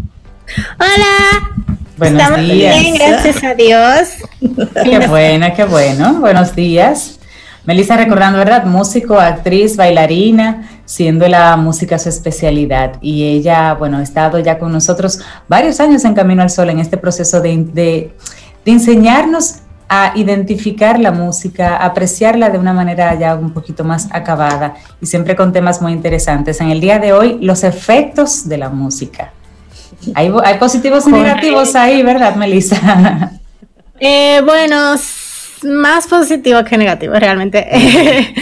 Hola. 0.80 1.78
Buenos 1.98 2.22
Estamos 2.22 2.48
días. 2.48 2.80
bien, 2.80 2.96
gracias 2.96 3.44
a 3.44 3.56
Dios. 3.56 4.10
Qué 4.84 5.08
bueno, 5.08 5.48
qué 5.56 5.64
bueno. 5.64 6.20
Buenos 6.20 6.56
días. 6.56 7.17
Melissa, 7.68 7.98
recordando, 7.98 8.40
¿verdad? 8.40 8.64
Músico, 8.64 9.20
actriz, 9.20 9.76
bailarina, 9.76 10.70
siendo 10.86 11.28
la 11.28 11.58
música 11.58 12.00
su 12.00 12.08
especialidad. 12.08 12.94
Y 13.02 13.26
ella, 13.26 13.74
bueno, 13.74 13.98
ha 13.98 14.04
estado 14.04 14.40
ya 14.40 14.58
con 14.58 14.72
nosotros 14.72 15.20
varios 15.50 15.82
años 15.82 16.06
en 16.06 16.14
Camino 16.14 16.42
al 16.42 16.50
Sol 16.50 16.70
en 16.70 16.80
este 16.80 16.96
proceso 16.96 17.42
de, 17.42 17.58
de, 17.74 18.14
enseñarnos 18.64 19.56
a 19.90 20.14
identificar 20.16 20.98
la 20.98 21.12
música, 21.12 21.76
apreciarla 21.76 22.50
de 22.50 22.58
una 22.58 22.72
manera 22.72 23.14
ya 23.16 23.36
un 23.36 23.52
poquito 23.52 23.84
más 23.84 24.08
acabada 24.12 24.76
y 25.02 25.06
siempre 25.06 25.36
con 25.36 25.52
temas 25.52 25.82
muy 25.82 25.92
interesantes. 25.92 26.62
En 26.62 26.70
el 26.70 26.80
día 26.80 27.00
de 27.00 27.12
hoy, 27.12 27.38
los 27.42 27.66
efectos 27.66 28.48
de 28.48 28.60
la 28.60 28.70
música. 28.70 29.34
Hay, 30.14 30.32
hay 30.46 30.58
positivos 30.58 31.06
y 31.06 31.12
negativos 31.12 31.76
ahí, 31.76 32.02
¿verdad, 32.02 32.34
Melissa? 32.38 33.34
Eh, 34.00 34.44
bueno, 34.46 34.96
más 35.64 36.08
positivos 36.08 36.64
que 36.64 36.78
negativos, 36.78 37.20
realmente. 37.20 37.68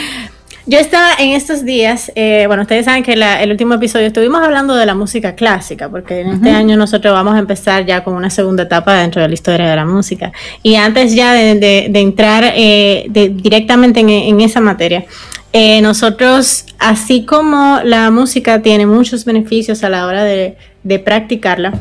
Yo 0.68 0.80
estaba 0.80 1.11
en 1.20 1.34
estos 1.34 1.63
días, 1.63 2.11
eh, 2.16 2.45
bueno, 2.47 2.63
ustedes 2.63 2.86
saben 2.86 3.03
que 3.03 3.13
el 3.13 3.51
último 3.51 3.76
episodio 3.76 4.07
estuvimos 4.07 4.41
hablando 4.41 4.74
de 4.74 4.88
la 4.88 4.95
música 4.95 5.36
clásica, 5.36 5.89
porque 5.89 6.22
en 6.22 6.30
este 6.30 6.49
año 6.49 6.76
nosotros 6.76 7.13
vamos 7.13 7.36
a 7.36 7.39
empezar 7.39 7.86
ya 7.86 8.03
con 8.03 8.16
una 8.16 8.32
segunda 8.32 8.63
etapa 8.63 8.95
dentro 8.95 9.22
de 9.22 9.28
la 9.28 9.34
historia 9.36 9.70
de 9.70 9.76
la 9.76 9.86
música. 9.86 10.32
Y 10.63 10.74
antes 10.74 11.13
ya 11.13 11.34
de, 11.34 11.86
entrar 11.93 12.51
eh, 12.55 13.05
directamente 13.11 13.99
en, 13.99 14.41
esa 14.41 14.59
materia, 14.59 15.05
eh, 15.53 15.82
nosotros, 15.82 16.66
así 16.80 17.26
como 17.26 17.82
la 17.84 18.09
música 18.09 18.63
tiene 18.63 18.88
muchos 18.88 19.24
beneficios 19.24 19.84
a 19.84 19.89
la 19.89 20.07
hora 20.07 20.24
de 20.24 20.99
practicarla, 20.99 21.74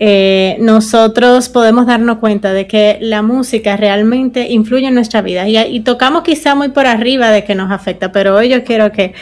eh, 0.00 0.56
nosotros 0.60 1.48
podemos 1.48 1.86
darnos 1.86 2.18
cuenta 2.18 2.52
de 2.52 2.68
que 2.68 2.98
la 3.00 3.22
música 3.22 3.76
realmente 3.76 4.48
influye 4.48 4.86
en 4.86 4.94
nuestra 4.94 5.22
vida 5.22 5.48
y, 5.48 5.80
tocamos 5.80 6.22
quizá 6.22 6.54
muy 6.54 6.68
por 6.68 6.86
arriba 6.86 7.30
de 7.30 7.44
que 7.44 7.54
nos 7.54 7.72
afecta, 7.72 8.12
pero 8.12 8.36
hoy 8.36 8.48
yo 8.48 8.62
quiero 8.62 8.92
que, 8.92 9.14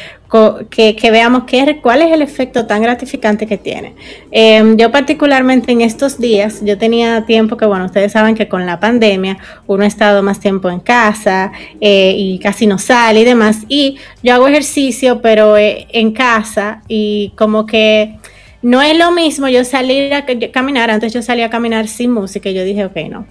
que, 0.70 1.11
veamos 1.11 1.45
qué, 1.45 1.79
cuál 1.81 2.03
es 2.03 2.12
el 2.12 2.20
efecto 2.20 2.66
tan 2.66 2.83
gratificante 2.83 3.47
que 3.47 3.57
tiene. 3.57 3.95
Em, 4.31 4.77
yo 4.77 4.91
particularmente 4.91 5.72
en 5.72 5.81
estos 5.81 6.18
días, 6.18 6.61
yo 6.62 6.77
tenía 6.77 7.24
tiempo 7.24 7.57
que, 7.57 7.64
bueno, 7.64 7.87
ustedes 7.87 8.12
saben 8.12 8.35
que 8.35 8.49
con 8.49 8.66
la 8.66 8.79
pandemia 8.81 9.39
uno 9.66 9.85
ha 9.85 9.87
estado 9.87 10.22
más 10.22 10.41
tiempo 10.41 10.68
en 10.68 10.81
casa 10.81 11.53
eh, 11.81 12.14
y 12.18 12.39
casi 12.39 12.66
no 12.66 12.79
sale 12.79 13.20
y 13.20 13.24
demás, 13.24 13.61
y 13.68 13.97
yo 14.22 14.35
hago 14.35 14.49
ejercicio, 14.49 15.22
pero 15.22 15.57
eh, 15.57 15.87
en 15.93 16.12
casa 16.12 16.83
y 16.89 17.33
como 17.37 17.64
que 17.64 18.16
no 18.63 18.83
es 18.83 18.97
lo 18.97 19.13
mismo 19.13 19.49
yo 19.49 19.65
salir 19.65 20.13
a 20.15 20.25
caminar, 20.53 20.91
antes 20.91 21.13
yo 21.13 21.23
salía 21.23 21.47
a 21.47 21.51
caminar 21.51 21.89
sin 21.89 22.13
música 22.13 22.49
y 22.49 22.55
yo 22.55 22.65
dije, 22.65 22.85
ok, 22.85 22.97
no. 23.11 23.27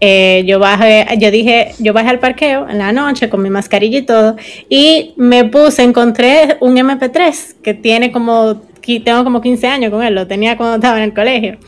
Eh, 0.00 0.42
yo 0.46 0.58
bajé, 0.58 1.06
yo 1.18 1.30
dije, 1.30 1.72
yo 1.78 1.92
bajé 1.92 2.08
al 2.08 2.18
parqueo 2.18 2.68
en 2.68 2.78
la 2.78 2.92
noche 2.92 3.28
con 3.28 3.42
mi 3.42 3.50
mascarilla 3.50 3.98
y 3.98 4.02
todo 4.02 4.36
y 4.68 5.14
me 5.16 5.44
puse, 5.44 5.82
encontré 5.82 6.56
un 6.60 6.76
MP3 6.76 7.60
que 7.62 7.74
tiene 7.74 8.10
como, 8.10 8.62
tengo 9.04 9.24
como 9.24 9.40
15 9.40 9.66
años 9.66 9.90
con 9.90 10.02
él, 10.02 10.14
lo 10.14 10.26
tenía 10.26 10.56
cuando 10.56 10.76
estaba 10.76 10.98
en 10.98 11.04
el 11.04 11.14
colegio. 11.14 11.58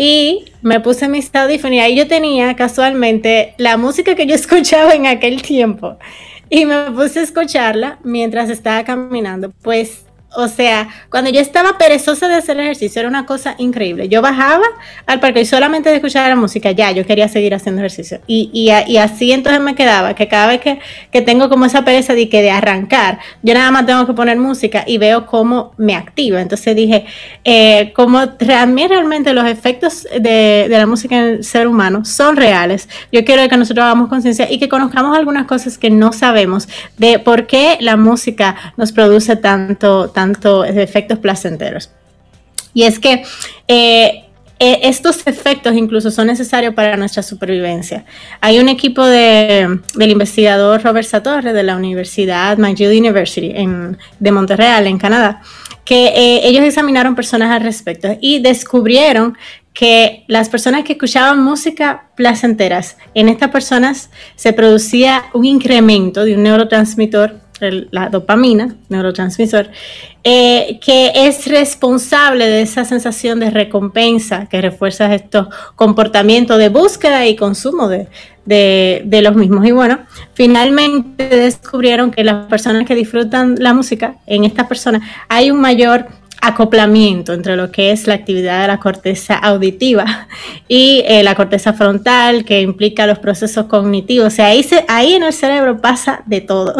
Y 0.00 0.44
me 0.62 0.78
puse 0.78 1.08
mis 1.08 1.34
audífonos 1.34 1.74
y 1.74 1.80
ahí 1.80 1.96
yo 1.96 2.06
tenía 2.06 2.54
casualmente 2.54 3.54
la 3.58 3.76
música 3.76 4.14
que 4.14 4.26
yo 4.26 4.34
escuchaba 4.36 4.94
en 4.94 5.06
aquel 5.06 5.42
tiempo. 5.42 5.96
Y 6.50 6.64
me 6.64 6.90
puse 6.92 7.20
a 7.20 7.22
escucharla 7.22 7.98
mientras 8.04 8.48
estaba 8.48 8.84
caminando. 8.84 9.52
Pues 9.60 10.04
o 10.40 10.46
sea, 10.46 10.88
cuando 11.10 11.30
yo 11.30 11.40
estaba 11.40 11.78
perezosa 11.78 12.28
de 12.28 12.36
hacer 12.36 12.60
ejercicio, 12.60 13.00
era 13.00 13.08
una 13.08 13.26
cosa 13.26 13.56
increíble. 13.58 14.08
Yo 14.08 14.22
bajaba 14.22 14.62
al 15.04 15.18
parque 15.18 15.40
y 15.40 15.44
solamente 15.44 15.88
de 15.88 15.96
escuchar 15.96 16.28
la 16.28 16.36
música, 16.36 16.70
ya, 16.70 16.92
yo 16.92 17.04
quería 17.04 17.26
seguir 17.26 17.56
haciendo 17.56 17.80
ejercicio. 17.80 18.20
Y, 18.28 18.48
y, 18.52 18.70
y 18.88 18.98
así 18.98 19.32
entonces 19.32 19.60
me 19.60 19.74
quedaba, 19.74 20.14
que 20.14 20.28
cada 20.28 20.46
vez 20.46 20.60
que, 20.60 20.78
que, 21.10 21.22
tengo 21.22 21.48
como 21.48 21.64
esa 21.64 21.84
pereza 21.84 22.14
de, 22.14 22.28
que 22.28 22.40
de 22.40 22.52
arrancar, 22.52 23.18
yo 23.42 23.52
nada 23.52 23.72
más 23.72 23.84
tengo 23.84 24.06
que 24.06 24.12
poner 24.12 24.38
música 24.38 24.84
y 24.86 24.98
veo 24.98 25.26
cómo 25.26 25.72
me 25.76 25.96
activa. 25.96 26.40
Entonces 26.40 26.76
dije, 26.76 27.04
eh, 27.42 27.92
como 27.96 28.28
también 28.28 28.90
realmente 28.90 29.32
los 29.32 29.44
efectos 29.44 30.06
de, 30.20 30.68
de 30.68 30.78
la 30.78 30.86
música 30.86 31.16
en 31.16 31.24
el 31.24 31.44
ser 31.44 31.66
humano 31.66 32.04
son 32.04 32.36
reales, 32.36 32.88
yo 33.10 33.24
quiero 33.24 33.48
que 33.48 33.56
nosotros 33.56 33.82
hagamos 33.82 34.08
conciencia 34.08 34.48
y 34.48 34.60
que 34.60 34.68
conozcamos 34.68 35.16
algunas 35.16 35.48
cosas 35.48 35.78
que 35.78 35.90
no 35.90 36.12
sabemos 36.12 36.68
de 36.96 37.18
por 37.18 37.48
qué 37.48 37.76
la 37.80 37.96
música 37.96 38.54
nos 38.76 38.92
produce 38.92 39.34
tanto 39.34 40.10
tanto 40.10 40.27
efectos 40.64 41.18
placenteros. 41.18 41.90
Y 42.74 42.84
es 42.84 42.98
que 42.98 43.24
eh, 43.66 44.24
eh, 44.60 44.80
estos 44.82 45.24
efectos 45.26 45.74
incluso 45.76 46.10
son 46.10 46.26
necesarios 46.26 46.74
para 46.74 46.96
nuestra 46.96 47.22
supervivencia. 47.22 48.04
Hay 48.40 48.58
un 48.58 48.68
equipo 48.68 49.04
de, 49.04 49.80
del 49.94 50.10
investigador 50.10 50.82
Robert 50.82 51.06
Satorre 51.06 51.52
de 51.52 51.62
la 51.62 51.76
Universidad 51.76 52.58
McGill 52.58 52.98
University 52.98 53.52
en, 53.54 53.96
de 54.18 54.32
Montreal, 54.32 54.88
en 54.88 54.98
Canadá, 54.98 55.42
que 55.84 56.08
eh, 56.08 56.40
ellos 56.48 56.64
examinaron 56.64 57.14
personas 57.14 57.52
al 57.52 57.62
respecto 57.62 58.16
y 58.20 58.40
descubrieron 58.40 59.38
que 59.72 60.24
las 60.26 60.48
personas 60.48 60.82
que 60.82 60.94
escuchaban 60.94 61.40
música 61.40 62.08
placenteras, 62.16 62.96
en 63.14 63.28
estas 63.28 63.50
personas 63.50 64.10
se 64.34 64.52
producía 64.52 65.26
un 65.34 65.44
incremento 65.44 66.24
de 66.24 66.34
un 66.34 66.42
neurotransmisor 66.42 67.36
la 67.60 68.08
dopamina, 68.08 68.74
neurotransmisor, 68.88 69.70
eh, 70.24 70.78
que 70.80 71.12
es 71.14 71.46
responsable 71.46 72.46
de 72.46 72.62
esa 72.62 72.84
sensación 72.84 73.40
de 73.40 73.50
recompensa 73.50 74.46
que 74.46 74.60
refuerza 74.60 75.14
estos 75.14 75.48
comportamientos 75.76 76.58
de 76.58 76.68
búsqueda 76.68 77.26
y 77.26 77.36
consumo 77.36 77.88
de, 77.88 78.08
de, 78.46 79.22
los 79.22 79.36
mismos. 79.36 79.66
Y 79.66 79.72
bueno, 79.72 80.00
finalmente 80.34 81.28
descubrieron 81.28 82.10
que 82.10 82.24
las 82.24 82.46
personas 82.46 82.86
que 82.86 82.94
disfrutan 82.94 83.56
la 83.58 83.74
música, 83.74 84.16
en 84.26 84.44
estas 84.44 84.66
personas 84.66 85.02
hay 85.28 85.50
un 85.50 85.60
mayor 85.60 86.06
acoplamiento 86.40 87.32
entre 87.32 87.56
lo 87.56 87.70
que 87.70 87.90
es 87.90 88.06
la 88.06 88.14
actividad 88.14 88.62
de 88.62 88.68
la 88.68 88.78
corteza 88.78 89.34
auditiva 89.34 90.28
y 90.68 91.02
eh, 91.06 91.22
la 91.22 91.34
corteza 91.34 91.72
frontal 91.72 92.44
que 92.44 92.60
implica 92.60 93.06
los 93.06 93.18
procesos 93.18 93.66
cognitivos. 93.66 94.28
O 94.28 94.30
sea, 94.30 94.46
ahí, 94.46 94.64
ahí 94.88 95.14
en 95.14 95.24
el 95.24 95.32
cerebro 95.32 95.80
pasa 95.80 96.22
de 96.26 96.40
todo. 96.40 96.74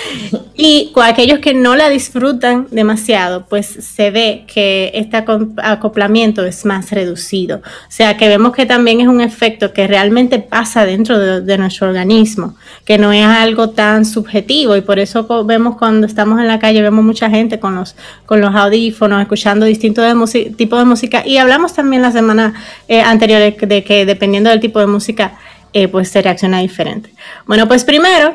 y 0.56 0.90
con 0.92 1.04
aquellos 1.04 1.38
que 1.38 1.54
no 1.54 1.74
la 1.76 1.88
disfrutan 1.88 2.66
demasiado, 2.70 3.46
pues 3.48 3.66
se 3.66 4.10
ve 4.10 4.44
que 4.52 4.90
este 4.94 5.16
acoplamiento 5.16 6.44
es 6.44 6.64
más 6.64 6.90
reducido. 6.90 7.58
O 7.58 7.90
sea, 7.90 8.16
que 8.16 8.28
vemos 8.28 8.52
que 8.52 8.66
también 8.66 9.00
es 9.00 9.08
un 9.08 9.20
efecto 9.20 9.72
que 9.72 9.86
realmente 9.86 10.38
pasa 10.38 10.84
dentro 10.84 11.18
de, 11.18 11.58
nuestro 11.58 11.88
organismo, 11.88 12.56
que 12.84 12.98
no 12.98 13.12
es 13.12 13.24
algo 13.24 13.70
tan 13.70 14.04
subjetivo 14.04 14.76
y 14.76 14.80
por 14.80 14.98
eso 14.98 15.26
vemos 15.44 15.76
cuando 15.76 16.06
estamos 16.06 16.38
en 16.40 16.46
la 16.46 16.58
calle, 16.58 16.82
vemos 16.82 17.04
mucha 17.04 17.30
gente 17.30 17.58
con 17.58 17.74
los, 17.74 17.96
con 18.26 18.40
los 18.40 18.54
audífonos 18.54 18.97
escuchando 19.20 19.66
distintos 19.66 20.32
tipos 20.56 20.78
de 20.78 20.84
música. 20.84 21.26
Y 21.26 21.38
hablamos 21.38 21.74
también 21.74 22.02
la 22.02 22.12
semana 22.12 22.54
eh, 22.88 23.00
anterior 23.00 23.40
de, 23.40 23.84
que 23.84 24.06
dependiendo 24.06 24.50
del 24.50 24.60
tipo 24.60 24.80
de 24.80 24.86
música, 24.86 25.38
eh, 25.72 25.88
pues 25.88 26.08
se 26.08 26.22
reacciona 26.22 26.60
diferente. 26.60 27.10
Bueno, 27.46 27.68
pues 27.68 27.84
primero, 27.84 28.34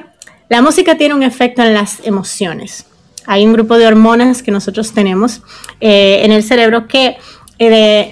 la 0.49 0.61
música 0.61 0.97
tiene 0.97 1.15
un 1.15 1.23
efecto 1.23 1.61
en 1.61 1.73
las 1.73 2.05
emociones. 2.05 2.85
Hay 3.25 3.45
un 3.45 3.53
grupo 3.53 3.77
de 3.77 3.87
hormonas 3.87 4.43
que 4.43 4.51
nosotros 4.51 4.93
tenemos 4.93 5.41
eh, 5.79 6.21
en 6.23 6.31
el 6.31 6.43
cerebro 6.43 6.87
que 6.87 7.17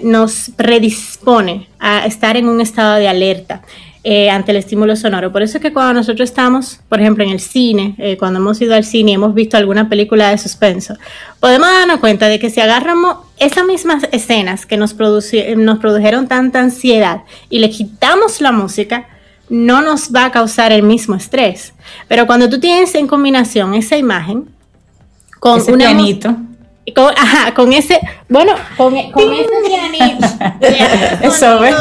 nos 0.04 0.49
predispone 0.56 1.68
a 1.78 2.06
estar 2.06 2.38
en 2.38 2.47
un 2.47 2.62
estado 2.62 2.95
de 2.95 3.10
alerta. 3.10 3.64
Eh, 4.04 4.32
ante 4.32 4.49
el 4.49 4.58
estímulo 4.58 4.95
sonoro. 4.95 5.32
Por 5.32 5.43
eso 5.43 5.60
es 5.60 5.62
que 5.62 5.72
cuando 5.72 5.93
nosotros 5.93 6.28
estamos, 6.28 6.80
por 6.89 6.99
ejemplo, 6.99 7.24
en 7.24 7.30
el 7.30 7.39
cine, 7.39 7.93
eh, 7.99 8.18
cuando 8.18 8.39
hemos 8.39 8.60
ido 8.60 8.74
al 8.74 8.84
cine 8.84 9.12
y 9.12 9.14
hemos 9.14 9.36
visto 9.36 9.58
alguna 9.58 9.89
película 9.89 10.32
de 10.32 10.39
suspenso, 10.39 10.95
podemos 11.39 11.70
darnos 11.70 11.99
cuenta 11.99 12.28
de 12.28 12.39
que 12.39 12.49
si 12.49 12.60
agarramos 12.60 13.18
esas 13.38 13.64
mismas 13.64 14.08
escenas 14.12 14.66
que 14.66 14.76
nos, 14.76 14.95
nos 14.97 15.78
produjeron 15.78 16.28
tanta 16.28 16.62
ansiedad 16.62 17.22
y 17.52 17.60
le 17.60 17.70
quitamos 17.70 18.41
la 18.41 18.52
música, 18.52 19.08
no 19.49 19.84
nos 19.84 20.12
va 20.12 20.26
a 20.26 20.32
causar 20.32 20.72
el 20.72 20.82
mismo 20.82 21.14
estrés. 21.14 21.74
Pero 22.08 22.26
cuando 22.26 22.49
tú 22.49 22.60
tienes 22.60 22.95
en 22.95 23.06
combinación 23.06 23.76
esa 23.76 23.97
imagen 23.97 24.49
con 25.39 25.60
Ese 25.60 25.78
pianito. 25.78 26.36
Con, 26.94 27.14
ajá, 27.18 27.54
con 27.54 27.72
ese, 27.74 28.00
bueno, 28.30 28.54
con, 28.78 28.94
con 29.12 29.34
ese 29.34 29.50
pianito, 29.66 30.28
Eso, 31.22 31.60
¿ves? 31.60 31.76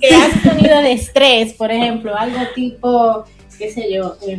que 0.00 0.14
hace 0.14 0.48
sonido 0.48 0.78
de 0.80 0.92
estrés, 0.92 1.52
por 1.54 1.70
ejemplo, 1.70 2.16
algo 2.16 2.40
tipo, 2.54 3.24
qué 3.58 3.70
sé 3.70 3.92
yo. 3.92 4.16
Eh, 4.26 4.38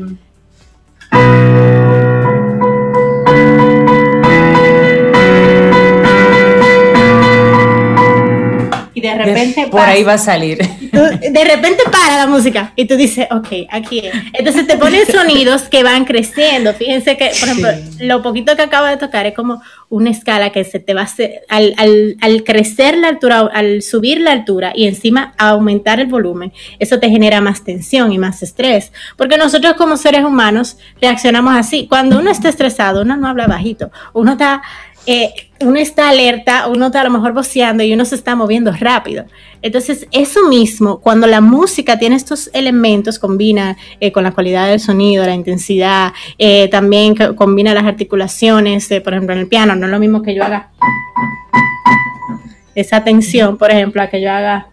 y 9.00 9.02
de 9.02 9.16
repente 9.16 9.68
por 9.68 9.80
ahí 9.80 10.04
va 10.04 10.14
a 10.14 10.18
salir. 10.18 10.58
de 10.58 11.44
repente 11.46 11.84
para 11.90 12.18
la 12.18 12.28
música 12.28 12.74
y 12.76 12.86
tú 12.86 12.98
dices, 12.98 13.28
ok, 13.32 13.48
aquí 13.70 14.00
es. 14.00 14.14
Entonces 14.34 14.68
te 14.68 14.78
ponen 14.78 15.06
sonidos 15.12 15.64
que 15.64 15.84
van 15.84 16.04
creciendo. 16.04 16.74
Fíjense 16.74 17.16
que, 17.16 17.32
por 17.40 17.50
ejemplo, 17.50 17.70
lo 18.02 18.22
poquito 18.22 18.56
que 18.56 18.64
acabo 18.64 18.88
de 18.88 18.98
tocar 18.98 19.26
es 19.26 19.34
como 19.34 19.62
una 19.88 20.10
escala 20.10 20.52
que 20.52 20.64
se 20.66 20.80
te 20.80 20.94
va 20.94 21.02
a 21.02 21.06
hacer, 21.06 21.42
al, 21.48 21.74
al, 21.78 22.18
al, 22.22 22.44
crecer 22.44 22.98
la 22.98 23.08
altura, 23.08 23.50
al 23.54 23.82
subir 23.82 24.20
la 24.20 24.34
altura 24.34 24.74
y 24.76 24.88
encima 24.88 25.34
aumentar 25.38 26.00
el 26.00 26.08
volumen, 26.08 26.52
eso 26.78 27.00
te 27.00 27.10
genera 27.10 27.42
más 27.42 27.64
tensión 27.64 28.12
y 28.12 28.18
más 28.18 28.44
estrés. 28.44 28.92
Porque 29.16 29.38
nosotros 29.38 29.74
como 29.76 29.96
seres 29.96 30.24
humanos 30.24 30.78
reaccionamos 31.02 31.56
así. 31.56 31.88
Cuando 31.88 32.20
uno 32.20 32.30
está 32.32 32.50
estresado, 32.50 33.04
uno 33.04 33.16
no 33.16 33.28
habla 33.28 33.48
bajito, 33.48 33.92
uno 34.14 34.34
está 34.34 34.62
eh, 35.12 35.34
uno 35.62 35.80
está 35.80 36.10
alerta, 36.10 36.68
uno 36.68 36.86
está 36.86 37.02
a 37.02 37.06
lo 37.06 37.10
mejor 37.10 37.34
voceando 37.34 37.82
y 37.84 37.92
uno 37.92 38.06
se 38.06 38.14
está 38.14 38.36
moviendo 38.36 38.72
rápido. 38.72 39.26
Entonces, 39.64 40.06
eso 40.12 40.48
mismo, 40.48 41.00
cuando 41.00 41.26
la 41.26 41.42
música 41.42 41.98
tiene 41.98 42.16
estos 42.16 42.52
elementos, 42.54 43.18
combina 43.18 43.76
eh, 44.00 44.12
con 44.12 44.24
la 44.24 44.34
calidad 44.34 44.68
del 44.68 44.80
sonido, 44.80 45.26
la 45.26 45.34
intensidad, 45.34 46.14
eh, 46.38 46.68
también 46.68 47.16
combina 47.36 47.74
las 47.74 47.86
articulaciones, 47.86 48.88
por 49.04 49.14
ejemplo, 49.14 49.34
en 49.34 49.40
el 49.40 49.48
piano, 49.48 49.76
no 49.76 49.88
es 49.88 49.92
lo 49.92 49.98
mismo 49.98 50.22
que 50.22 50.36
yo 50.36 50.44
haga 50.44 50.70
esa 52.76 53.04
tensión, 53.04 53.58
por 53.58 53.72
ejemplo, 53.72 54.04
a 54.04 54.12
que 54.12 54.22
yo 54.22 54.32
haga 54.32 54.68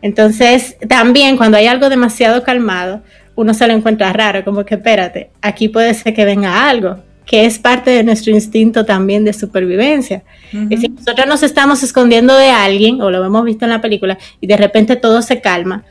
entonces, 0.00 0.78
también 0.88 1.36
cuando 1.36 1.58
hay 1.58 1.66
algo 1.66 1.90
demasiado 1.90 2.42
calmado, 2.42 3.02
uno 3.34 3.52
se 3.52 3.66
lo 3.66 3.74
encuentra 3.74 4.14
raro, 4.14 4.42
como 4.46 4.64
que 4.64 4.76
espérate, 4.76 5.30
aquí 5.42 5.68
puede 5.68 5.92
ser 5.92 6.14
que 6.14 6.24
venga 6.24 6.66
algo 6.70 7.09
que 7.30 7.46
es 7.46 7.60
parte 7.60 7.92
de 7.92 8.02
nuestro 8.02 8.32
instinto 8.32 8.84
también 8.84 9.24
de 9.24 9.32
supervivencia. 9.32 10.24
si 10.50 10.88
nosotros 10.88 11.28
nos 11.28 11.44
estamos 11.44 11.80
escondiendo 11.84 12.36
de 12.36 12.50
alguien, 12.50 13.00
o 13.00 13.08
lo 13.08 13.24
hemos 13.24 13.44
visto 13.44 13.64
en 13.66 13.70
la 13.70 13.80
película, 13.80 14.18
y 14.40 14.48
de 14.48 14.56
repente 14.56 14.96
todo 14.96 15.22
se 15.22 15.40
calma, 15.40 15.84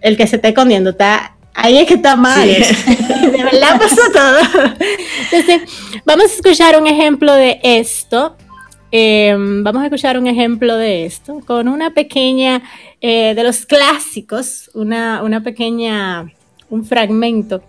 el 0.00 0.16
que 0.16 0.28
se 0.28 0.36
está 0.36 0.46
escondiendo 0.46 0.90
está 0.90 1.34
ahí 1.52 1.78
es 1.78 1.88
que 1.88 1.94
está 1.94 2.14
mal. 2.14 2.46
de 2.48 3.42
verdad 3.42 3.76
pasó 3.76 4.02
todo. 4.12 4.38
Entonces, 5.32 5.62
vamos 6.04 6.26
a 6.26 6.34
escuchar 6.36 6.80
un 6.80 6.86
ejemplo 6.86 7.32
de 7.32 7.58
esto. 7.64 8.36
Em, 8.92 9.64
vamos 9.64 9.82
a 9.82 9.86
escuchar 9.86 10.16
un 10.16 10.28
ejemplo 10.28 10.76
de 10.76 11.06
esto 11.06 11.40
con 11.44 11.66
una 11.66 11.90
pequeña, 11.92 12.62
eh, 13.00 13.34
de 13.34 13.42
los 13.42 13.66
clásicos, 13.66 14.70
una, 14.74 15.24
una 15.24 15.42
pequeña, 15.42 16.32
un 16.70 16.84
fragmento 16.84 17.64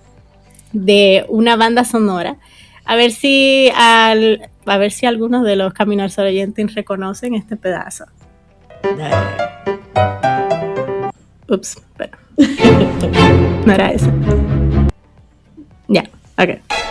de 0.74 1.26
una 1.28 1.56
banda 1.56 1.84
sonora 1.84 2.38
a 2.90 2.96
ver 2.96 3.12
si 3.12 3.72
al, 3.76 4.50
a 4.66 4.78
ver 4.80 4.92
si 4.92 5.06
algunos 5.06 5.46
de 5.46 5.56
los 5.56 5.74
caminar 5.74 6.10
oyentes 6.18 6.74
reconocen 6.74 7.36
este 7.36 7.56
pedazo. 7.56 8.06
Ups, 11.48 11.78
espera. 11.78 12.18
no 13.68 13.74
era 13.74 13.92
eso. 13.92 14.12
Ya, 15.88 16.10
ok. 16.40 16.89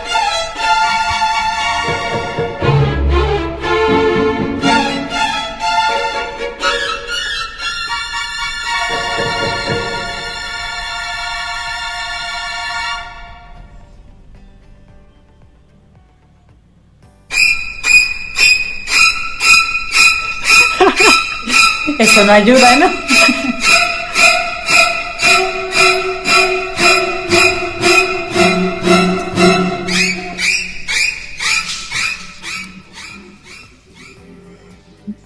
Eso 21.99 22.25
no 22.25 22.31
ayuda, 22.31 22.75
¿no? 22.77 22.89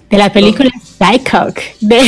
de 0.09 0.19
la 0.19 0.31
película 0.31 0.69
Psycho 0.83 1.53
de, 1.79 2.01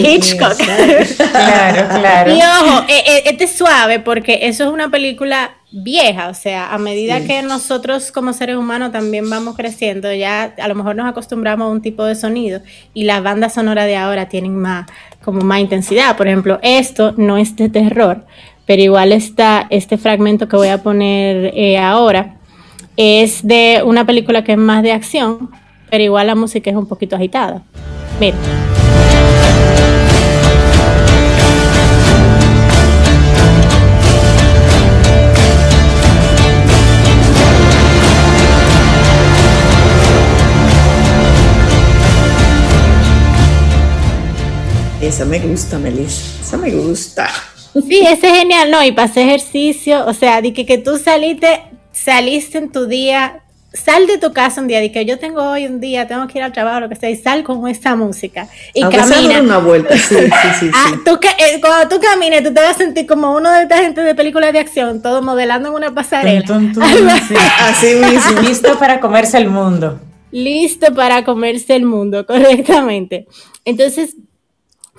Hitchcock. 0.00 0.56
Claro, 0.56 1.88
claro. 1.98 2.34
Y 2.34 2.42
ojo, 2.42 2.84
e, 2.88 2.98
e, 2.98 3.22
este 3.30 3.44
es 3.44 3.52
suave 3.52 4.00
porque 4.00 4.40
eso 4.42 4.64
es 4.64 4.70
una 4.70 4.90
película 4.90 5.54
vieja, 5.72 6.28
o 6.28 6.34
sea, 6.34 6.74
a 6.74 6.78
medida 6.78 7.24
que 7.24 7.42
nosotros 7.42 8.12
como 8.12 8.32
seres 8.32 8.56
humanos 8.56 8.92
también 8.92 9.28
vamos 9.28 9.56
creciendo, 9.56 10.12
ya 10.12 10.54
a 10.58 10.68
lo 10.68 10.74
mejor 10.74 10.96
nos 10.96 11.08
acostumbramos 11.08 11.66
a 11.66 11.70
un 11.70 11.80
tipo 11.80 12.04
de 12.04 12.14
sonido 12.14 12.60
y 12.92 13.04
las 13.04 13.22
bandas 13.22 13.54
sonoras 13.54 13.86
de 13.86 13.96
ahora 13.96 14.28
tienen 14.28 14.54
más, 14.56 14.86
como 15.24 15.40
más 15.40 15.60
intensidad. 15.60 16.16
Por 16.16 16.28
ejemplo, 16.28 16.58
esto 16.62 17.14
no 17.16 17.38
es 17.38 17.56
de 17.56 17.68
terror, 17.68 18.24
pero 18.66 18.82
igual 18.82 19.12
está 19.12 19.66
este 19.70 19.96
fragmento 19.96 20.48
que 20.48 20.56
voy 20.56 20.68
a 20.68 20.82
poner 20.82 21.52
eh, 21.54 21.78
ahora, 21.78 22.36
es 22.96 23.46
de 23.46 23.82
una 23.84 24.04
película 24.04 24.44
que 24.44 24.52
es 24.52 24.58
más 24.58 24.82
de 24.82 24.92
acción, 24.92 25.50
pero 25.90 26.04
igual 26.04 26.26
la 26.26 26.34
música 26.34 26.70
es 26.70 26.76
un 26.76 26.86
poquito 26.86 27.16
agitada. 27.16 27.62
Mira. 28.20 28.36
Esa 45.12 45.26
me 45.26 45.38
gusta, 45.40 45.78
Melissa. 45.78 46.40
Esa 46.40 46.56
me 46.56 46.70
gusta. 46.70 47.28
Sí, 47.86 48.00
ese 48.00 48.28
es 48.28 48.38
genial, 48.38 48.70
¿no? 48.70 48.82
Y 48.82 48.92
para 48.92 49.08
hacer 49.08 49.28
ejercicio, 49.28 50.06
o 50.06 50.14
sea, 50.14 50.40
de 50.40 50.54
que, 50.54 50.64
que 50.64 50.78
tú 50.78 50.96
saliste, 50.96 51.64
saliste 51.92 52.56
en 52.56 52.72
tu 52.72 52.86
día 52.86 53.42
sal 53.74 54.06
de 54.06 54.16
tu 54.16 54.32
casa 54.32 54.62
un 54.62 54.68
día, 54.68 54.80
de 54.80 54.90
que 54.90 55.04
yo 55.04 55.18
tengo 55.18 55.42
hoy 55.42 55.66
un 55.66 55.80
día, 55.80 56.06
tengo 56.06 56.26
que 56.28 56.38
ir 56.38 56.44
al 56.44 56.52
trabajo, 56.52 56.80
lo 56.80 56.88
que 56.88 56.96
sea, 56.96 57.10
y 57.10 57.16
sal 57.16 57.44
con 57.44 57.68
esta 57.68 57.94
música. 57.94 58.48
Y 58.72 58.80
camina. 58.82 59.42
una 59.42 59.58
vuelta, 59.58 59.98
sí, 59.98 60.16
sí, 60.16 60.48
sí. 60.60 60.70
Ah, 60.72 60.92
tú, 61.04 61.18
eh, 61.22 61.60
cuando 61.60 61.94
tú 61.94 62.00
camines, 62.00 62.42
tú 62.42 62.54
te 62.54 62.60
vas 62.62 62.76
a 62.76 62.78
sentir 62.78 63.06
como 63.06 63.36
uno 63.36 63.52
de 63.52 63.64
esta 63.64 63.78
gente 63.78 64.00
de 64.02 64.14
películas 64.14 64.54
de 64.54 64.60
acción, 64.60 65.02
todo 65.02 65.20
modelando 65.20 65.68
en 65.68 65.74
una 65.74 65.94
pasarela. 65.94 66.42
Así 67.60 67.94
mismo. 67.96 68.40
Listo 68.40 68.78
para 68.78 68.98
comerse 68.98 69.36
el 69.36 69.50
mundo. 69.50 70.00
Listo 70.30 70.94
para 70.94 71.22
comerse 71.22 71.76
el 71.76 71.84
mundo, 71.84 72.24
correctamente. 72.26 73.26
Entonces, 73.66 74.16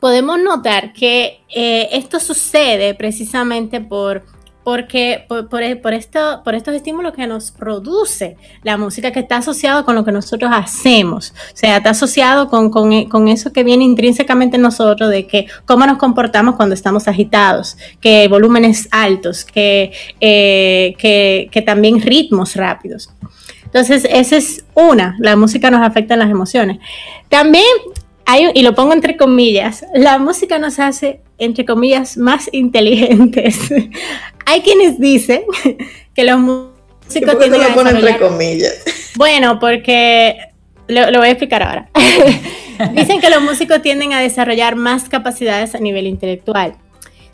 podemos 0.03 0.37
notar 0.37 0.91
que 0.91 1.39
eh, 1.47 1.87
esto 1.93 2.19
sucede 2.19 2.93
precisamente 2.93 3.79
por 3.79 4.25
porque 4.65 5.23
por, 5.29 5.47
por, 5.47 5.63
esto, 5.93 6.41
por 6.43 6.55
estos 6.55 6.75
estímulos 6.75 7.13
que 7.13 7.25
nos 7.25 7.51
produce 7.51 8.35
la 8.63 8.75
música 8.75 9.11
que 9.11 9.21
está 9.21 9.37
asociado 9.37 9.85
con 9.85 9.95
lo 9.95 10.03
que 10.03 10.11
nosotros 10.11 10.51
hacemos, 10.53 11.33
o 11.53 11.55
sea, 11.55 11.77
está 11.77 11.91
asociado 11.91 12.49
con, 12.49 12.69
con, 12.69 13.27
eso 13.29 13.53
que 13.53 13.63
viene 13.63 13.85
intrínsecamente 13.85 14.57
en 14.57 14.63
nosotros 14.63 15.09
de 15.09 15.25
que 15.25 15.47
cómo 15.65 15.85
nos 15.85 15.97
comportamos 15.97 16.57
cuando 16.57 16.75
estamos 16.75 17.07
agitados, 17.07 17.77
que 18.01 18.27
volúmenes 18.27 18.89
altos, 18.91 19.45
que, 19.45 19.93
eh, 20.19 20.95
que, 20.97 21.47
que 21.49 21.61
también 21.61 22.01
ritmos 22.01 22.57
rápidos. 22.57 23.09
Entonces, 23.63 24.05
esa 24.09 24.35
es 24.35 24.65
una, 24.75 25.15
la 25.19 25.37
música 25.37 25.71
nos 25.71 25.81
afecta 25.81 26.13
en 26.15 26.19
las 26.19 26.29
emociones. 26.29 26.79
También 27.29 27.65
hay, 28.25 28.49
y 28.53 28.61
lo 28.61 28.75
pongo 28.75 28.93
entre 28.93 29.17
comillas, 29.17 29.85
la 29.93 30.17
música 30.17 30.59
nos 30.59 30.79
hace, 30.79 31.21
entre 31.37 31.65
comillas, 31.65 32.17
más 32.17 32.49
inteligentes. 32.51 33.59
hay 34.45 34.61
quienes 34.61 34.99
dicen 34.99 35.43
que 36.13 36.23
los 36.23 36.39
músicos 36.39 37.39
tienen 37.39 37.61
lo 37.61 37.73
pone 37.73 37.91
entre 37.91 38.17
comillas? 38.17 38.83
Bueno, 39.15 39.59
porque 39.59 40.37
lo, 40.87 41.11
lo 41.11 41.19
voy 41.19 41.27
a 41.27 41.31
explicar 41.31 41.63
ahora. 41.63 41.89
dicen 42.93 43.21
que 43.21 43.29
los 43.29 43.41
músicos 43.41 43.81
tienden 43.81 44.13
a 44.13 44.19
desarrollar 44.19 44.75
más 44.75 45.09
capacidades 45.09 45.75
a 45.75 45.79
nivel 45.79 46.07
intelectual. 46.07 46.75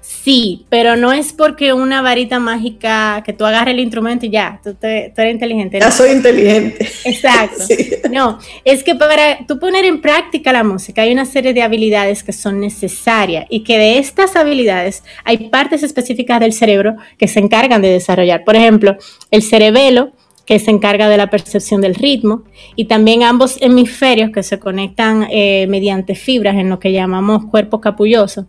Sí, 0.10 0.66
pero 0.70 0.96
no 0.96 1.14
es 1.14 1.34
porque 1.34 1.72
una 1.72 2.02
varita 2.02 2.40
mágica 2.40 3.22
que 3.24 3.32
tú 3.32 3.46
agarres 3.46 3.76
el 3.76 3.80
instrumento 3.80 4.26
y 4.26 4.32
ya, 4.32 4.60
tú, 4.64 4.76
eres 4.82 5.34
inteligente. 5.34 5.80
Ya 5.80 5.92
soy 5.92 6.12
inteligente. 6.12 6.90
Exacto. 7.06 7.64
No, 8.10 8.40
es 8.66 8.84
que 8.84 8.96
para 8.96 9.46
tú 9.46 9.60
poner 9.60 9.86
en 9.86 10.02
práctica 10.02 10.52
la 10.52 10.64
música 10.64 11.04
hay 11.04 11.12
una 11.12 11.26
serie 11.26 11.54
de 11.54 11.62
habilidades 11.62 12.24
que 12.24 12.34
son 12.34 12.60
necesarias 12.60 13.46
y 13.50 13.60
que 13.64 13.78
de 13.78 14.00
estas 14.00 14.36
habilidades 14.36 15.04
hay 15.24 15.50
partes 15.50 15.84
específicas 15.84 16.40
del 16.40 16.54
cerebro 16.54 16.96
que 17.20 17.28
se 17.28 17.40
encargan 17.40 17.84
de 17.84 17.90
desarrollar. 17.90 18.44
Por 18.44 18.56
ejemplo, 18.56 18.98
el 19.30 19.44
cerebelo 19.44 20.14
que 20.46 20.58
se 20.58 20.72
encarga 20.72 21.08
de 21.08 21.18
la 21.18 21.30
percepción 21.30 21.82
del 21.82 21.94
ritmo, 21.94 22.42
y 22.76 22.86
también 22.86 23.22
ambos 23.22 23.62
hemisferios 23.62 24.32
que 24.32 24.42
se 24.42 24.58
conectan 24.58 25.28
eh, 25.30 25.68
mediante 25.70 26.16
fibras 26.16 26.56
en 26.56 26.70
lo 26.70 26.80
que 26.80 26.92
llamamos 26.92 27.46
cuerpo 27.46 27.80
capulloso 27.80 28.48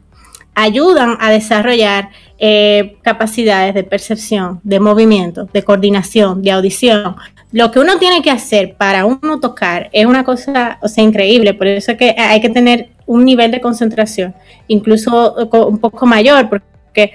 ayudan 0.62 1.16
a 1.20 1.30
desarrollar 1.30 2.10
eh, 2.38 2.96
capacidades 3.02 3.74
de 3.74 3.84
percepción, 3.84 4.60
de 4.62 4.80
movimiento, 4.80 5.48
de 5.52 5.62
coordinación, 5.62 6.42
de 6.42 6.50
audición. 6.50 7.16
Lo 7.52 7.70
que 7.70 7.80
uno 7.80 7.98
tiene 7.98 8.22
que 8.22 8.30
hacer 8.30 8.74
para 8.76 9.04
uno 9.06 9.40
tocar 9.40 9.88
es 9.92 10.06
una 10.06 10.24
cosa, 10.24 10.78
o 10.82 10.88
sea, 10.88 11.02
increíble. 11.02 11.54
Por 11.54 11.66
eso 11.66 11.92
es 11.92 11.98
que 11.98 12.14
hay 12.16 12.40
que 12.40 12.50
tener 12.50 12.90
un 13.06 13.24
nivel 13.24 13.50
de 13.50 13.60
concentración, 13.60 14.34
incluso 14.68 15.34
un 15.34 15.78
poco 15.78 16.06
mayor, 16.06 16.48
porque 16.48 17.12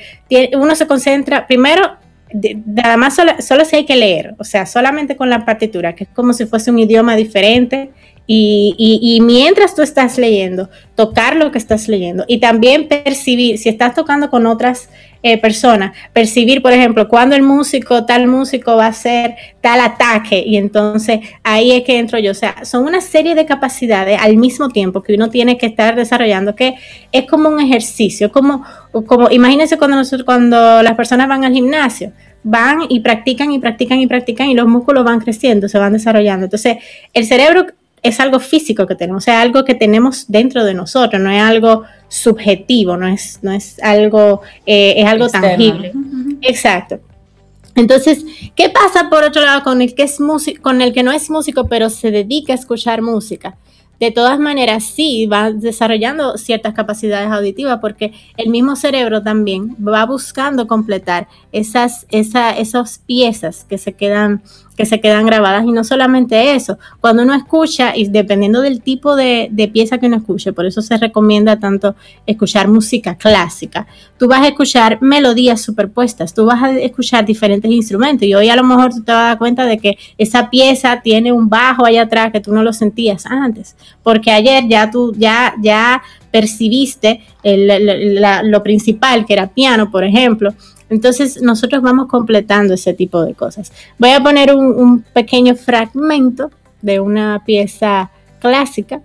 uno 0.53 0.75
se 0.75 0.87
concentra 0.87 1.47
primero 1.47 1.97
nada 2.65 2.97
más 2.97 3.15
solo, 3.15 3.33
solo 3.39 3.63
si 3.65 3.77
hay 3.77 3.85
que 3.85 3.95
leer, 3.95 4.35
o 4.39 4.43
sea, 4.43 4.65
solamente 4.65 5.15
con 5.15 5.29
la 5.29 5.45
partitura, 5.45 5.95
que 5.95 6.05
es 6.05 6.09
como 6.09 6.33
si 6.33 6.45
fuese 6.45 6.71
un 6.71 6.79
idioma 6.79 7.15
diferente 7.15 7.91
y, 8.27 9.19
mientras 9.21 9.75
tú 9.75 9.81
estás 9.81 10.17
leyendo, 10.17 10.69
tocar 10.95 11.35
lo 11.35 11.51
que 11.51 11.57
estás 11.57 11.87
leyendo 11.87 12.25
y 12.27 12.39
también 12.39 12.87
percibir, 12.87 13.57
si 13.57 13.69
estás 13.69 13.93
tocando 13.93 14.29
con 14.29 14.47
otras 14.47 14.89
eh, 15.21 15.39
personas, 15.39 15.95
percibir, 16.13 16.61
por 16.61 16.71
ejemplo, 16.71 17.07
cuando 17.07 17.35
el 17.35 17.41
músico, 17.41 18.05
tal 18.05 18.27
músico 18.27 18.75
va 18.75 18.85
a 18.85 18.89
hacer 18.89 19.35
tal 19.61 19.79
ataque 19.79 20.43
y 20.45 20.57
entonces 20.57 21.19
ahí 21.43 21.71
es 21.71 21.83
que 21.83 21.97
entro 21.97 22.19
yo. 22.19 22.31
O 22.31 22.35
sea, 22.35 22.63
son 22.63 22.85
una 22.85 23.01
serie 23.01 23.35
de 23.35 23.45
capacidades 23.45 24.19
al 24.21 24.37
mismo 24.37 24.69
tiempo 24.69 25.01
que 25.01 25.15
uno 25.15 25.29
tiene 25.29 25.57
que 25.57 25.65
estar 25.65 25.95
desarrollando, 25.95 26.55
que 26.55 26.75
es 27.11 27.25
como 27.25 27.49
un 27.49 27.59
ejercicio, 27.59 28.31
como, 28.31 28.63
como 29.07 29.29
imagínense 29.31 29.77
cuando, 29.77 29.97
nosotros, 29.97 30.25
cuando 30.25 30.83
las 30.83 30.95
personas 30.95 31.27
van 31.27 31.43
al 31.43 31.53
gimnasio 31.53 32.11
van 32.47 32.81
y 32.89 32.99
practican 32.99 33.51
y 33.51 33.57
practican 33.57 33.99
y 33.99 34.05
practican 34.05 34.47
y 34.49 34.53
los 34.53 34.67
músculos 34.67 35.03
van 35.03 35.19
creciendo, 35.19 35.67
se 35.67 35.79
van 35.79 35.93
desarrollando. 35.93 36.45
Entonces, 36.45 36.77
el 37.11 37.25
cerebro 37.25 37.65
es 38.07 38.19
algo 38.19 38.39
físico 38.39 38.85
que 38.85 38.95
tenemos, 38.95 39.23
o 39.23 39.25
sea, 39.25 39.41
algo 39.41 39.65
que 39.65 39.75
tenemos 39.75 40.25
dentro 40.27 40.63
de 40.63 40.73
nosotros, 40.73 41.21
no 41.21 41.31
es 41.31 41.41
algo 41.41 41.83
subjetivo, 42.07 42.97
no 42.97 43.07
es, 43.07 43.39
no 43.41 43.51
es 43.51 43.81
algo, 43.81 44.41
eh, 44.65 44.95
es 44.97 45.05
algo 45.05 45.27
tangible. 45.27 45.91
Exacto. 46.41 46.99
Entonces, 47.75 48.23
¿qué 48.55 48.69
pasa 48.69 49.09
por 49.09 49.23
otro 49.23 49.41
lado 49.43 49.63
con 49.63 49.81
el 49.81 49.95
que 49.95 50.03
es 50.03 50.17
con 50.61 50.81
el 50.81 50.93
que 50.93 51.03
no 51.03 51.11
es 51.11 51.29
músico, 51.29 51.67
pero 51.67 51.89
se 51.89 52.11
dedica 52.11 52.53
a 52.53 52.55
escuchar 52.55 53.01
música? 53.01 53.57
de 53.99 54.11
todas 54.11 54.39
maneras 54.39 54.83
sí 54.83 55.25
va 55.25 55.51
desarrollando 55.51 56.37
ciertas 56.37 56.73
capacidades 56.73 57.31
auditivas 57.31 57.79
porque 57.79 58.13
el 58.37 58.49
mismo 58.49 58.75
cerebro 58.75 59.21
también 59.21 59.75
va 59.85 60.05
buscando 60.05 60.67
completar 60.67 61.27
esas, 61.51 62.05
esas 62.09 62.99
piezas 63.05 63.63
que 63.63 63.77
se 63.77 63.93
quedan 63.93 64.41
que 64.75 64.85
se 64.85 64.99
quedan 64.99 65.25
grabadas. 65.25 65.65
Y 65.65 65.71
no 65.71 65.83
solamente 65.83 66.55
eso, 66.55 66.77
cuando 67.01 67.23
uno 67.23 67.33
escucha 67.33 67.95
y 67.95 68.07
dependiendo 68.07 68.61
del 68.61 68.81
tipo 68.81 69.15
de, 69.15 69.47
de, 69.51 69.67
pieza 69.67 69.97
que 69.97 70.07
uno 70.07 70.17
escuche, 70.17 70.53
por 70.53 70.65
eso 70.65 70.81
se 70.81 70.97
recomienda 70.97 71.59
tanto 71.59 71.95
escuchar 72.25 72.67
música 72.67 73.15
clásica, 73.15 73.87
tú 74.17 74.27
vas 74.27 74.41
a 74.41 74.47
escuchar 74.47 75.01
melodías 75.01 75.61
superpuestas, 75.61 76.33
tú 76.33 76.45
vas 76.45 76.61
a 76.61 76.71
escuchar 76.79 77.25
diferentes 77.25 77.69
instrumentos 77.71 78.27
y 78.27 78.33
hoy 78.33 78.49
a 78.49 78.55
lo 78.55 78.63
mejor 78.63 78.93
tú 78.93 79.03
te 79.03 79.11
vas 79.11 79.21
a 79.21 79.27
dar 79.27 79.37
cuenta 79.37 79.65
de 79.65 79.77
que 79.77 79.97
esa 80.17 80.49
pieza 80.49 81.01
tiene 81.01 81.31
un 81.31 81.49
bajo 81.49 81.85
allá 81.85 82.03
atrás 82.03 82.31
que 82.31 82.39
tú 82.39 82.53
no 82.53 82.63
lo 82.63 82.73
sentías 82.73 83.25
antes, 83.25 83.75
porque 84.03 84.31
ayer 84.31 84.67
ya 84.67 84.89
tú 84.91 85.13
ya, 85.17 85.55
ya 85.61 86.01
percibiste 86.31 87.21
lo 87.43 88.63
principal 88.63 89.25
que 89.25 89.33
era 89.33 89.47
piano, 89.47 89.89
por 89.89 90.03
ejemplo, 90.03 90.53
entonces 90.89 91.41
nosotros 91.41 91.81
vamos 91.81 92.07
completando 92.07 92.73
ese 92.73 92.93
tipo 92.93 93.23
de 93.23 93.33
cosas. 93.33 93.71
Voy 93.97 94.11
a 94.11 94.21
poner 94.21 94.53
un, 94.55 95.01
pequeño 95.13 95.55
fragmento 95.55 96.51
de 96.81 96.99
una 96.99 97.43
pieza 97.45 98.11
clásica, 98.39 99.01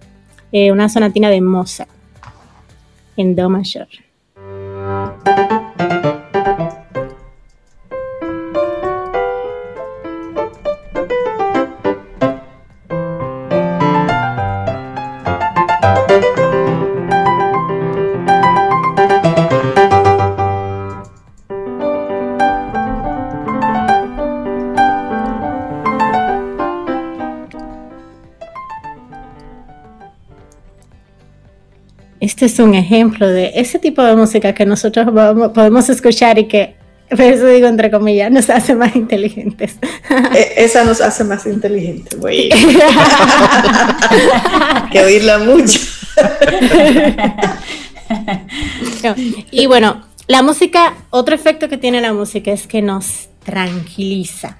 eh, 0.52 0.72
una 0.72 0.88
sonatina 0.88 1.30
de 1.30 1.40
Mozart 1.40 1.90
en 3.16 3.34
Do 3.34 3.48
mayor. 3.48 3.88
Este 32.40 32.54
es 32.54 32.58
un 32.58 32.74
ejemplo 32.74 33.28
de 33.28 33.52
ese 33.54 33.78
tipo 33.78 34.02
de 34.02 34.16
música 34.16 34.54
que 34.54 34.64
nosotros 34.64 35.06
podemos 35.52 35.90
escuchar 35.90 36.38
y 36.38 36.48
que, 36.48 36.74
por 37.10 37.20
eso 37.20 37.46
digo 37.46 37.66
entre 37.66 37.90
comillas, 37.90 38.32
nos 38.32 38.48
hace 38.48 38.74
más 38.74 38.96
inteligentes. 38.96 39.76
E, 40.34 40.64
esa 40.64 40.84
nos 40.84 41.02
hace 41.02 41.22
más 41.24 41.44
inteligentes, 41.44 42.18
güey. 42.18 42.48
que 44.90 45.02
oírla 45.02 45.38
mucho. 45.40 45.80
y 49.50 49.66
bueno, 49.66 50.00
la 50.26 50.42
música, 50.42 50.94
otro 51.10 51.34
efecto 51.34 51.68
que 51.68 51.76
tiene 51.76 52.00
la 52.00 52.14
música 52.14 52.52
es 52.52 52.66
que 52.66 52.80
nos 52.80 53.28
tranquiliza. 53.44 54.56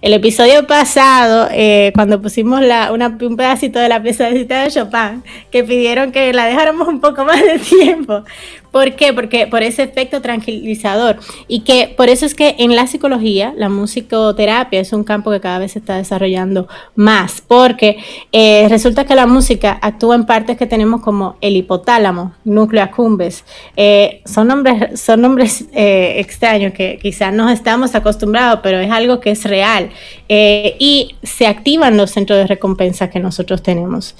El 0.00 0.12
episodio 0.12 0.66
pasado, 0.66 1.48
eh, 1.50 1.92
cuando 1.94 2.20
pusimos 2.20 2.60
la, 2.60 2.92
un 2.92 3.36
pedacito 3.36 3.78
de 3.78 3.88
la 3.88 4.02
pieza 4.02 4.24
de 4.30 4.70
Chopin, 4.70 5.22
que 5.50 5.64
pidieron 5.64 6.12
que 6.12 6.32
la 6.32 6.46
dejáramos 6.46 6.88
un 6.88 7.00
poco 7.00 7.24
más 7.24 7.40
de 7.40 7.58
tiempo, 7.58 8.24
¿Por 8.70 8.96
qué? 8.96 9.12
Porque 9.12 9.46
por 9.46 9.62
ese 9.62 9.82
efecto 9.82 10.20
tranquilizador. 10.20 11.18
Y 11.46 11.60
que 11.60 11.92
por 11.96 12.08
eso 12.08 12.26
es 12.26 12.34
que 12.34 12.56
en 12.58 12.76
la 12.76 12.86
psicología, 12.86 13.54
la 13.56 13.68
musicoterapia 13.68 14.80
es 14.80 14.92
un 14.92 15.04
campo 15.04 15.30
que 15.30 15.40
cada 15.40 15.58
vez 15.58 15.72
se 15.72 15.78
está 15.78 15.96
desarrollando 15.96 16.68
más. 16.94 17.42
Porque 17.46 17.98
eh, 18.32 18.66
resulta 18.68 19.04
que 19.04 19.14
la 19.14 19.26
música 19.26 19.78
actúa 19.80 20.14
en 20.14 20.26
partes 20.26 20.56
que 20.56 20.66
tenemos 20.66 21.00
como 21.00 21.36
el 21.40 21.56
hipotálamo, 21.56 22.34
núcleo 22.44 22.82
accumbens. 22.82 23.44
Eh, 23.76 24.22
son 24.24 24.48
nombres, 24.48 25.00
son 25.00 25.22
nombres 25.22 25.64
eh, 25.72 26.14
extraños 26.18 26.72
que 26.72 26.98
quizás 27.00 27.32
no 27.32 27.48
estamos 27.48 27.94
acostumbrados, 27.94 28.60
pero 28.62 28.78
es 28.80 28.90
algo 28.90 29.20
que 29.20 29.30
es 29.30 29.44
real. 29.44 29.90
y 30.28 31.16
se 31.22 31.46
activan 31.46 31.96
los 31.96 32.10
centros 32.10 32.38
de 32.38 32.46
recompensa 32.46 33.08
que 33.08 33.18
nosotros 33.18 33.62
tenemos. 33.62 34.14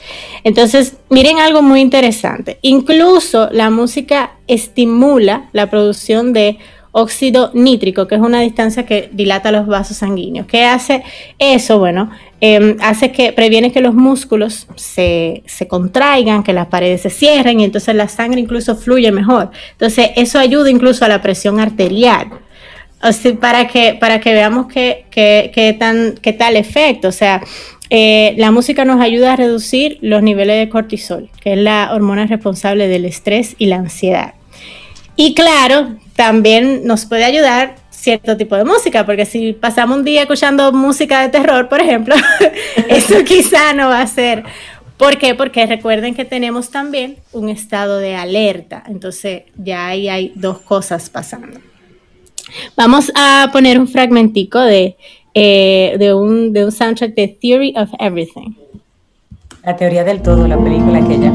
Entonces, 0.44 0.96
miren 1.10 1.38
algo 1.38 1.62
muy 1.62 1.80
interesante. 1.80 2.58
Incluso 2.62 3.48
la 3.52 3.70
música 3.70 4.38
estimula 4.48 5.48
la 5.52 5.70
producción 5.70 6.32
de 6.32 6.58
óxido 6.92 7.50
nítrico, 7.54 8.06
que 8.06 8.14
es 8.14 8.20
una 8.20 8.40
distancia 8.40 8.84
que 8.84 9.10
dilata 9.12 9.52
los 9.52 9.66
vasos 9.66 9.98
sanguíneos. 9.98 10.46
¿Qué 10.46 10.64
hace 10.64 11.02
eso? 11.38 11.78
Bueno, 11.78 12.10
em, 12.40 12.76
hace 12.80 13.12
que 13.12 13.32
previene 13.32 13.72
que 13.72 13.80
los 13.80 13.94
músculos 13.94 14.66
se, 14.76 15.42
contraigan, 15.68 16.42
que 16.42 16.52
las 16.52 16.66
paredes 16.66 17.02
se 17.02 17.10
cierren 17.10 17.60
y 17.60 17.64
entonces 17.64 17.94
la 17.94 18.08
sangre 18.08 18.40
incluso 18.40 18.74
fluye 18.76 19.12
mejor. 19.12 19.50
Entonces, 19.72 20.10
eso 20.16 20.38
ayuda 20.38 20.70
incluso 20.70 21.04
a 21.04 21.08
la 21.08 21.22
presión 21.22 21.60
arterial. 21.60 22.28
para 23.40 23.68
que, 23.68 23.94
para 23.94 24.18
que 24.20 24.32
veamos 24.32 24.66
qué, 24.66 25.76
tan, 25.78 26.14
qué 26.20 26.32
tal 26.32 26.56
efecto. 26.56 27.08
O 27.08 27.12
sea, 27.12 27.42
eh, 27.90 28.34
la 28.38 28.50
música 28.50 28.84
nos 28.84 29.00
ayuda 29.00 29.34
a 29.34 29.36
reducir 29.36 29.98
los 30.00 30.22
niveles 30.22 30.58
de 30.58 30.68
cortisol, 30.68 31.30
que 31.40 31.52
es 31.52 31.58
la 31.58 31.90
hormona 31.94 32.26
responsable 32.26 32.88
del 32.88 33.04
estrés 33.04 33.54
y 33.58 33.66
la 33.66 33.76
ansiedad. 33.76 34.37
Y 35.20 35.34
claro, 35.34 35.96
también 36.14 36.86
nos 36.86 37.04
puede 37.04 37.24
ayudar 37.24 37.74
cierto 37.90 38.36
tipo 38.36 38.54
de 38.54 38.64
música, 38.64 39.04
porque 39.04 39.26
si 39.26 39.52
pasamos 39.52 39.98
un 39.98 40.04
día 40.04 40.22
escuchando 40.22 40.70
música 40.72 41.22
de 41.22 41.28
terror, 41.28 41.68
por 41.68 41.80
ejemplo, 41.80 42.14
eso 42.88 43.16
quizá 43.26 43.72
no 43.72 43.88
va 43.88 44.00
a 44.00 44.06
ser. 44.06 44.44
¿Por 44.96 45.18
qué? 45.18 45.34
Porque 45.34 45.66
recuerden 45.66 46.14
que 46.14 46.24
tenemos 46.24 46.70
también 46.70 47.16
un 47.32 47.48
estado 47.48 47.98
de 47.98 48.14
alerta, 48.14 48.84
entonces 48.86 49.42
ya 49.56 49.88
ahí 49.88 50.08
hay 50.08 50.30
dos 50.36 50.60
cosas 50.60 51.10
pasando. 51.10 51.58
Vamos 52.76 53.10
a 53.16 53.50
poner 53.52 53.80
un 53.80 53.88
fragmentico 53.88 54.60
de, 54.60 54.96
eh, 55.34 55.96
de, 55.98 56.14
un, 56.14 56.52
de 56.52 56.64
un 56.64 56.70
soundtrack 56.70 57.16
de 57.16 57.26
Theory 57.26 57.74
of 57.76 57.90
Everything. 57.98 58.54
La 59.64 59.74
teoría 59.74 60.04
del 60.04 60.22
todo, 60.22 60.46
la 60.46 60.56
película 60.56 60.98
aquella. 60.98 61.32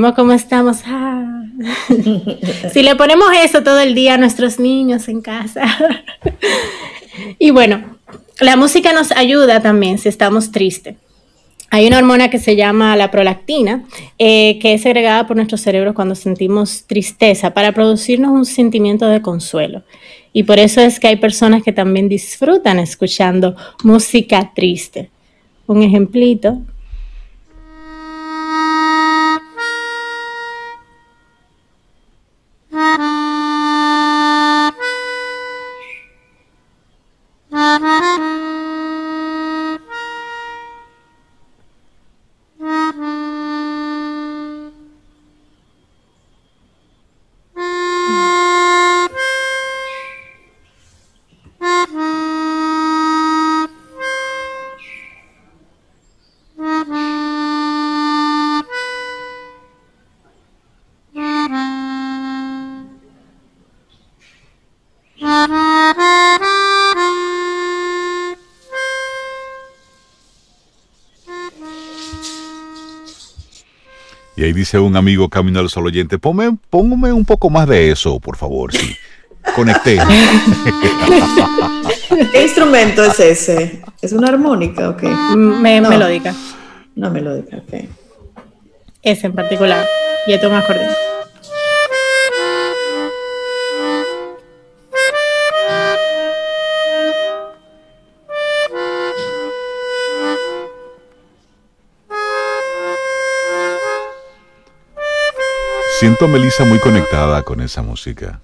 Vemos 0.00 0.14
cómo 0.14 0.32
estamos. 0.32 0.78
Ah. 0.86 1.42
si 2.72 2.82
le 2.82 2.96
ponemos 2.96 3.28
eso 3.44 3.62
todo 3.62 3.80
el 3.80 3.94
día 3.94 4.14
a 4.14 4.16
nuestros 4.16 4.58
niños 4.58 5.08
en 5.08 5.20
casa. 5.20 5.60
y 7.38 7.50
bueno, 7.50 7.98
la 8.40 8.56
música 8.56 8.94
nos 8.94 9.12
ayuda 9.12 9.60
también 9.60 9.98
si 9.98 10.08
estamos 10.08 10.52
tristes. 10.52 10.96
Hay 11.68 11.86
una 11.86 11.98
hormona 11.98 12.30
que 12.30 12.38
se 12.38 12.56
llama 12.56 12.96
la 12.96 13.10
prolactina, 13.10 13.84
eh, 14.18 14.58
que 14.58 14.72
es 14.72 14.80
segregada 14.80 15.26
por 15.26 15.36
nuestro 15.36 15.58
cerebro 15.58 15.92
cuando 15.92 16.14
sentimos 16.14 16.84
tristeza 16.86 17.52
para 17.52 17.72
producirnos 17.72 18.30
un 18.30 18.46
sentimiento 18.46 19.06
de 19.06 19.20
consuelo. 19.20 19.82
Y 20.32 20.44
por 20.44 20.58
eso 20.58 20.80
es 20.80 20.98
que 20.98 21.08
hay 21.08 21.16
personas 21.16 21.62
que 21.62 21.72
también 21.72 22.08
disfrutan 22.08 22.78
escuchando 22.78 23.54
música 23.84 24.50
triste. 24.54 25.10
Un 25.66 25.82
ejemplito. 25.82 26.62
Dice 74.60 74.78
un 74.78 74.94
amigo 74.94 75.28
Camino 75.30 75.58
al 75.58 75.70
Sol 75.70 75.86
oyente, 75.86 76.18
póngame, 76.18 76.58
póngame 76.68 77.12
un 77.12 77.24
poco 77.24 77.48
más 77.48 77.66
de 77.66 77.90
eso, 77.90 78.20
por 78.20 78.36
favor, 78.36 78.74
sí. 78.74 78.94
Conecté. 79.56 79.98
¿Qué 82.32 82.42
instrumento 82.42 83.02
es 83.04 83.18
ese? 83.20 83.80
¿Es 84.02 84.12
una 84.12 84.28
armónica 84.28 84.90
o 84.90 84.96
qué? 84.96 85.08
Me, 85.08 85.80
Melódica. 85.80 86.34
Una 86.94 87.08
melódica, 87.08 87.56
ok. 87.56 87.88
Ese 89.02 89.26
en 89.28 89.32
particular. 89.32 89.86
Y 90.26 90.34
esto 90.34 90.48
es 90.48 90.52
un 90.52 90.58
acordeón. 90.58 91.09
Siento 106.20 106.36
a 106.36 106.38
Melissa 106.38 106.64
muy 106.66 106.78
conectada 106.78 107.42
con 107.42 107.62
esa 107.62 107.80
música. 107.80 108.42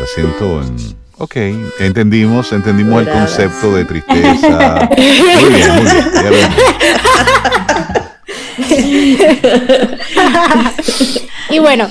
La 0.00 0.06
siento 0.06 0.62
en... 0.62 0.96
Ok, 1.18 1.36
entendimos, 1.78 2.50
entendimos 2.54 3.02
el 3.02 3.12
concepto 3.12 3.74
de 3.74 3.84
tristeza. 3.84 4.88
Muy 4.96 5.52
bien, 5.52 5.74
muy 5.74 5.84
bien. 6.30 6.48
y 11.50 11.58
bueno, 11.58 11.90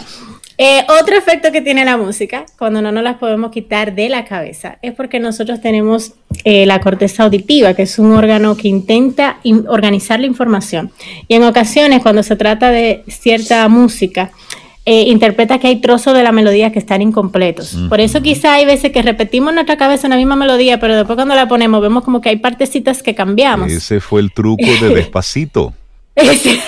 eh, 0.57 0.85
otro 1.01 1.15
efecto 1.15 1.51
que 1.51 1.61
tiene 1.61 1.85
la 1.85 1.97
música, 1.97 2.45
cuando 2.57 2.81
no 2.81 2.91
nos 2.91 3.03
las 3.03 3.17
podemos 3.17 3.51
quitar 3.51 3.93
de 3.93 4.09
la 4.09 4.25
cabeza, 4.25 4.79
es 4.81 4.93
porque 4.93 5.19
nosotros 5.19 5.61
tenemos 5.61 6.13
eh, 6.43 6.65
la 6.65 6.81
corteza 6.81 7.23
auditiva, 7.23 7.75
que 7.75 7.83
es 7.83 7.99
un 7.99 8.11
órgano 8.13 8.57
que 8.57 8.67
intenta 8.67 9.37
organizar 9.67 10.19
la 10.19 10.25
información. 10.25 10.91
Y 11.27 11.35
en 11.35 11.43
ocasiones, 11.43 12.01
cuando 12.01 12.23
se 12.23 12.35
trata 12.35 12.71
de 12.71 13.03
cierta 13.07 13.67
música, 13.67 14.31
eh, 14.89 15.03
interpreta 15.09 15.59
que 15.59 15.67
hay 15.67 15.81
trozos 15.81 16.15
de 16.15 16.23
la 16.23 16.31
melodía 16.31 16.71
que 16.71 16.79
están 16.79 17.01
incompletos. 17.01 17.77
Por 17.89 17.99
eso 17.99 18.21
quizá 18.21 18.53
hay 18.53 18.65
veces 18.65 18.93
que 18.93 19.01
repetimos 19.01 19.49
en 19.49 19.55
nuestra 19.55 19.75
cabeza 19.75 20.07
una 20.07 20.15
misma 20.15 20.37
melodía, 20.37 20.79
pero 20.79 20.95
después 20.95 21.17
cuando 21.17 21.35
la 21.35 21.47
ponemos 21.49 21.81
vemos 21.81 22.05
como 22.05 22.21
que 22.21 22.29
hay 22.29 22.37
partecitas 22.37 23.03
que 23.03 23.13
cambiamos. 23.13 23.69
Ese 23.69 23.99
fue 23.99 24.21
el 24.21 24.31
truco 24.31 24.63
de 24.81 24.89
despacito. 24.95 25.73
Es 26.17 26.43
decir, 26.43 26.59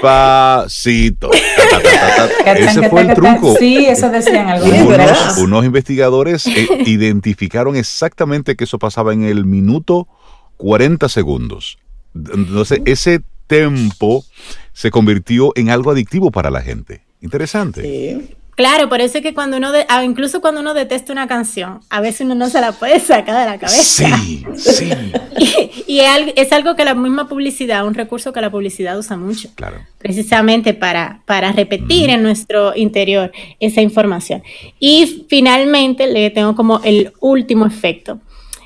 despacito. 0.00 1.30
Ese 2.44 2.88
fue 2.90 3.00
el 3.02 3.14
truco. 3.14 3.56
Sí, 3.58 3.86
eso 3.86 4.10
decían 4.10 4.48
algunos. 4.48 5.38
Unos, 5.38 5.64
investigadores 5.64 6.46
eh, 6.46 6.68
identificaron 6.84 7.74
exactamente 7.76 8.54
que 8.54 8.64
eso 8.64 8.78
pasaba 8.78 9.14
en 9.14 9.24
el 9.24 9.46
minuto 9.46 10.08
40 10.58 11.08
segundos. 11.08 11.78
Entonces, 12.14 12.80
ese 12.84 13.22
tempo 13.46 14.22
se 14.74 14.90
convirtió 14.90 15.52
en 15.56 15.70
algo 15.70 15.90
adictivo 15.90 16.30
para 16.30 16.50
la 16.50 16.60
gente. 16.60 17.02
Interesante. 17.22 18.36
Claro, 18.54 18.88
por 18.88 19.00
eso 19.00 19.18
es 19.18 19.22
que 19.22 19.32
cuando 19.32 19.56
uno, 19.56 19.72
de, 19.72 19.86
ah, 19.88 20.04
incluso 20.04 20.40
cuando 20.40 20.60
uno 20.60 20.74
detesta 20.74 21.12
una 21.12 21.26
canción, 21.26 21.80
a 21.88 22.00
veces 22.00 22.22
uno 22.22 22.34
no 22.34 22.50
se 22.50 22.60
la 22.60 22.72
puede 22.72 23.00
sacar 23.00 23.38
de 23.38 23.46
la 23.46 23.58
cabeza. 23.58 24.18
Sí, 24.18 24.44
sí. 24.56 24.90
y, 25.86 25.94
y 25.94 26.00
es 26.00 26.52
algo 26.52 26.76
que 26.76 26.84
la 26.84 26.94
misma 26.94 27.28
publicidad, 27.28 27.86
un 27.86 27.94
recurso 27.94 28.32
que 28.32 28.40
la 28.40 28.50
publicidad 28.50 28.98
usa 28.98 29.16
mucho. 29.16 29.48
Claro. 29.54 29.78
Precisamente 29.98 30.74
para, 30.74 31.22
para 31.24 31.52
repetir 31.52 32.10
en 32.10 32.22
nuestro 32.22 32.76
interior 32.76 33.32
esa 33.60 33.80
información. 33.80 34.42
Y 34.78 35.26
finalmente 35.28 36.06
le 36.06 36.30
tengo 36.30 36.54
como 36.54 36.80
el 36.84 37.12
último 37.20 37.66
efecto. 37.66 38.20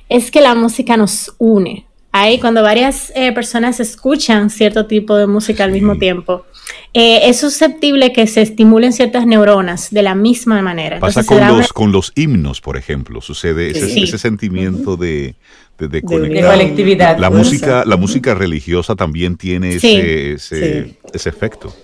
Es 0.09 0.30
que 0.30 0.41
la 0.41 0.55
música 0.55 0.97
nos 0.97 1.35
une. 1.39 1.87
Ahí 2.16 2.38
cuando 2.38 2.62
varias 2.62 3.10
eh, 3.16 3.32
personas 3.32 3.80
escuchan 3.80 4.48
cierto 4.48 4.86
tipo 4.86 5.16
de 5.16 5.26
música 5.26 5.64
al 5.64 5.72
mismo 5.72 5.98
tiempo, 5.98 6.46
eh, 6.92 7.22
es 7.24 7.40
susceptible 7.40 8.12
que 8.12 8.28
se 8.28 8.40
estimulen 8.40 8.92
ciertas 8.92 9.26
neuronas 9.26 9.90
de 9.90 10.02
la 10.02 10.14
misma 10.14 10.62
manera. 10.62 11.00
Pasa 11.00 11.24
con, 11.24 11.44
los, 11.44 11.72
con 11.72 11.90
los 11.90 12.12
himnos, 12.14 12.60
por 12.60 12.76
ejemplo, 12.76 13.20
sucede 13.20 13.70
ese, 13.70 14.16
sentimiento 14.16 14.96
de, 14.96 15.34
de, 15.76 16.02
colectividad. 16.02 17.18
La 17.18 17.30
música, 17.30 17.82
la 17.84 17.96
música 17.96 18.32
religiosa 18.36 18.94
también 18.94 19.36
tiene 19.36 19.74
ese, 19.74 20.34
ese 20.34 21.28
efecto. 21.28 21.74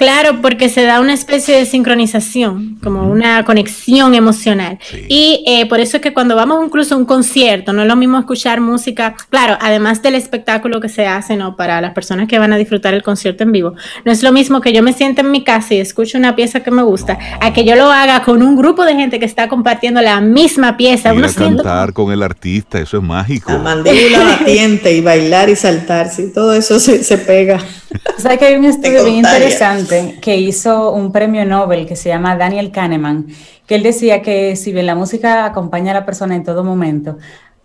Claro, 0.00 0.40
porque 0.40 0.70
se 0.70 0.84
da 0.84 0.98
una 0.98 1.12
especie 1.12 1.54
de 1.54 1.66
sincronización, 1.66 2.78
como 2.82 3.06
una 3.06 3.44
conexión 3.44 4.14
emocional. 4.14 4.78
Y 5.10 5.44
eh, 5.46 5.66
por 5.66 5.78
eso 5.78 5.98
es 5.98 6.02
que 6.02 6.14
cuando 6.14 6.34
vamos 6.34 6.64
incluso 6.64 6.94
a 6.94 6.96
un 6.96 7.04
concierto, 7.04 7.74
no 7.74 7.82
es 7.82 7.88
lo 7.88 7.96
mismo 7.96 8.18
escuchar 8.18 8.62
música, 8.62 9.14
claro, 9.28 9.58
además 9.60 10.00
del 10.00 10.14
espectáculo 10.14 10.80
que 10.80 10.88
se 10.88 11.06
hace, 11.06 11.36
¿no? 11.36 11.54
Para 11.54 11.82
las 11.82 11.92
personas 11.92 12.28
que 12.28 12.38
van 12.38 12.50
a 12.50 12.56
disfrutar 12.56 12.94
el 12.94 13.02
concierto 13.02 13.42
en 13.42 13.52
vivo, 13.52 13.74
no 14.06 14.10
es 14.10 14.22
lo 14.22 14.32
mismo 14.32 14.62
que 14.62 14.72
yo 14.72 14.82
me 14.82 14.94
sienta 14.94 15.20
en 15.20 15.32
mi 15.32 15.44
casa 15.44 15.74
y 15.74 15.80
escuche 15.80 16.16
una 16.16 16.34
pieza 16.34 16.60
que 16.60 16.70
me 16.70 16.82
gusta, 16.82 17.18
a 17.38 17.52
que 17.52 17.66
yo 17.66 17.76
lo 17.76 17.92
haga 17.92 18.22
con 18.22 18.42
un 18.42 18.56
grupo 18.56 18.86
de 18.86 18.94
gente 18.94 19.18
que 19.18 19.26
está 19.26 19.48
compartiendo 19.48 20.00
la 20.00 20.22
misma 20.22 20.78
pieza. 20.78 21.12
Ir 21.12 21.26
a 21.26 21.28
cantar 21.28 21.92
con 21.92 22.10
el 22.10 22.22
artista, 22.22 22.78
eso 22.78 22.96
es 22.96 23.02
mágico. 23.02 23.52
La 23.52 23.58
mandíbula 23.58 24.24
batiente 24.38 24.94
y 24.94 25.02
bailar 25.02 25.50
y 25.50 25.56
saltar, 25.56 26.08
sí, 26.08 26.32
todo 26.32 26.54
eso 26.54 26.80
se, 26.80 27.04
se 27.04 27.18
pega. 27.18 27.58
¿Sabes 28.16 28.38
que 28.38 28.46
hay 28.46 28.54
un 28.54 28.64
estudio 28.64 29.04
bien 29.04 29.16
interesante 29.16 29.89
que 30.20 30.36
hizo 30.36 30.92
un 30.92 31.12
premio 31.12 31.44
Nobel 31.44 31.86
que 31.86 31.96
se 31.96 32.08
llama 32.08 32.36
Daniel 32.36 32.70
Kahneman, 32.70 33.26
que 33.66 33.74
él 33.76 33.82
decía 33.82 34.22
que 34.22 34.56
si 34.56 34.72
bien 34.72 34.86
la 34.86 34.94
música 34.94 35.44
acompaña 35.44 35.92
a 35.92 35.94
la 35.94 36.06
persona 36.06 36.34
en 36.34 36.44
todo 36.44 36.64
momento, 36.64 37.18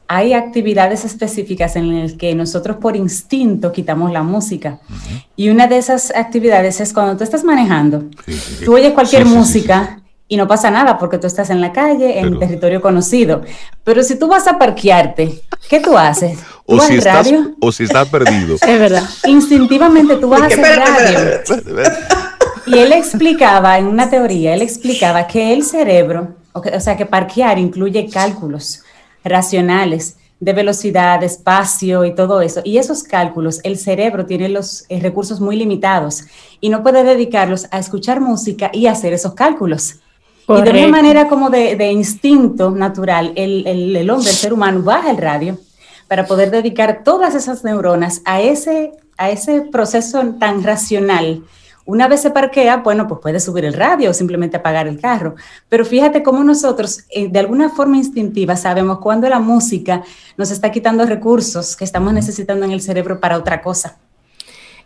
hay 0.08 0.34
actividades 0.34 1.04
específicas 1.04 1.76
en 1.76 2.02
las 2.02 2.14
que 2.14 2.36
nosotros 2.36 2.78
por 2.78 2.96
instinto 2.96 3.72
quitamos 3.72 4.12
la 4.12 4.22
música. 4.22 4.80
Y 5.36 5.50
una 5.50 5.68
de 5.68 5.78
esas 5.78 6.14
actividades 6.16 6.80
es 6.80 6.94
cuando 6.94 7.18
tú 7.18 7.24
estás 7.24 7.44
manejando, 7.44 8.04
tú 8.64 8.76
oyes 8.76 8.94
cualquier 8.94 9.26
música 9.26 10.02
y 10.28 10.38
no 10.38 10.48
pasa 10.48 10.72
nada 10.72 10.98
porque 10.98 11.18
tú 11.18 11.28
estás 11.28 11.50
en 11.50 11.62
la 11.62 11.72
calle, 11.72 12.20
en 12.20 12.40
territorio 12.40 12.82
conocido. 12.82 13.44
Pero 13.84 14.02
si 14.04 14.18
tú 14.18 14.28
vas 14.28 14.48
a 14.48 14.58
parquearte, 14.58 15.42
¿qué 15.70 15.80
tú 15.80 15.98
haces? 15.98 16.40
o, 16.66 16.80
si 16.80 16.96
estás, 16.96 17.32
o 17.62 17.72
si 17.72 17.84
estás 17.84 18.10
perdido. 18.10 18.56
es 18.68 18.80
verdad. 18.80 19.04
Instintivamente 19.26 20.16
tú 20.18 20.30
vas 20.30 20.42
a 20.42 20.46
hacer 20.48 20.80
radio. 20.80 21.20
Y 22.66 22.80
él 22.80 22.92
explicaba, 22.94 23.78
en 23.78 23.86
una 23.86 24.10
teoría, 24.10 24.56
él 24.56 24.64
explicaba 24.64 25.28
que 25.28 25.54
el 25.54 25.64
cerebro, 25.64 26.36
o 26.54 26.80
sea, 26.80 26.98
que 26.98 27.06
parquear 27.06 27.60
incluye 27.60 28.10
cálculos 28.10 28.82
racionales 29.24 30.18
de 30.40 30.54
velocidad, 30.54 31.20
de 31.20 31.28
espacio 31.28 32.04
y 32.06 32.16
todo 32.16 32.42
eso. 32.42 32.62
Y 32.64 32.78
esos 32.80 33.04
cálculos, 33.04 33.60
el 33.64 33.78
cerebro 33.78 34.26
tiene 34.26 34.50
los 34.50 34.86
eh, 34.90 35.00
recursos 35.00 35.40
muy 35.40 35.56
limitados 35.56 36.24
y 36.60 36.70
no 36.70 36.82
puede 36.82 37.04
dedicarlos 37.04 37.68
a 37.72 37.80
escuchar 37.80 38.20
música 38.20 38.72
y 38.74 38.88
hacer 38.88 39.14
esos 39.14 39.34
cálculos. 39.34 40.00
Y 40.48 40.62
de 40.62 40.70
una 40.70 40.88
manera 40.88 41.28
como 41.28 41.50
de, 41.50 41.92
instinto 41.92 42.72
natural, 42.72 43.34
el, 43.36 43.66
el, 43.66 44.10
hombre, 44.10 44.30
el 44.30 44.36
ser 44.36 44.54
humano, 44.54 44.84
baja 44.84 45.12
el 45.12 45.18
radio 45.18 45.58
para 46.08 46.26
poder 46.26 46.52
dedicar 46.52 47.02
todas 47.04 47.34
esas 47.34 47.64
neuronas 47.64 48.22
a 48.26 48.42
ese, 48.42 48.92
a 49.18 49.32
ese 49.32 49.62
proceso 49.62 50.36
tan 50.40 50.64
racional. 50.64 51.44
Una 51.88 52.08
vez 52.08 52.22
se 52.22 52.32
parquea, 52.32 52.78
bueno, 52.78 53.08
pues 53.08 53.22
puede 53.22 53.40
subir 53.40 53.66
el 53.66 53.74
radio 53.74 54.10
o 54.10 54.14
simplemente 54.14 54.58
apagar 54.58 54.88
el 54.88 55.00
carro. 55.00 55.36
Pero 55.70 55.86
fíjate 55.86 56.24
cómo 56.24 56.44
nosotros, 56.44 57.06
eh, 57.12 57.28
de 57.28 57.40
alguna 57.40 57.70
forma 57.70 57.98
instintiva, 57.98 58.56
sabemos 58.56 59.00
cuándo 59.00 59.30
la 59.30 59.40
música 59.40 60.04
nos 60.38 60.50
está 60.52 60.72
quitando 60.72 61.06
recursos 61.06 61.76
que 61.76 61.84
estamos 61.84 62.12
necesitando 62.14 62.66
en 62.66 62.72
el 62.72 62.82
cerebro 62.82 63.20
para 63.20 63.38
otra 63.38 63.62
cosa. 63.62 63.98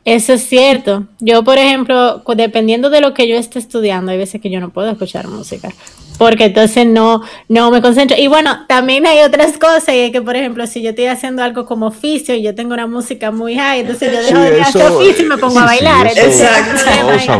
Eso 0.05 0.33
es 0.33 0.47
cierto. 0.47 1.05
Yo, 1.19 1.43
por 1.43 1.57
ejemplo, 1.57 2.23
dependiendo 2.35 2.89
de 2.89 3.01
lo 3.01 3.13
que 3.13 3.27
yo 3.27 3.35
esté 3.37 3.59
estudiando, 3.59 4.11
hay 4.11 4.17
veces 4.17 4.41
que 4.41 4.49
yo 4.49 4.59
no 4.59 4.69
puedo 4.69 4.89
escuchar 4.89 5.27
música, 5.27 5.69
porque 6.17 6.45
entonces 6.45 6.87
no, 6.87 7.21
no 7.47 7.69
me 7.69 7.81
concentro. 7.81 8.17
Y 8.17 8.27
bueno, 8.27 8.65
también 8.67 9.05
hay 9.05 9.19
otras 9.19 9.57
cosas, 9.57 9.89
y 9.89 9.99
es 9.99 10.11
que, 10.11 10.21
por 10.21 10.35
ejemplo, 10.35 10.65
si 10.67 10.81
yo 10.81 10.91
estoy 10.91 11.05
haciendo 11.07 11.43
algo 11.43 11.65
como 11.65 11.87
oficio 11.87 12.33
y 12.33 12.41
yo 12.41 12.55
tengo 12.55 12.73
una 12.73 12.87
música 12.87 13.31
muy 13.31 13.55
high, 13.55 13.81
entonces 13.81 14.11
yo 14.11 14.21
dejo 14.21 14.39
de 14.39 14.61
hacer 14.61 14.91
oficio 14.91 15.25
y 15.25 15.27
me 15.27 15.37
pongo 15.37 15.59
a 15.59 15.65
bailar. 15.65 16.07
Exacto. 16.07 17.39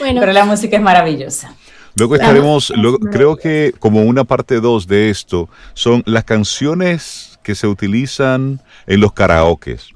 bueno. 0.00 0.20
Pero 0.20 0.32
la 0.32 0.44
música 0.44 0.76
es 0.76 0.82
maravillosa. 0.82 1.54
Luego 1.94 2.14
estaremos, 2.14 2.70
luego, 2.76 2.98
creo 2.98 3.36
que 3.36 3.74
como 3.78 4.02
una 4.02 4.24
parte 4.24 4.60
2 4.60 4.86
de 4.86 5.10
esto, 5.10 5.48
son 5.74 6.02
las 6.06 6.24
canciones 6.24 7.37
que 7.48 7.54
se 7.54 7.66
utilizan 7.66 8.60
en 8.86 9.00
los 9.00 9.14
karaokes. 9.14 9.94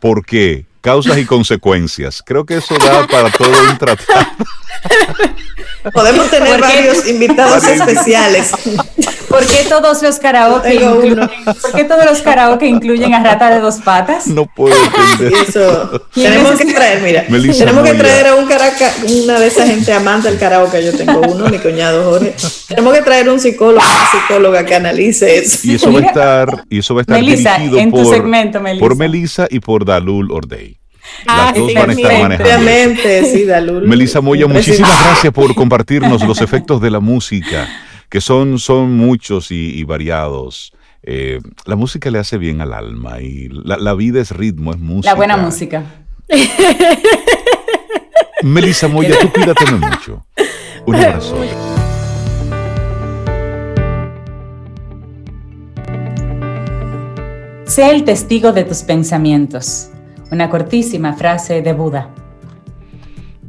¿Por 0.00 0.26
qué? 0.26 0.66
Causas 0.80 1.18
y 1.18 1.24
consecuencias. 1.36 2.20
Creo 2.26 2.44
que 2.44 2.56
eso 2.56 2.74
da 2.78 3.06
para 3.06 3.30
todo 3.30 3.52
un 3.70 3.78
tratado. 3.78 4.26
Podemos 5.92 6.30
tener 6.30 6.60
varios 6.60 7.06
invitados 7.08 7.64
especiales. 7.64 8.52
¿Por 9.28 9.46
qué 9.46 9.64
todos 9.68 10.02
los 10.02 10.18
karaoke 10.18 10.74
incluyen, 10.74 11.30
¿por 11.44 11.72
qué 11.72 11.84
todos 11.84 12.04
los 12.04 12.20
karaoke 12.20 12.66
incluyen 12.66 13.14
a 13.14 13.22
rata 13.22 13.48
de 13.54 13.60
dos 13.60 13.76
patas? 13.76 14.26
No 14.26 14.46
puedo 14.46 14.74
entender. 14.74 15.32
Eso. 15.48 16.02
Tenemos 16.12 16.58
que 16.58 16.72
traer, 16.72 17.00
mira, 17.00 17.24
tenemos 17.26 17.84
que 17.84 17.94
traer 17.94 18.26
a 18.26 18.34
un 18.34 18.46
caraca, 18.46 18.92
una 19.08 19.38
de 19.38 19.46
esa 19.46 19.66
gente 19.66 19.92
amante 19.92 20.28
del 20.28 20.38
karaoke, 20.38 20.84
yo 20.84 20.96
tengo 20.96 21.20
uno, 21.20 21.48
mi 21.48 21.58
cuñado 21.58 22.10
Jorge. 22.10 22.34
Tenemos 22.66 22.92
que 22.92 23.02
traer 23.02 23.28
un 23.28 23.38
psicólogo, 23.38 23.86
una 23.86 24.10
psicóloga 24.10 24.66
que 24.66 24.74
analice 24.74 25.38
eso. 25.38 25.60
Y 25.62 25.76
eso 25.76 25.92
va 25.92 26.00
a 26.00 26.02
estar, 26.02 26.64
y 26.68 26.78
eso 26.80 26.94
va 26.94 27.00
a 27.00 27.02
estar 27.02 27.16
Melissa, 27.16 27.54
dirigido 27.54 27.78
en 27.78 27.90
por, 27.92 28.02
tu 28.02 28.10
segmento, 28.10 28.60
Melissa. 28.60 28.80
por 28.80 28.96
Melissa 28.96 29.46
y 29.48 29.60
por 29.60 29.84
Dalul 29.84 30.32
Ordey. 30.32 30.79
Ah, 31.26 31.46
Las 31.46 31.54
dos 31.54 31.68
sí, 31.68 31.74
van 31.74 31.90
a 31.90 31.92
estar 31.92 32.22
manejando. 32.22 32.44
Obviamente, 32.44 33.24
sí, 33.24 33.44
Dalul. 33.44 33.86
Melissa 33.86 34.20
Moya, 34.20 34.46
muchísimas 34.46 35.04
gracias 35.04 35.32
por 35.32 35.54
compartirnos 35.60 36.26
los 36.26 36.40
efectos 36.40 36.80
de 36.80 36.90
la 36.90 37.00
música, 37.00 37.68
que 38.08 38.20
son, 38.20 38.58
son 38.58 38.96
muchos 38.96 39.50
y, 39.50 39.78
y 39.78 39.84
variados. 39.84 40.72
Eh, 41.02 41.40
la 41.64 41.76
música 41.76 42.10
le 42.10 42.18
hace 42.18 42.36
bien 42.36 42.60
al 42.60 42.74
alma 42.74 43.20
y 43.20 43.48
la, 43.48 43.78
la 43.78 43.94
vida 43.94 44.20
es 44.20 44.32
ritmo, 44.32 44.72
es 44.72 44.78
música. 44.78 45.10
La 45.10 45.16
buena 45.16 45.36
música. 45.36 45.84
Melissa 48.42 48.88
Moya, 48.88 49.18
tú 49.20 49.30
cuídate 49.32 49.64
mucho. 49.72 50.24
Un 50.86 50.96
abrazo. 50.96 51.36
Sea 57.66 57.90
el 57.92 58.04
testigo 58.04 58.52
de 58.52 58.64
tus 58.64 58.82
pensamientos. 58.82 59.90
Una 60.30 60.48
cortísima 60.48 61.14
frase 61.14 61.60
de 61.60 61.72
Buda. 61.72 62.08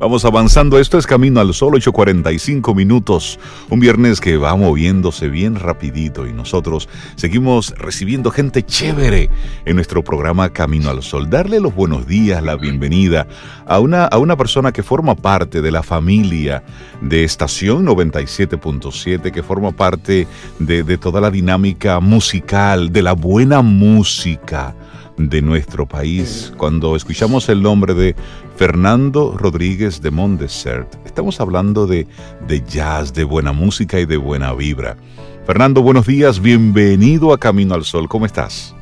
Vamos 0.01 0.25
avanzando, 0.25 0.79
esto 0.79 0.97
es 0.97 1.05
Camino 1.05 1.39
al 1.39 1.53
Sol, 1.53 1.73
8.45 1.75 2.73
minutos, 2.73 3.39
un 3.69 3.79
viernes 3.79 4.19
que 4.19 4.35
va 4.35 4.55
moviéndose 4.55 5.29
bien 5.29 5.57
rapidito 5.57 6.25
y 6.25 6.33
nosotros 6.33 6.89
seguimos 7.17 7.75
recibiendo 7.77 8.31
gente 8.31 8.63
chévere 8.63 9.29
en 9.63 9.75
nuestro 9.75 10.03
programa 10.03 10.49
Camino 10.49 10.89
al 10.89 11.03
Sol. 11.03 11.29
Darle 11.29 11.59
los 11.59 11.75
buenos 11.75 12.07
días, 12.07 12.41
la 12.41 12.55
bienvenida 12.55 13.27
a 13.67 13.79
una, 13.79 14.05
a 14.05 14.17
una 14.17 14.35
persona 14.35 14.71
que 14.71 14.81
forma 14.81 15.13
parte 15.13 15.61
de 15.61 15.69
la 15.69 15.83
familia 15.83 16.63
de 17.01 17.23
Estación 17.23 17.85
97.7, 17.85 19.31
que 19.31 19.43
forma 19.43 19.71
parte 19.71 20.27
de, 20.57 20.81
de 20.81 20.97
toda 20.97 21.21
la 21.21 21.29
dinámica 21.29 21.99
musical, 21.99 22.91
de 22.91 23.03
la 23.03 23.13
buena 23.13 23.61
música 23.61 24.73
de 25.17 25.41
nuestro 25.41 25.87
país. 25.87 26.53
Cuando 26.57 26.95
escuchamos 26.95 27.49
el 27.49 27.61
nombre 27.61 27.93
de 27.93 28.15
Fernando 28.55 29.35
Rodríguez 29.37 30.01
de 30.01 30.11
Mondesert, 30.11 30.95
estamos 31.05 31.39
hablando 31.39 31.87
de, 31.87 32.07
de 32.47 32.61
jazz, 32.61 33.13
de 33.13 33.23
buena 33.23 33.51
música 33.51 33.99
y 33.99 34.05
de 34.05 34.17
buena 34.17 34.53
vibra. 34.53 34.97
Fernando, 35.45 35.81
buenos 35.81 36.05
días, 36.05 36.41
bienvenido 36.41 37.33
a 37.33 37.39
Camino 37.39 37.73
al 37.73 37.83
Sol, 37.83 38.07
¿cómo 38.07 38.25
estás? 38.25 38.75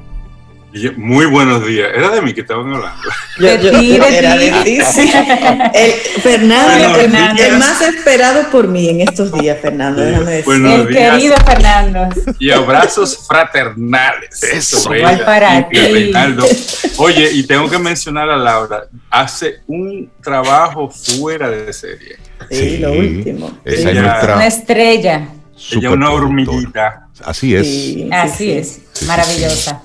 Muy 0.97 1.25
buenos 1.25 1.65
días. 1.65 1.89
Era 1.95 2.09
de 2.09 2.21
mí 2.21 2.33
que 2.33 2.41
estaban 2.41 2.71
hablando. 2.71 3.01
Yo, 3.39 3.55
yo, 3.55 4.05
era 4.05 4.35
de 4.35 4.51
ti. 4.63 4.77
El, 5.73 5.91
Fernando, 6.21 6.99
el, 6.99 7.57
más 7.57 7.81
esperado 7.81 8.49
por 8.51 8.67
mí 8.67 8.89
en 8.89 9.01
estos 9.01 9.31
días, 9.31 9.57
Fernando. 9.61 10.01
Déjame 10.01 10.31
decir. 10.31 10.65
el 10.65 10.87
querido 10.87 11.35
Fernando. 11.37 12.09
Y 12.39 12.51
abrazos 12.51 13.25
fraternales. 13.27 14.43
Eso. 14.43 14.93
Igual 14.93 15.23
para 15.25 15.67
ti. 15.69 15.77
Oye, 16.97 17.31
y 17.33 17.43
tengo 17.43 17.69
que 17.69 17.79
mencionar 17.79 18.29
a 18.29 18.37
Laura. 18.37 18.83
Hace 19.09 19.61
un 19.67 20.11
trabajo 20.21 20.89
fuera 20.89 21.49
de 21.49 21.73
serie. 21.73 22.17
Sí, 22.51 22.77
lo 22.77 22.91
último. 22.91 23.59
Esa 23.65 23.89
es 23.89 23.95
nuestra 23.95 24.35
una 24.35 24.47
estrella. 24.47 25.29
Ella 25.71 25.91
una 25.91 26.11
hormiguita. 26.11 27.07
Así 27.23 27.55
es. 27.55 28.11
Así 28.11 28.51
es. 28.51 28.81
Maravillosa. 29.07 29.81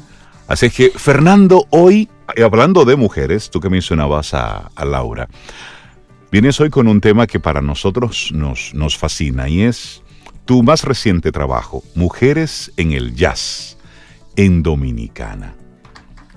Así 0.46 0.66
es 0.66 0.74
que, 0.74 0.90
Fernando, 0.90 1.66
hoy, 1.70 2.08
eh, 2.36 2.42
hablando 2.42 2.84
de 2.84 2.96
mujeres, 2.96 3.50
tú 3.50 3.60
que 3.60 3.70
mencionabas 3.70 4.34
a, 4.34 4.70
Laura, 4.84 5.28
vienes 6.30 6.60
hoy 6.60 6.68
con 6.68 6.86
un 6.86 7.00
tema 7.00 7.26
que 7.26 7.40
para 7.40 7.62
nosotros 7.62 8.30
nos, 8.34 8.74
nos 8.74 8.98
fascina 8.98 9.48
y 9.48 9.62
es 9.62 10.02
tu 10.44 10.62
más 10.62 10.84
reciente 10.84 11.32
trabajo, 11.32 11.82
Mujeres 11.94 12.72
en 12.76 12.92
el 12.92 13.14
Jazz, 13.14 13.78
en 14.36 14.62
Dominicana. 14.62 15.54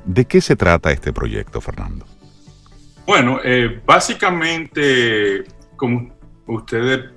¿De 0.06 0.24
qué 0.24 0.40
se 0.40 0.56
trata 0.56 0.92
este 0.92 1.12
proyecto, 1.12 1.60
Fernando? 1.60 2.06
Bueno, 3.06 3.40
eh, 3.44 3.82
básicamente, 3.86 5.44
como 5.76 6.14
ustedes 6.48 7.12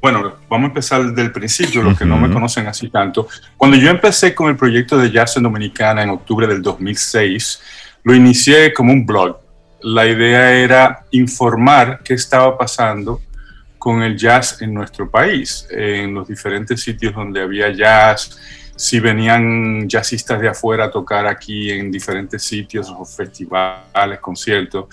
bueno, 0.00 0.36
vamos 0.48 0.66
a 0.66 0.68
empezar 0.68 1.04
desde 1.04 1.22
el 1.22 1.32
principio, 1.32 1.82
los 1.82 1.98
que 1.98 2.04
no 2.04 2.16
me 2.16 2.30
conocen 2.30 2.66
así 2.66 2.88
tanto. 2.88 3.28
Cuando 3.56 3.76
yo 3.76 3.90
empecé 3.90 4.34
con 4.34 4.48
el 4.48 4.56
proyecto 4.56 4.96
de 4.96 5.10
Jazz 5.10 5.36
en 5.36 5.42
Dominicana 5.42 6.02
en 6.02 6.10
octubre 6.10 6.46
del 6.46 6.62
2006, 6.62 7.60
lo 8.04 8.14
inicié 8.14 8.72
como 8.72 8.92
un 8.92 9.04
blog. 9.04 9.38
La 9.82 10.06
idea 10.06 10.52
era 10.52 11.04
informar 11.10 12.00
qué 12.04 12.14
estaba 12.14 12.56
pasando 12.56 13.20
con 13.78 14.02
el 14.02 14.16
jazz 14.16 14.60
en 14.60 14.74
nuestro 14.74 15.08
país, 15.08 15.66
en 15.70 16.14
los 16.14 16.26
diferentes 16.26 16.80
sitios 16.80 17.14
donde 17.14 17.40
había 17.40 17.70
jazz, 17.70 18.38
si 18.74 19.00
venían 19.00 19.88
jazzistas 19.88 20.40
de 20.40 20.48
afuera 20.48 20.84
a 20.84 20.90
tocar 20.90 21.26
aquí 21.26 21.70
en 21.70 21.90
diferentes 21.90 22.42
sitios 22.42 22.88
o 22.96 23.04
festivales, 23.04 24.20
conciertos. 24.20 24.86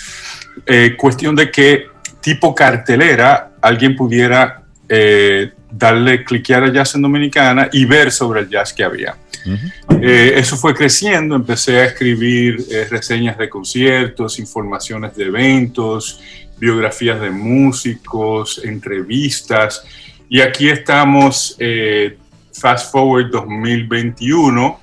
Eh, 0.65 0.95
cuestión 0.97 1.35
de 1.35 1.51
que 1.51 1.87
tipo 2.19 2.55
cartelera 2.55 3.51
alguien 3.61 3.95
pudiera 3.95 4.64
eh, 4.87 5.51
darle, 5.71 6.23
cliquear 6.23 6.63
a 6.63 6.71
Jazz 6.71 6.95
en 6.95 7.01
Dominicana 7.01 7.69
y 7.71 7.85
ver 7.85 8.11
sobre 8.11 8.41
el 8.41 8.49
jazz 8.49 8.71
que 8.73 8.83
había. 8.83 9.15
Eh, 10.01 10.33
eso 10.37 10.57
fue 10.57 10.73
creciendo, 10.73 11.35
empecé 11.35 11.79
a 11.79 11.85
escribir 11.85 12.65
eh, 12.71 12.87
reseñas 12.89 13.37
de 13.37 13.49
conciertos, 13.49 14.39
informaciones 14.39 15.15
de 15.15 15.25
eventos, 15.25 16.19
biografías 16.57 17.19
de 17.19 17.29
músicos, 17.29 18.61
entrevistas, 18.63 19.83
y 20.29 20.41
aquí 20.41 20.69
estamos, 20.69 21.57
fast 22.53 22.91
forward 22.91 23.29
2021, 23.29 24.79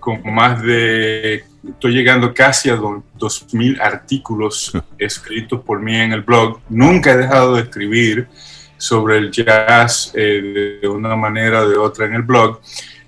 con 0.00 0.20
más 0.34 0.62
de, 0.62 1.44
estoy 1.66 1.94
llegando 1.94 2.34
casi 2.34 2.68
a 2.68 2.76
2.000 2.76 3.80
artículos 3.80 4.72
escritos 4.98 5.62
por 5.62 5.80
mí 5.80 5.96
en 5.96 6.12
el 6.12 6.20
blog, 6.20 6.60
nunca 6.68 7.12
he 7.12 7.16
dejado 7.16 7.54
de 7.54 7.62
escribir, 7.62 8.28
sobre 8.76 9.18
el 9.18 9.30
jazz 9.30 10.12
eh, 10.14 10.78
de 10.82 10.88
una 10.88 11.16
manera 11.16 11.62
o 11.62 11.68
de 11.68 11.76
otra 11.76 12.06
en 12.06 12.14
el 12.14 12.22
blog. 12.22 12.60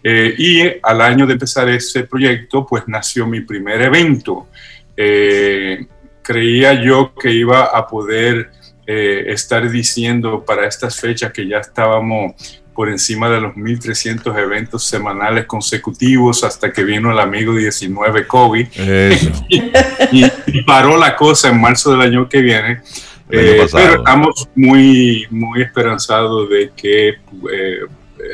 Eh, 0.03 0.35
y 0.39 0.63
al 0.83 1.01
año 1.01 1.27
de 1.27 1.35
empezar 1.35 1.69
ese 1.69 2.05
proyecto, 2.05 2.67
pues 2.67 2.85
nació 2.87 3.27
mi 3.27 3.41
primer 3.41 3.83
evento. 3.83 4.49
Eh, 4.97 5.87
creía 6.23 6.75
yo 6.83 7.13
que 7.15 7.33
iba 7.33 7.65
a 7.65 7.87
poder 7.87 8.51
estar 8.89 9.69
diciendo 9.69 10.45
para 10.45 10.69
estas 10.69 11.01
fechas 11.01 11.33
que 11.33 11.49
ya 11.49 11.59
estábamos 11.59 12.63
por 12.77 12.91
encima 12.91 13.29
de 13.31 13.41
los 13.41 13.55
1.300 13.55 14.39
eventos 14.39 14.85
semanales 14.85 15.47
consecutivos 15.47 16.45
hasta 16.45 16.71
que 16.73 16.85
vino 16.85 17.11
el 17.11 17.19
amigo 17.19 17.55
19 17.55 18.27
COVID 18.29 18.67
y, 19.49 20.61
paró 20.61 20.97
la 20.97 21.17
cosa 21.17 21.49
en 21.49 21.61
marzo 21.61 21.91
del 21.91 22.03
año 22.03 22.29
que 22.29 22.43
viene. 22.43 22.83
Eh, 23.31 23.67
pero 23.73 23.97
estamos 23.97 24.49
muy, 24.55 25.27
muy 25.31 25.63
esperanzados 25.63 26.49
de 26.49 26.71
que 26.77 27.09
eh, 27.09 27.81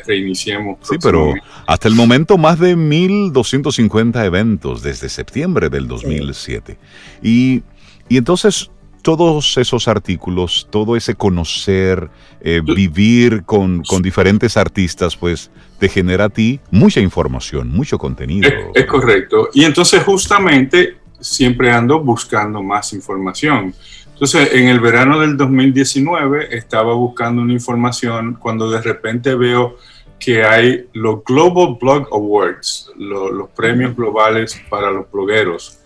reiniciemos. 0.06 0.78
Sí, 0.82 0.96
pero 1.02 1.34
hasta 1.66 1.88
el 1.88 1.94
momento 1.94 2.36
más 2.36 2.58
de 2.58 2.76
1.250 2.76 4.24
eventos 4.24 4.82
desde 4.82 5.08
septiembre 5.08 5.70
del 5.70 5.88
2007. 5.88 6.78
Y, 7.22 7.62
y 8.08 8.16
entonces 8.18 8.70
todos 9.02 9.58
esos 9.58 9.88
artículos, 9.88 10.68
todo 10.70 10.96
ese 10.96 11.14
conocer, 11.14 12.08
eh, 12.40 12.60
vivir 12.64 13.42
con, 13.44 13.82
con, 13.82 14.00
diferentes 14.00 14.56
artistas, 14.56 15.16
pues 15.16 15.50
te 15.78 15.88
genera 15.88 16.26
a 16.26 16.28
ti 16.28 16.60
mucha 16.70 17.00
información, 17.00 17.68
mucho 17.68 17.98
contenido. 17.98 18.48
es, 18.74 18.86
correcto. 18.86 19.48
Y 19.52 19.64
entonces 19.64 20.02
justamente 20.04 20.98
siempre 21.20 21.70
ando 21.70 22.00
buscando 22.00 22.62
más 22.62 22.92
información. 22.92 23.74
Entonces, 24.12 24.50
en 24.54 24.68
el 24.68 24.78
verano 24.78 25.18
del 25.18 25.36
2019 25.36 26.56
estaba 26.56 26.94
buscando 26.94 27.42
una 27.42 27.52
información 27.52 28.34
cuando 28.34 28.70
de 28.70 28.80
repente 28.80 29.34
veo 29.34 29.78
que 30.18 30.44
hay 30.44 30.86
los 30.92 31.24
Global 31.24 31.76
Blog 31.80 32.08
Awards, 32.12 32.92
los 32.96 33.50
premios 33.50 33.96
globales 33.96 34.62
para 34.70 34.90
los 34.92 35.10
blogueros. 35.10 35.80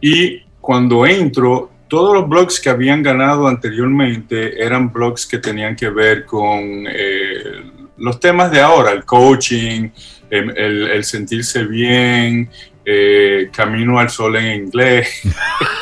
Y 0.00 0.40
cuando 0.60 1.06
entro, 1.06 1.70
todos 1.88 2.14
los 2.14 2.28
blogs 2.28 2.60
que 2.60 2.68
habían 2.68 3.02
ganado 3.02 3.48
anteriormente 3.48 4.62
eran 4.62 4.92
blogs 4.92 5.26
que 5.26 5.38
tenían 5.38 5.74
que 5.74 5.88
ver 5.88 6.26
con 6.26 6.50
eh, 6.86 7.62
los 7.96 8.20
temas 8.20 8.50
de 8.50 8.60
ahora, 8.60 8.92
el 8.92 9.04
coaching, 9.06 9.88
em, 10.30 10.50
el 10.54 11.02
sentirse 11.04 11.64
bien, 11.64 12.50
eh, 12.92 13.50
Camino 13.52 14.00
al 14.00 14.10
Sol 14.10 14.36
en 14.36 14.64
inglés. 14.64 15.22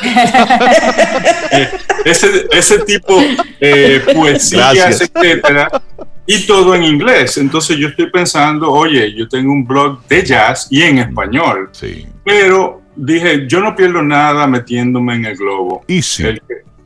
ese, 2.05 2.47
ese, 2.51 2.79
tipo 2.79 3.19
eh, 3.59 4.03
poesías, 4.13 5.01
etcétera, 5.01 5.81
y 6.27 6.45
todo 6.45 6.75
en 6.75 6.83
inglés. 6.83 7.37
Entonces 7.37 7.77
yo 7.77 7.87
estoy 7.87 8.11
pensando, 8.11 8.71
oye, 8.71 9.11
yo 9.15 9.27
tengo 9.27 9.51
un 9.51 9.65
blog 9.65 10.05
de 10.07 10.23
jazz 10.23 10.67
y 10.69 10.83
en 10.83 10.99
español. 10.99 11.69
Sí. 11.71 12.05
Pero 12.23 12.83
dije, 12.95 13.47
yo 13.47 13.59
no 13.59 13.75
pierdo 13.75 14.03
nada 14.03 14.45
metiéndome 14.45 15.15
en 15.15 15.25
el 15.25 15.35
globo. 15.35 15.83
Y 15.87 16.03
sí. 16.03 16.25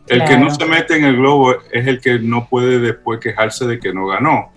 El 0.08 0.26
que 0.26 0.38
no 0.38 0.54
se 0.54 0.66
mete 0.66 0.98
en 0.98 1.06
el 1.06 1.16
globo 1.16 1.56
es 1.72 1.88
el 1.88 2.02
que 2.02 2.20
no 2.20 2.48
puede 2.50 2.80
después 2.80 3.20
quejarse 3.22 3.66
de 3.66 3.80
que 3.80 3.94
no 3.94 4.08
ganó. 4.08 4.52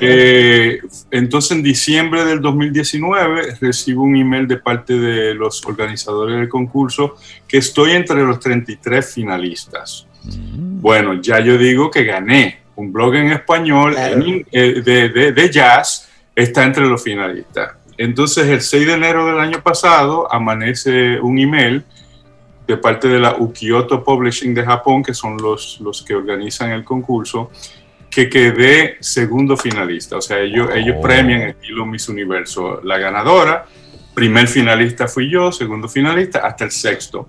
Eh, 0.00 0.80
entonces, 1.12 1.52
en 1.52 1.62
diciembre 1.62 2.24
del 2.24 2.40
2019, 2.40 3.54
recibo 3.60 4.02
un 4.02 4.16
email 4.16 4.48
de 4.48 4.56
parte 4.56 4.94
de 4.94 5.34
los 5.34 5.64
organizadores 5.64 6.36
del 6.36 6.48
concurso 6.48 7.16
que 7.46 7.58
estoy 7.58 7.92
entre 7.92 8.22
los 8.24 8.40
33 8.40 9.14
finalistas. 9.14 10.06
Mm. 10.24 10.80
Bueno, 10.80 11.14
ya 11.14 11.38
yo 11.38 11.56
digo 11.56 11.90
que 11.90 12.04
gané. 12.04 12.58
Un 12.74 12.92
blog 12.92 13.14
en 13.14 13.32
español 13.32 13.94
eh, 13.96 14.82
de, 14.82 15.32
de 15.32 15.50
jazz 15.50 16.08
está 16.34 16.64
entre 16.64 16.86
los 16.86 17.02
finalistas. 17.02 17.74
Entonces, 17.96 18.48
el 18.48 18.62
6 18.62 18.86
de 18.86 18.92
enero 18.94 19.26
del 19.26 19.38
año 19.38 19.62
pasado, 19.62 20.32
amanece 20.32 21.20
un 21.20 21.38
email 21.38 21.84
de 22.70 22.76
parte 22.76 23.08
de 23.08 23.18
la 23.18 23.36
Ukioto 23.36 24.02
Publishing 24.04 24.54
de 24.54 24.64
Japón, 24.64 25.02
que 25.02 25.12
son 25.12 25.36
los, 25.36 25.80
los 25.80 26.02
que 26.02 26.14
organizan 26.14 26.70
el 26.70 26.84
concurso, 26.84 27.50
que 28.08 28.28
quedé 28.28 28.96
segundo 29.00 29.56
finalista. 29.56 30.16
O 30.16 30.20
sea, 30.20 30.38
ellos, 30.38 30.70
ellos 30.74 30.96
oh. 30.98 31.02
premian 31.02 31.42
estilo 31.42 31.84
Miss 31.86 32.08
Universo. 32.08 32.80
La 32.84 32.98
ganadora, 32.98 33.66
primer 34.14 34.46
finalista 34.48 35.08
fui 35.08 35.28
yo, 35.28 35.52
segundo 35.52 35.88
finalista, 35.88 36.40
hasta 36.40 36.64
el 36.64 36.70
sexto. 36.70 37.28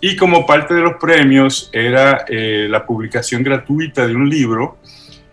Y 0.00 0.16
como 0.16 0.46
parte 0.46 0.74
de 0.74 0.82
los 0.82 0.94
premios 0.94 1.70
era 1.72 2.24
eh, 2.28 2.68
la 2.70 2.86
publicación 2.86 3.42
gratuita 3.42 4.06
de 4.06 4.14
un 4.14 4.28
libro, 4.28 4.78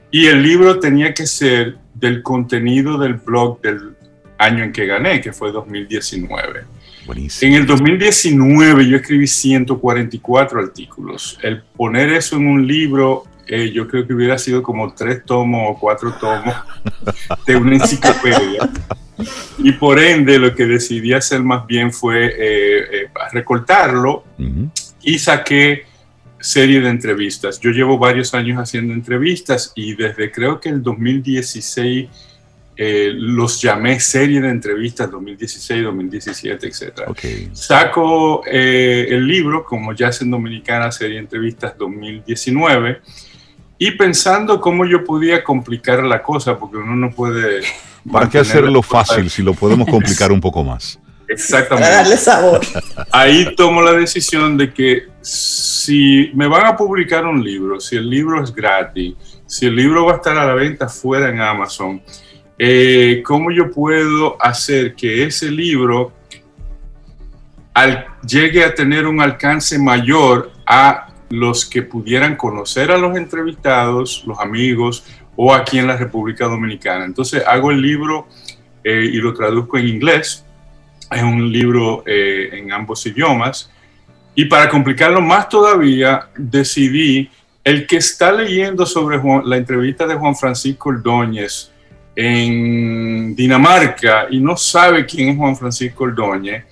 y 0.09 0.27
el 0.27 0.41
libro 0.41 0.79
tenía 0.79 1.13
que 1.13 1.27
ser 1.27 1.77
del 1.93 2.23
contenido 2.23 2.97
del 2.97 3.15
blog 3.15 3.61
del 3.61 3.95
año 4.37 4.63
en 4.63 4.71
que 4.71 4.85
gané, 4.85 5.21
que 5.21 5.33
fue 5.33 5.51
2019. 5.51 6.74
En 7.41 7.53
el 7.53 7.65
2019 7.65 8.87
yo 8.87 8.97
escribí 8.97 9.27
144 9.27 10.59
artículos. 10.59 11.37
El 11.41 11.61
poner 11.61 12.09
eso 12.09 12.35
en 12.35 12.47
un 12.47 12.67
libro, 12.67 13.23
eh, 13.47 13.71
yo 13.71 13.87
creo 13.87 14.07
que 14.07 14.13
hubiera 14.13 14.37
sido 14.37 14.63
como 14.63 14.93
tres 14.93 15.23
tomos 15.23 15.61
o 15.69 15.79
cuatro 15.79 16.13
tomos 16.19 16.55
de 17.45 17.55
una 17.55 17.75
enciclopedia. 17.75 18.69
Y 19.59 19.71
por 19.73 19.99
ende 19.99 20.39
lo 20.39 20.53
que 20.53 20.65
decidí 20.65 21.13
hacer 21.13 21.41
más 21.41 21.65
bien 21.65 21.93
fue 21.93 22.25
eh, 22.25 22.79
eh, 22.91 23.09
recortarlo 23.31 24.23
y 25.01 25.19
saqué 25.19 25.83
serie 26.39 26.81
de 26.81 26.89
entrevistas. 26.89 27.59
Yo 27.59 27.71
llevo 27.71 27.97
varios 27.97 28.33
años 28.33 28.59
haciendo 28.59 28.93
entrevistas 28.93 29.71
y 29.75 29.95
desde 29.95 30.31
creo 30.31 30.59
que 30.59 30.69
el 30.69 30.83
2016 30.83 32.09
eh, 32.77 33.11
los 33.15 33.61
llamé 33.61 33.99
serie 33.99 34.41
de 34.41 34.49
entrevistas 34.49 35.09
2016, 35.09 35.83
2017, 35.83 36.67
etc. 36.67 37.01
Saco 37.53 38.43
eh, 38.45 39.07
el 39.09 39.25
libro 39.25 39.63
como 39.63 39.93
Jazz 39.93 40.21
en 40.21 40.31
Dominicana, 40.31 40.91
serie 40.91 41.15
de 41.15 41.21
entrevistas 41.21 41.77
2019, 41.77 43.01
y 43.77 43.91
pensando 43.91 44.59
cómo 44.59 44.85
yo 44.85 45.03
podía 45.03 45.43
complicar 45.43 46.03
la 46.03 46.21
cosa, 46.21 46.57
porque 46.57 46.77
uno 46.77 46.95
no 46.95 47.11
puede... 47.11 47.61
¿Para 48.11 48.29
qué 48.29 48.39
hacerlo 48.39 48.81
fácil 48.81 49.29
si 49.29 49.41
lo 49.41 49.53
podemos 49.53 49.87
complicar 49.87 50.31
un 50.31 50.39
poco 50.39 50.63
más? 50.63 50.99
Exactamente. 51.27 51.89
Para 51.89 52.01
darle 52.01 52.17
sabor. 52.17 52.61
Ahí 53.11 53.55
tomo 53.55 53.81
la 53.81 53.93
decisión 53.93 54.57
de 54.57 54.73
que 54.73 55.07
si 55.21 56.31
me 56.33 56.47
van 56.47 56.65
a 56.65 56.75
publicar 56.75 57.25
un 57.25 57.43
libro, 57.43 57.79
si 57.79 57.95
el 57.95 58.09
libro 58.09 58.43
es 58.43 58.53
gratis, 58.53 59.15
si 59.45 59.65
el 59.65 59.75
libro 59.75 60.05
va 60.05 60.13
a 60.13 60.15
estar 60.17 60.37
a 60.37 60.45
la 60.45 60.53
venta 60.53 60.87
fuera 60.87 61.29
en 61.29 61.41
Amazon, 61.41 62.01
eh, 62.57 63.21
¿cómo 63.25 63.51
yo 63.51 63.69
puedo 63.71 64.41
hacer 64.41 64.95
que 64.95 65.25
ese 65.25 65.51
libro 65.51 66.13
llegue 68.25 68.63
a 68.63 68.73
tener 68.73 69.05
un 69.05 69.19
alcance 69.19 69.77
mayor 69.77 70.51
a 70.65 71.09
los 71.29 71.65
que 71.65 71.81
pudieran 71.81 72.37
conocer 72.37 72.91
a 72.91 72.97
los 72.97 73.17
entrevistados, 73.17 74.23
los 74.25 74.39
amigos 74.39 75.03
o 75.35 75.53
aquí 75.53 75.79
en 75.79 75.87
la 75.87 75.97
República 75.97 76.45
Dominicana? 76.45 77.03
Entonces 77.03 77.43
hago 77.45 77.71
el 77.71 77.81
libro 77.81 78.27
eh, 78.83 79.09
y 79.11 79.17
lo 79.17 79.33
traduzco 79.33 79.77
en 79.77 79.87
inglés. 79.89 80.45
Es 81.11 81.23
un 81.23 81.51
libro 81.51 82.03
eh, 82.05 82.49
en 82.53 82.71
ambos 82.71 83.05
idiomas. 83.05 83.69
Y 84.33 84.45
para 84.45 84.69
complicarlo 84.69 85.21
más 85.21 85.49
todavía, 85.49 86.29
decidí, 86.37 87.29
el 87.63 87.87
que 87.87 87.97
está 87.97 88.31
leyendo 88.31 88.85
sobre 88.85 89.19
la 89.43 89.57
entrevista 89.57 90.05
de 90.05 90.15
Juan 90.15 90.35
Francisco 90.35 90.89
Ordóñez, 90.89 91.71
en 92.15 93.35
Dinamarca 93.35 94.27
y 94.29 94.39
no 94.39 94.55
sabe 94.55 95.05
quién 95.05 95.29
es 95.29 95.37
Juan 95.37 95.55
Francisco 95.55 96.05
Ordóñez, 96.05 96.63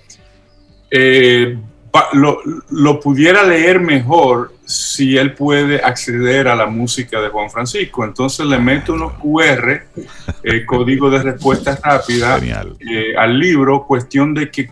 eh, 0.90 1.58
lo, 2.14 3.00
pudiera 3.00 3.44
leer 3.44 3.80
mejor 3.80 4.54
si 4.66 5.18
él 5.18 5.34
puede 5.34 5.84
acceder 5.84 6.48
a 6.48 6.56
la 6.56 6.66
música 6.66 7.22
de 7.22 7.30
Juan 7.30 7.50
Francisco. 7.50 8.04
Entonces 8.04 8.46
le 8.46 8.58
meto 8.58 8.94
unos 8.94 9.14
QR, 9.14 9.84
eh, 10.44 10.66
código 10.66 11.10
de 11.10 11.22
respuesta 11.22 11.80
rápida, 11.84 12.40
eh, 12.80 13.16
al 13.18 13.38
libro, 13.38 13.86
cuestión 13.86 14.34
de 14.34 14.50
que, 14.50 14.70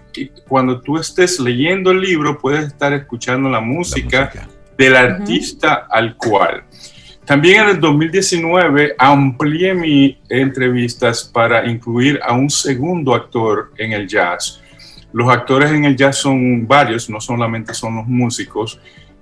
cuando 0.48 0.82
tú 0.82 0.98
estés 0.98 1.40
leyendo 1.40 1.92
el 1.92 2.02
libro 2.02 2.40
puedes 2.40 2.66
estar 2.66 2.94
escuchando 2.94 3.50
la 3.50 3.60
música, 3.60 4.32
del 4.78 4.96
artista 4.96 5.88
al 5.90 6.16
cual. 6.18 6.64
También 7.26 7.62
en 7.62 7.70
el 7.70 7.80
2019 7.80 8.96
amplié 8.98 9.74
mis 9.74 10.18
entrevistas 10.28 11.24
para 11.24 11.70
incluir 11.70 12.20
a 12.24 12.34
un 12.34 12.50
segundo 12.50 13.14
actor 13.14 13.72
en 13.78 13.94
el 13.94 14.08
jazz. 14.08 14.62
Los 15.14 15.30
actores 15.30 15.72
en 15.72 15.86
el 15.86 15.96
jazz 15.96 16.18
son 16.18 16.68
varios, 16.68 17.10
no 17.10 17.22
solamente 17.22 17.74
son 17.74 17.98
los 17.98 18.08
músicos. 18.08 18.80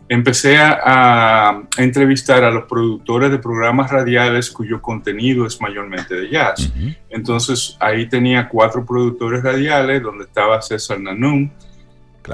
Empecé 0.07 0.57
a, 0.57 1.61
entrevistar 1.77 2.43
a 2.43 2.49
los 2.49 2.63
productores 2.63 3.29
de 3.29 3.37
programas 3.37 3.91
radiales 3.91 4.49
cuyo 4.49 4.81
contenido 4.81 5.45
es 5.45 5.59
mayormente 5.61 6.15
de 6.15 6.29
jazz. 6.29 6.71
Entonces 7.09 7.75
ahí 7.79 8.07
tenía 8.07 8.47
cuatro 8.47 8.85
productores 8.85 9.43
radiales, 9.43 10.01
donde 10.01 10.23
estaba 10.23 10.61
César 10.61 10.99
Nanum, 10.99 11.49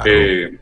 eh, 0.06 0.58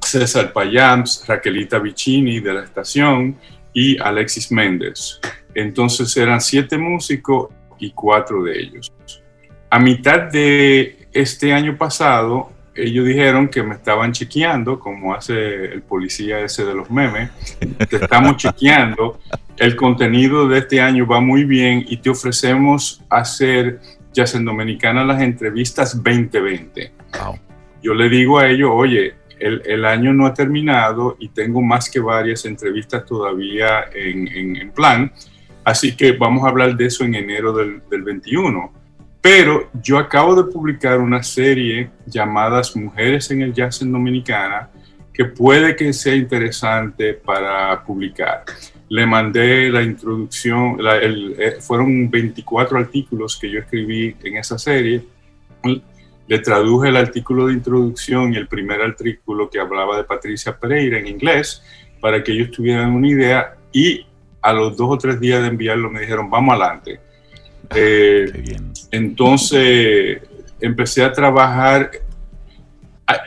César 0.00 0.52
Payams, 0.52 1.24
Raquelita 1.26 1.78
Vicini 1.78 2.40
de 2.40 2.52
la 2.52 2.64
estación, 2.64 3.36
y 3.72 3.98
Alexis 4.00 4.50
Méndez. 4.52 5.20
Entonces 5.54 6.16
eran 6.16 6.40
siete 6.40 6.78
músicos 6.78 7.48
y 7.78 7.90
cuatro 7.90 8.42
de 8.44 8.60
ellos. 8.60 8.92
A 9.70 9.78
mitad 9.78 10.30
de 10.30 11.08
este 11.12 11.52
año 11.52 11.76
pasado, 11.76 12.52
ellos 12.74 13.06
dijeron 13.06 13.48
que 13.48 13.62
me 13.62 13.74
estaban 13.74 14.12
chequeando, 14.12 14.78
como 14.78 15.14
hace 15.14 15.66
el 15.66 15.82
policía 15.82 16.40
ese 16.40 16.64
de 16.64 16.74
los 16.74 16.90
memes. 16.90 17.30
Te 17.88 17.96
estamos 17.96 18.36
chequeando. 18.38 19.20
El 19.58 19.76
contenido 19.76 20.48
de 20.48 20.58
este 20.58 20.80
año 20.80 21.06
va 21.06 21.20
muy 21.20 21.44
bien 21.44 21.84
y 21.86 21.98
te 21.98 22.10
ofrecemos 22.10 23.02
hacer 23.10 23.80
Jazz 24.12 24.34
en 24.34 24.44
Dominicana 24.44 25.04
las 25.04 25.20
entrevistas 25.22 26.02
2020. 26.02 26.92
Yo 27.82 27.94
le 27.94 28.08
digo 28.08 28.38
a 28.38 28.48
ellos, 28.48 28.70
oye, 28.72 29.14
el, 29.42 29.84
año 29.84 30.12
no 30.12 30.26
ha 30.26 30.34
terminado 30.34 31.16
y 31.18 31.28
tengo 31.28 31.60
más 31.60 31.90
que 31.90 32.00
varias 32.00 32.44
entrevistas 32.44 33.04
todavía 33.04 33.84
en, 33.92 34.70
plan, 34.72 35.12
así 35.64 35.96
que 35.96 36.12
vamos 36.12 36.44
a 36.44 36.48
hablar 36.48 36.76
de 36.76 36.86
eso 36.86 37.04
en 37.04 37.14
enero 37.14 37.52
del, 37.52 37.82
21. 38.02 38.72
Pero 39.20 39.70
yo 39.82 39.98
acabo 39.98 40.34
de 40.34 40.50
publicar 40.50 40.98
una 40.98 41.22
serie 41.22 41.90
llamada 42.06 42.62
Mujeres 42.74 43.30
en 43.30 43.42
el 43.42 43.52
Jazz 43.52 43.82
en 43.82 43.92
Dominicana 43.92 44.68
que 45.12 45.26
puede 45.26 45.76
que 45.76 45.92
sea 45.92 46.14
interesante 46.14 47.14
para 47.14 47.84
publicar. 47.84 48.44
Le 48.88 49.06
mandé 49.06 49.68
la 49.70 49.82
introducción, 49.82 50.78
eh, 50.80 51.56
fueron 51.60 52.10
24 52.10 52.78
artículos 52.78 53.38
que 53.38 53.50
yo 53.50 53.60
escribí 53.60 54.16
en 54.22 54.38
esa 54.38 54.58
serie 54.58 55.02
le 56.26 56.38
traduje 56.38 56.88
el 56.88 56.96
artículo 56.96 57.46
de 57.46 57.54
introducción 57.54 58.32
y 58.32 58.36
el 58.36 58.48
primer 58.48 58.80
artículo 58.80 59.50
que 59.50 59.60
hablaba 59.60 59.96
de 59.96 60.04
Patricia 60.04 60.56
Pereira 60.56 60.98
en 60.98 61.06
inglés 61.06 61.62
para 62.00 62.22
que 62.22 62.32
ellos 62.32 62.50
tuvieran 62.50 62.92
una 62.92 63.08
idea 63.08 63.54
y 63.72 64.06
a 64.40 64.52
los 64.52 64.76
dos 64.76 64.88
o 64.90 64.98
tres 64.98 65.20
días 65.20 65.42
de 65.42 65.48
enviarlo 65.48 65.90
me 65.90 66.00
dijeron, 66.00 66.28
vamos 66.28 66.54
adelante. 66.54 67.00
Eh, 67.74 68.56
entonces 68.90 70.20
empecé 70.60 71.04
a 71.04 71.12
trabajar 71.12 71.90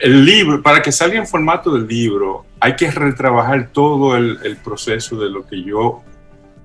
el 0.00 0.24
libro, 0.24 0.62
para 0.62 0.82
que 0.82 0.92
salga 0.92 1.16
en 1.16 1.26
formato 1.26 1.72
del 1.72 1.86
libro, 1.86 2.44
hay 2.60 2.74
que 2.76 2.90
retrabajar 2.90 3.70
todo 3.72 4.16
el, 4.16 4.56
proceso 4.64 5.16
de 5.18 5.30
lo 5.30 5.46
que 5.46 5.62
yo 5.62 6.02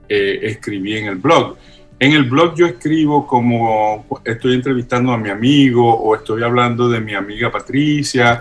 eh, 0.09 0.39
escribí 0.43 0.97
en 0.97 1.07
el 1.07 1.15
blog. 1.15 1.57
En 2.01 2.13
el 2.13 2.23
blog 2.23 2.55
yo 2.55 2.65
escribo 2.65 3.27
como 3.27 4.07
estoy 4.25 4.55
entrevistando 4.55 5.11
a 5.11 5.19
mi 5.19 5.29
amigo 5.29 5.87
o 5.87 6.15
estoy 6.15 6.41
hablando 6.41 6.89
de 6.89 6.99
mi 6.99 7.13
amiga 7.13 7.51
Patricia. 7.51 8.39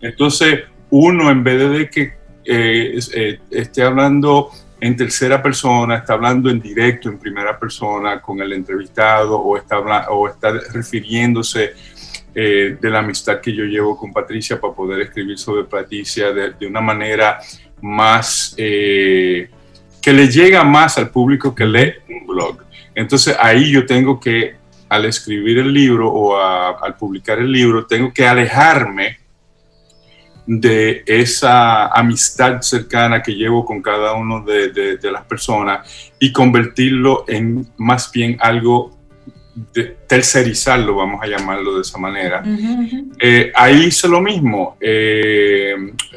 Entonces, 0.00 0.60
uno 0.88 1.30
en 1.30 1.44
vez 1.44 1.70
de 1.70 1.90
que 1.90 2.14
eh, 2.42 2.98
eh, 3.14 3.38
esté 3.50 3.82
hablando 3.82 4.48
en 4.80 4.96
tercera 4.96 5.42
persona, 5.42 5.96
está 5.96 6.14
hablando 6.14 6.48
en 6.48 6.58
directo, 6.58 7.10
en 7.10 7.18
primera 7.18 7.58
persona 7.58 8.18
con 8.22 8.40
el 8.40 8.54
entrevistado 8.54 9.38
o 9.38 9.58
está, 9.58 9.80
o 10.08 10.26
está 10.26 10.52
refiriéndose 10.72 11.74
eh, 12.34 12.78
de 12.80 12.90
la 12.90 13.00
amistad 13.00 13.42
que 13.42 13.52
yo 13.52 13.64
llevo 13.64 13.94
con 13.94 14.10
Patricia 14.10 14.58
para 14.58 14.72
poder 14.72 15.02
escribir 15.02 15.36
sobre 15.36 15.64
Patricia 15.64 16.32
de, 16.32 16.52
de 16.52 16.66
una 16.66 16.80
manera 16.80 17.40
más 17.82 18.54
que 18.56 19.48
le 20.06 20.28
llega 20.28 20.64
más 20.64 20.96
al 20.96 21.10
público 21.10 21.54
que 21.54 21.66
lee 21.66 21.92
un 22.08 22.26
blog. 22.26 22.71
Entonces 22.94 23.36
ahí 23.38 23.70
yo 23.70 23.86
tengo 23.86 24.20
que, 24.20 24.56
al 24.88 25.04
escribir 25.06 25.58
el 25.58 25.72
libro 25.72 26.12
o 26.12 26.36
al 26.36 26.96
publicar 26.96 27.38
el 27.38 27.50
libro, 27.50 27.86
tengo 27.86 28.12
que 28.12 28.26
alejarme 28.26 29.18
de 30.46 31.02
esa 31.06 31.86
amistad 31.86 32.60
cercana 32.60 33.22
que 33.22 33.32
llevo 33.32 33.64
con 33.64 33.80
cada 33.80 34.14
uno 34.14 34.44
de, 34.44 34.98
las 35.10 35.24
personas 35.24 36.12
y 36.18 36.32
convertirlo 36.32 37.24
en 37.28 37.66
más 37.78 38.10
bien 38.10 38.36
algo 38.40 38.98
de 39.72 39.96
tercerizarlo, 40.06 40.96
vamos 40.96 41.22
a 41.22 41.26
llamarlo 41.26 41.76
de 41.76 41.82
esa 41.82 41.98
manera. 41.98 42.42
Eh, 43.20 43.52
ahí 43.54 43.84
hice 43.84 44.08
lo 44.08 44.20
mismo 44.20 44.76
eh, 44.80 45.74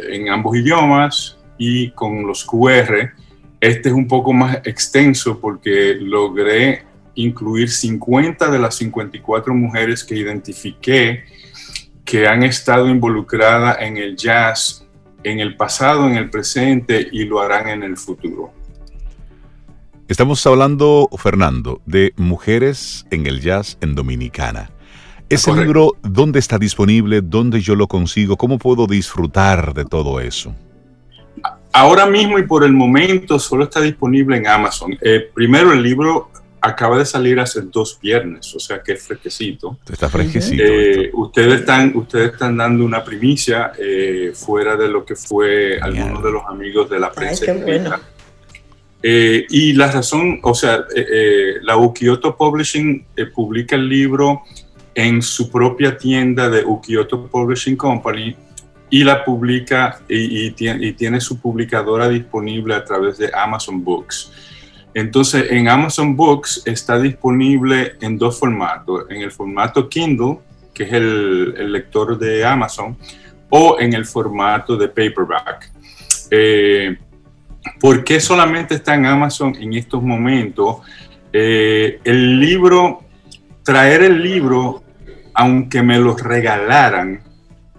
en 0.10 0.30
ambos 0.30 0.56
idiomas 0.56 1.38
y 1.58 1.92
con 1.92 2.26
los 2.26 2.46
QR 2.46 3.12
este 3.60 3.90
es 3.90 3.96
un 3.96 4.08
poco 4.08 4.34
más 4.34 4.58
extenso 4.66 5.40
porque 5.40 5.96
logré 6.00 6.84
incluir 7.16 7.70
50 7.70 8.50
de 8.52 8.60
las 8.60 8.76
54 8.76 9.54
mujeres 9.54 10.04
que 10.04 10.16
identifiqué 10.16 11.24
que 12.04 12.28
han 12.28 12.44
estado 12.44 12.88
involucradas 12.88 13.78
en 13.80 13.98
el 13.98 14.16
jazz 14.16 14.86
en 15.26 15.40
el 15.40 15.58
pasado, 15.58 16.08
en 16.08 16.16
el 16.16 16.30
presente 16.30 17.08
y 17.12 17.26
lo 17.26 17.42
harán 17.42 17.68
en 17.68 17.84
el 17.84 17.98
futuro. 17.98 18.54
Estamos 20.08 20.46
hablando, 20.46 21.10
Fernando, 21.18 21.82
de 21.86 22.14
Mujeres 22.16 23.08
en 23.10 23.26
el 23.26 23.42
Jazz 23.42 23.80
en 23.82 23.96
Dominicana. 23.96 24.70
Ese 25.30 25.52
libro, 25.52 25.94
¿dónde 26.04 26.38
está 26.38 26.60
disponible? 26.60 27.22
¿Dónde 27.24 27.60
yo 27.60 27.76
lo 27.76 27.88
consigo? 27.88 28.38
¿Cómo 28.38 28.60
puedo 28.60 28.86
disfrutar 28.86 29.74
de 29.74 29.84
todo 29.84 30.20
eso? 30.20 30.54
Ahora 31.76 32.06
mismo 32.06 32.40
y 32.40 32.44
por 32.44 32.64
el 32.64 32.72
momento 32.72 33.38
solo 33.38 33.66
está 33.66 33.82
disponible 33.82 34.38
en 34.38 34.48
Amazon. 34.48 34.98
Eh, 35.02 35.30
primero, 35.34 35.74
el 35.74 35.84
libro 35.84 36.32
acaba 36.62 36.98
de 36.98 37.06
salir 37.06 37.38
hace 37.38 37.62
dos 37.64 38.00
viernes, 38.02 38.56
o 38.56 38.60
sea 38.60 38.82
que 38.82 38.94
es 38.94 39.04
fresquecito. 39.06 39.78
Está 39.92 40.10
fresquecito. 40.10 40.64
Eh, 40.66 41.12
ustedes, 41.14 41.60
están, 41.60 41.92
ustedes 41.96 42.32
están 42.32 42.56
dando 42.56 42.86
una 42.86 43.04
primicia 43.04 43.74
eh, 43.78 44.32
fuera 44.34 44.78
de 44.78 44.88
lo 44.88 45.04
que 45.04 45.18
fue 45.18 45.78
algunos 45.82 46.24
de 46.24 46.32
los 46.32 46.46
amigos 46.46 46.90
de 46.90 47.00
la 47.00 47.12
prensa. 47.12 47.46
Eh, 49.04 49.46
y 49.50 49.74
la 49.74 49.92
razón, 49.92 50.40
o 50.42 50.56
sea, 50.56 50.86
eh, 50.96 51.06
eh, 51.12 51.54
la 51.62 51.78
Ukioto 51.78 52.36
Publishing 52.36 53.06
publica 53.36 53.76
el 53.76 53.88
libro 53.88 54.42
en 54.96 55.22
su 55.22 55.52
propia 55.52 55.96
tienda 55.98 56.50
de 56.50 56.64
Ukioto 56.64 57.28
Publishing 57.28 57.76
Company 57.76 58.36
y 58.90 59.04
la 59.04 59.26
publica 59.26 60.00
y, 60.08 60.52
tiene, 60.52 60.86
y, 60.86 60.94
tiene, 60.94 61.20
su 61.20 61.40
publicadora 61.40 62.08
disponible 62.08 62.76
a 62.76 62.84
través 62.84 63.18
de 63.18 63.32
Amazon 63.34 63.84
Books. 63.84 64.32
Entonces, 64.94 65.52
en 65.52 65.68
Amazon 65.68 66.16
Books 66.16 66.62
está 66.66 66.98
disponible 66.98 67.96
en 68.00 68.18
dos 68.18 68.40
formatos, 68.40 69.06
en 69.10 69.22
el 69.22 69.32
formato 69.32 69.90
Kindle, 69.90 70.40
que 70.74 70.84
es 70.84 70.94
el, 70.94 71.72
lector 71.72 72.18
de 72.18 72.46
Amazon, 72.46 72.98
o 73.50 73.78
en 73.80 73.94
el 73.94 74.06
formato 74.06 74.78
de 74.78 74.88
paperback. 74.88 75.72
Eh, 76.32 76.98
¿Por 77.80 78.04
qué 78.04 78.20
solamente 78.20 78.76
está 78.76 78.96
en 78.96 79.06
Amazon 79.06 79.56
en 79.60 79.74
estos 79.74 80.02
momentos? 80.02 80.78
Eh, 81.34 82.00
el 82.04 82.40
libro, 82.40 83.02
traer 83.64 84.04
el 84.04 84.22
libro, 84.22 84.84
aunque 85.34 85.82
me 85.82 86.00
lo 86.00 86.16
regalaran, 86.16 87.22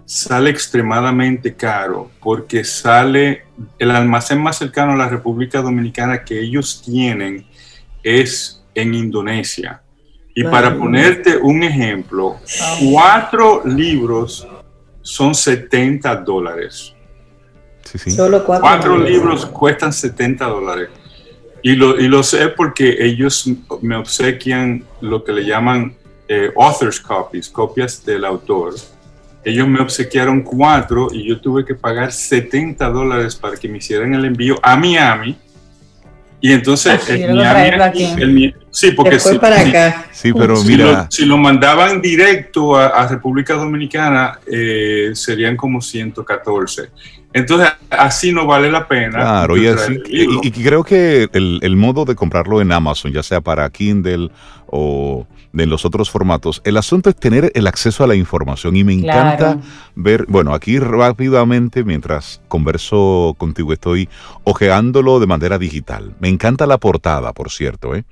sale 0.07 0.49
extremadamente 0.49 1.53
caro 1.53 2.09
porque 2.21 2.63
sale 2.63 3.43
el 3.77 3.91
almacén 3.91 4.41
más 4.41 4.57
cercano 4.57 4.93
a 4.93 4.95
la 4.95 5.09
República 5.09 5.61
Dominicana 5.61 6.23
que 6.23 6.39
ellos 6.39 6.81
tienen 6.81 7.45
es 8.01 8.63
en 8.73 8.93
Indonesia. 8.93 9.81
Y 10.33 10.43
para 10.45 10.77
ponerte 10.77 11.35
un 11.35 11.61
ejemplo, 11.61 12.37
cuatro 12.89 13.63
libros 13.65 14.47
son 15.01 15.35
70 15.35 16.15
dólares. 16.17 16.93
Solo 18.15 18.45
cuatro, 18.45 18.97
libros 18.97 19.45
cuestan 19.47 19.91
70 19.91 20.45
dólares. 20.45 20.89
Y 21.63 21.75
lo, 21.75 21.99
y 21.99 22.07
lo, 22.07 22.23
sé 22.23 22.47
porque 22.49 22.95
ellos 22.99 23.49
me 23.81 23.97
obsequian 23.97 24.85
lo 25.01 25.23
que 25.23 25.33
le 25.33 25.43
llaman 25.43 25.97
eh, 26.29 26.51
author's 26.55 26.99
copies, 26.99 27.49
copias 27.49 28.05
del 28.05 28.23
autor. 28.23 28.75
Ellos 29.47 29.65
me 29.65 29.79
obsequiaron 29.79 30.41
cuatro 30.41 31.07
y 31.09 31.25
yo 31.25 31.39
tuve 31.39 31.63
que 31.63 31.73
pagar 31.73 32.11
70 32.11 32.89
dólares 32.89 33.33
para 33.37 33.55
que 33.55 33.69
me 33.69 33.77
hicieran 33.77 34.13
el 34.13 34.25
envío 34.25 34.59
a 34.61 34.75
Miami. 34.75 35.37
Y 36.41 36.51
entonces, 36.51 36.99
Miami, 37.33 38.53
sí, 38.69 38.91
porque 38.91 39.17
si, 39.19 39.39
para 39.39 39.61
acá. 39.61 40.05
Sí, 40.11 40.33
pero 40.33 40.61
mira. 40.63 41.07
Si 41.09 41.25
lo, 41.25 41.37
mandaban 41.37 42.01
directo 42.01 42.75
a, 42.75 43.07
República 43.07 43.53
Dominicana, 43.53 44.37
eh, 44.45 45.11
serían 45.13 45.55
como 45.55 45.81
114. 45.81 46.89
Entonces, 47.37 47.69
así 47.91 48.31
no 48.31 48.47
vale 48.47 48.71
la 48.71 48.87
pena. 48.87 49.19
Claro, 49.19 49.57
y, 49.57 49.67
así, 49.67 49.99
y, 50.07 50.51
creo 50.51 50.83
que 50.83 51.29
el, 51.31 51.75
modo 51.75 52.03
de 52.03 52.15
comprarlo 52.15 52.61
en 52.61 52.71
Amazon, 52.71 53.11
ya 53.11 53.21
sea 53.21 53.41
para 53.41 53.69
Kindle 53.69 54.31
o 54.65 55.27
de 55.53 55.67
los 55.67 55.85
otros 55.85 56.09
formatos, 56.09 56.61
el 56.65 56.77
asunto 56.77 57.11
es 57.11 57.15
tener 57.15 57.51
el 57.53 57.67
acceso 57.67 58.03
a 58.03 58.07
la 58.07 58.15
información 58.15 58.75
y 58.75 58.83
me 58.83 58.93
encanta 58.93 59.59
ver, 59.93 60.25
bueno, 60.27 60.55
aquí 60.55 60.79
rápidamente 60.79 61.83
mientras 61.83 62.41
converso 62.47 63.35
contigo 63.37 63.71
estoy 63.71 64.09
ojeándolo 64.43 65.19
de 65.19 65.27
manera 65.27 65.59
digital. 65.59 66.15
Me 66.19 66.29
encanta 66.29 66.65
la 66.65 66.79
portada, 66.79 67.33
por 67.33 67.51
cierto, 67.51 67.93
¿eh? 67.93 68.03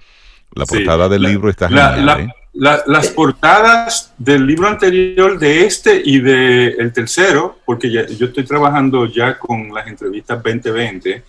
La 0.53 0.65
portada 0.65 1.09
del 1.09 1.23
libro 1.23 1.49
está 1.49 1.67
genial. 1.67 2.21
¿eh? 2.21 2.44
Las 2.55 3.07
portadas 3.09 4.13
del 4.17 4.47
libro 4.47 4.67
anterior, 4.67 5.37
de 5.37 5.65
este 5.65 6.01
y 6.03 6.19
del 6.19 6.79
el 6.79 6.93
tercero, 6.93 7.59
porque 7.65 7.91
yo 7.91 8.25
estoy 8.27 8.45
trabajando 8.45 9.05
ya 9.07 9.37
con 9.37 9.73
las 9.73 9.87
entrevistas 9.87 10.41
2020, 10.41 11.23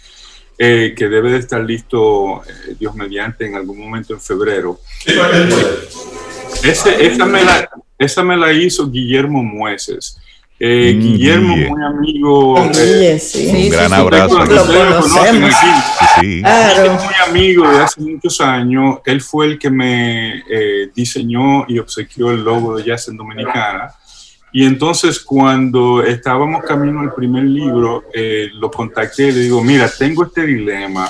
eh, 0.58 0.94
que 0.96 1.08
debe 1.08 1.32
de 1.32 1.38
estar 1.38 1.62
listo, 1.62 2.42
eh, 2.44 2.76
Dios 2.78 2.94
mediante, 2.94 3.44
en 3.44 3.56
algún 3.56 3.78
momento 3.78 4.14
en 4.14 4.20
febrero. 4.20 4.80
Ese, 6.62 7.06
esa, 7.06 7.26
me 7.26 7.44
la, 7.44 7.68
esa 7.98 8.22
me 8.22 8.36
la 8.36 8.52
hizo 8.52 8.90
Guillermo 8.90 9.42
Mueces. 9.42 10.18
Eh, 10.58 10.94
mm, 10.94 11.00
Guillermo, 11.00 11.56
muy 11.56 11.84
amigo. 11.84 12.54
un 12.54 13.70
gran 13.70 13.92
abrazo. 13.92 14.44
Lo 14.44 14.66
conocemos. 14.66 15.54
Sí, 16.20 16.42
muy 16.42 17.14
amigo 17.28 17.70
de 17.70 17.78
hace 17.80 18.00
muchos 18.00 18.40
años. 18.40 18.98
Él 19.04 19.20
fue 19.20 19.46
el 19.46 19.58
que 19.58 19.70
me 19.70 20.38
eh, 20.50 20.90
diseñó 20.94 21.66
y 21.68 21.78
obsequió 21.78 22.30
el 22.30 22.42
logo 22.42 22.76
de 22.76 22.84
Jazz 22.84 23.08
en 23.08 23.18
Dominicana. 23.18 23.92
Y 24.52 24.64
entonces 24.64 25.20
cuando 25.20 26.02
estábamos 26.02 26.64
camino 26.64 27.00
al 27.00 27.12
primer 27.12 27.44
libro, 27.44 28.04
eh, 28.14 28.48
lo 28.54 28.70
contacté 28.70 29.28
y 29.28 29.32
le 29.32 29.40
digo, 29.40 29.62
mira, 29.62 29.90
tengo 29.98 30.24
este 30.24 30.46
dilema 30.46 31.06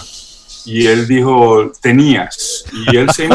y 0.67 0.87
él 0.87 1.07
dijo, 1.07 1.71
tenías. 1.81 2.65
Y 2.73 2.97
él 2.97 3.09
se 3.11 3.27
ha 3.27 3.29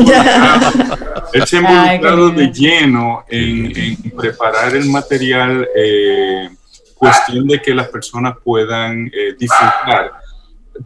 involucrado, 1.95 2.32
de 2.32 2.52
lleno 2.52 3.24
en, 3.30 4.12
preparar 4.12 4.76
el 4.76 4.90
material, 4.90 5.68
eh, 5.76 6.49
cuestión 6.95 7.48
de 7.48 7.62
que 7.62 7.74
las 7.74 7.88
personas 7.88 8.36
puedan 8.44 9.08
eh, 9.08 9.36
disfrutar. 9.40 10.12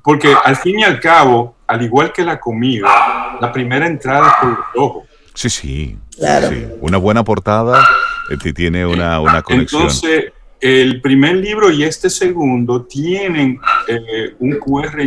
Porque 0.04 0.34
al 0.44 0.56
fin 0.56 0.80
y 0.80 0.84
al 0.84 1.00
cabo, 1.00 1.56
al 1.68 1.82
igual 1.82 2.14
que 2.14 2.24
la 2.24 2.40
comida, 2.40 3.38
la 3.42 3.52
primera 3.52 3.88
entrada 3.88 4.28
es 4.28 4.34
por 4.42 4.50
el 4.52 4.82
ojo. 4.82 5.06
Sí, 5.34 5.50
sí. 5.50 5.98
Claro. 6.18 6.50
Una 6.80 6.98
buena 6.98 7.24
portada 7.24 7.86
eh, 8.30 8.54
tiene 8.54 8.86
una, 8.86 9.20
una 9.20 9.42
conexión. 9.42 9.82
Entonces, 9.82 10.32
el 10.66 11.00
primer 11.00 11.36
libro 11.36 11.70
y 11.70 11.84
este 11.84 12.10
segundo 12.10 12.86
tienen 12.86 13.60
eh, 13.88 14.34
un 14.40 14.58
QR 14.58 15.00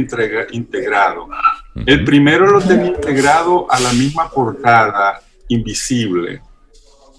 integrado. 0.53 1.29
El 1.85 2.05
primero 2.05 2.47
lo 2.47 2.61
tenía 2.61 2.87
integrado 2.87 3.67
a 3.69 3.81
la 3.81 3.93
misma 3.93 4.31
portada 4.31 5.21
invisible 5.49 6.41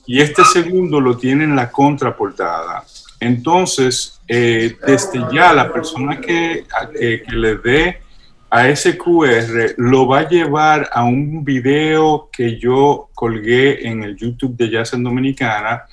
y 0.05 0.21
este 0.21 0.45
segundo 0.45 1.01
lo 1.01 1.17
tiene 1.17 1.43
en 1.43 1.53
la 1.53 1.69
contraportada. 1.69 2.85
Entonces, 3.19 4.21
eh, 4.25 4.73
desde 4.87 5.19
ya 5.33 5.51
la 5.51 5.73
persona 5.73 6.21
que, 6.21 6.63
que 6.97 7.35
le 7.35 7.57
dé 7.57 8.01
a 8.49 8.69
ese 8.69 8.97
QR 8.97 9.73
lo 9.75 10.07
va 10.07 10.19
a 10.19 10.29
llevar 10.29 10.89
a 10.93 11.03
un 11.03 11.43
video 11.43 12.29
que 12.31 12.57
yo 12.57 13.09
colgué 13.13 13.85
en 13.85 14.01
el 14.01 14.15
YouTube 14.15 14.55
de 14.55 14.69
Jazz 14.69 14.93
en 14.93 15.03
Dominicana 15.03 15.83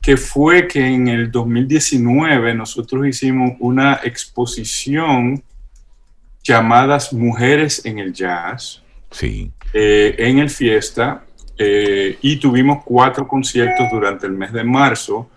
que 0.00 0.16
fue 0.16 0.66
que 0.66 0.84
en 0.84 1.08
el 1.08 1.30
2019 1.30 2.54
nosotros 2.54 3.06
hicimos 3.06 3.52
una 3.60 4.00
exposición 4.02 5.42
llamadas 6.42 7.12
Mujeres 7.12 7.84
en 7.84 7.98
el 7.98 8.12
Jazz. 8.12 8.82
Sí. 9.10 9.50
Eh, 9.72 10.14
en 10.18 10.38
el 10.38 10.50
Fiesta 10.50 11.24
eh, 11.58 12.16
y 12.22 12.36
tuvimos 12.36 12.82
cuatro 12.84 13.28
conciertos 13.28 13.86
durante 13.92 14.26
el 14.26 14.32
mes 14.32 14.52
de 14.52 14.64
marzo, 14.64 15.28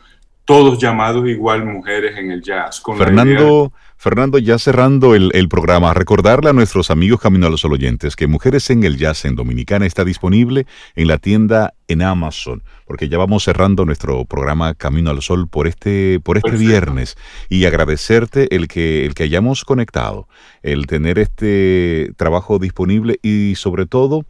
todos 0.46 0.80
llamados 0.80 1.28
igual 1.28 1.66
Mujeres 1.66 2.18
en 2.18 2.32
el 2.32 2.42
Jazz. 2.42 2.82
Fernando, 2.98 3.74
Fernando, 3.98 4.38
ya 4.38 4.60
cerrando 4.60 5.16
el, 5.16 5.48
programa, 5.50 5.94
recordarle 5.94 6.50
a 6.50 6.54
nuestros 6.54 6.92
amigos 6.92 7.22
Camino 7.22 7.48
a 7.48 7.50
los 7.50 7.64
oyentes 7.64 8.16
que 8.16 8.28
Mujeres 8.28 8.70
en 8.70 8.84
el 8.84 8.98
Jazz 8.98 9.26
en 9.26 9.36
Dominicana 9.36 9.86
está 9.86 10.04
disponible 10.04 10.66
en 10.96 11.08
la 11.08 11.18
tienda 11.18 11.74
en 11.88 12.02
Amazon, 12.02 12.64
porque 12.86 13.08
ya 13.08 13.18
vamos 13.18 13.44
cerrando 13.44 13.86
nuestro 13.86 14.26
programa 14.26 14.74
Camino 14.74 15.10
al 15.10 15.22
Sol 15.22 15.48
por 15.48 15.68
este, 15.68 16.20
por 16.20 16.38
este 16.38 16.52
viernes. 16.52 17.16
Y 17.50 17.66
agradecerte 17.66 18.56
el 18.56 18.68
que, 18.68 19.06
el 19.06 19.14
que 19.14 19.24
hayamos 19.24 19.64
conectado, 19.64 20.28
el 20.64 20.88
tener 20.88 21.20
este 21.20 22.12
trabajo 22.18 22.60
disponible 22.60 23.20
y 23.22 23.56
sobre 23.56 23.86
todo 23.86 24.26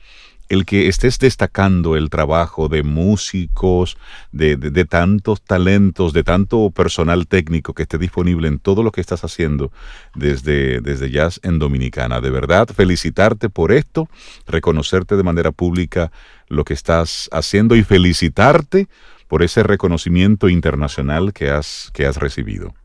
el 0.50 0.66
que 0.66 0.88
estés 0.88 1.20
destacando 1.20 1.96
el 1.96 2.10
trabajo 2.10 2.70
de 2.70 2.84
músicos, 2.84 3.98
de, 4.32 4.56
tantos 4.86 5.42
talentos, 5.42 6.14
de 6.14 6.24
tanto 6.24 6.70
personal 6.72 7.28
técnico 7.28 7.74
que 7.74 7.84
esté 7.84 7.98
disponible 7.98 8.48
en 8.48 8.60
todo 8.60 8.84
lo 8.84 8.92
que 8.92 9.02
estás 9.02 9.24
haciendo 9.24 9.72
desde, 10.16 10.82
desde 10.82 11.10
Jazz 11.10 11.40
en 11.44 11.60
Dominicana. 11.60 12.22
De 12.22 12.30
verdad, 12.30 12.68
felicitarte 12.68 13.50
por 13.50 13.72
esto, 13.72 14.10
reconocerte 14.46 15.16
de 15.18 15.24
manera 15.24 15.52
pública 15.52 16.12
lo 16.50 16.66
que 16.66 16.74
estás 16.74 17.30
haciendo 17.32 17.76
y 17.76 17.84
felicitarte 17.84 18.88
por 19.28 19.42
ese 19.42 19.64
reconocimiento 19.64 20.50
internacional 20.50 21.34
que 21.34 21.50
has, 21.50 21.90
que 21.94 22.06
has 22.06 22.18
recibido. 22.18 22.76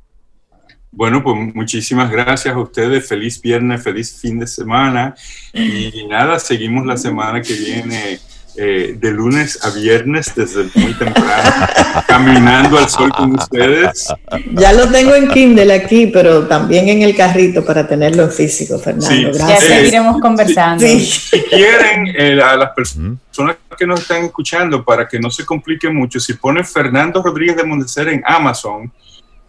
Bueno, 0.90 1.23
pues 1.23 1.55
muchísimas 1.55 2.10
gracias 2.10 2.55
a 2.55 2.59
ustedes. 2.59 3.06
Feliz 3.06 3.40
viernes, 3.40 3.82
feliz 3.82 4.19
fin 4.20 4.39
de 4.39 4.47
semana. 4.47 5.15
Y 5.52 6.06
nada, 6.09 6.39
seguimos 6.39 6.86
la 6.86 6.97
semana 6.97 7.43
que 7.43 7.55
viene 7.55 8.19
eh, 8.60 8.97
de 8.98 9.12
lunes 9.12 9.65
a 9.65 9.70
viernes 9.70 10.32
desde 10.35 10.65
muy 10.74 10.93
temprano, 10.94 11.66
caminando 12.09 12.77
al 12.77 12.89
sol 12.89 13.12
con 13.12 13.36
ustedes. 13.36 14.12
Ya 14.52 14.73
lo 14.73 14.89
tengo 14.89 15.15
en 15.15 15.28
Kindle 15.28 15.73
aquí, 15.73 16.09
pero 16.09 16.48
también 16.48 16.89
en 16.89 17.02
el 17.02 17.15
carrito 17.15 17.65
para 17.65 17.86
tenerlo 17.86 18.28
físico, 18.28 18.77
Fernando. 18.81 19.31
gracias. 19.32 19.60
Ya 19.60 19.77
seguiremos 19.77 20.20
conversando. 20.20 20.85
Si 20.85 21.40
quieren, 21.43 22.09
eh, 22.19 22.40
a 22.43 22.56
las 22.56 22.70
personas 22.70 23.59
que 23.78 23.86
nos 23.86 24.01
están 24.01 24.24
escuchando, 24.24 24.85
para 24.85 25.06
que 25.06 25.20
no 25.20 25.31
se 25.31 25.47
complique 25.47 25.89
mucho, 25.89 26.19
si 26.19 26.32
ponen 26.32 26.65
Fernando 26.65 27.23
Rodríguez 27.23 27.59
de 27.59 27.62
Montecer 27.62 28.09
en 28.09 28.24
Amazon, 28.27 28.90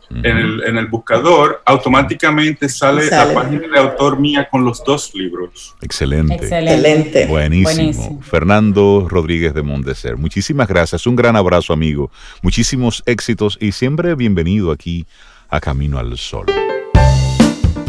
en, 0.09 0.25
el, 0.25 0.63
en, 0.65 0.77
el, 0.77 0.87
buscador, 0.87 1.61
automáticamente 1.65 2.67
sale, 2.67 3.03
Sale. 3.03 3.33
la 3.33 3.41
página 3.41 3.67
de 3.67 3.79
autor 3.79 4.19
mía 4.19 4.47
con 4.49 4.65
los 4.65 4.83
dos 4.83 5.13
libros. 5.13 5.75
Excelente. 5.81 6.35
Excelente. 6.35 7.27
Buenísimo. 7.27 7.75
Buenísimo. 7.75 8.21
Fernando 8.21 9.07
Rodríguez 9.09 9.53
de 9.53 9.61
Monteser. 9.61 10.17
Muchísimas 10.17 10.67
gracias. 10.67 11.05
Un 11.05 11.15
gran 11.15 11.35
abrazo, 11.35 11.73
amigo. 11.73 12.11
Muchísimos 12.41 13.03
éxitos 13.05 13.57
y 13.61 13.71
siempre 13.71 14.15
bienvenido 14.15 14.71
aquí 14.71 15.05
a 15.49 15.59
Camino 15.59 15.99
al 15.99 16.17
Sol. 16.17 16.47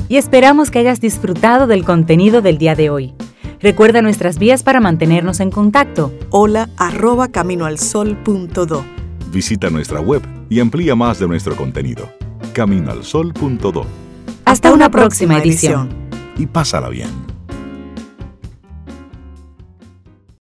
Y 0.08 0.16
esperamos 0.16 0.70
que 0.70 0.80
hayas 0.80 1.00
disfrutado 1.00 1.66
del 1.66 1.84
contenido 1.84 2.42
del 2.42 2.58
día 2.58 2.74
de 2.74 2.90
hoy. 2.90 3.14
Recuerda 3.60 4.02
nuestras 4.02 4.38
vías 4.38 4.62
para 4.62 4.80
mantenernos 4.80 5.40
en 5.40 5.50
contacto. 5.50 6.12
Hola 6.30 6.68
arroba 6.76 7.28
caminoalsol.do. 7.28 8.99
Visita 9.30 9.70
nuestra 9.70 10.00
web 10.00 10.22
y 10.48 10.60
amplía 10.60 10.94
más 10.94 11.18
de 11.18 11.28
nuestro 11.28 11.56
contenido. 11.56 12.10
Caminoalsol.do 12.52 13.86
Hasta 14.44 14.72
una 14.72 14.90
próxima 14.90 15.38
edición. 15.38 15.88
y 16.36 16.46
pásala 16.46 16.88
bien. 16.88 17.10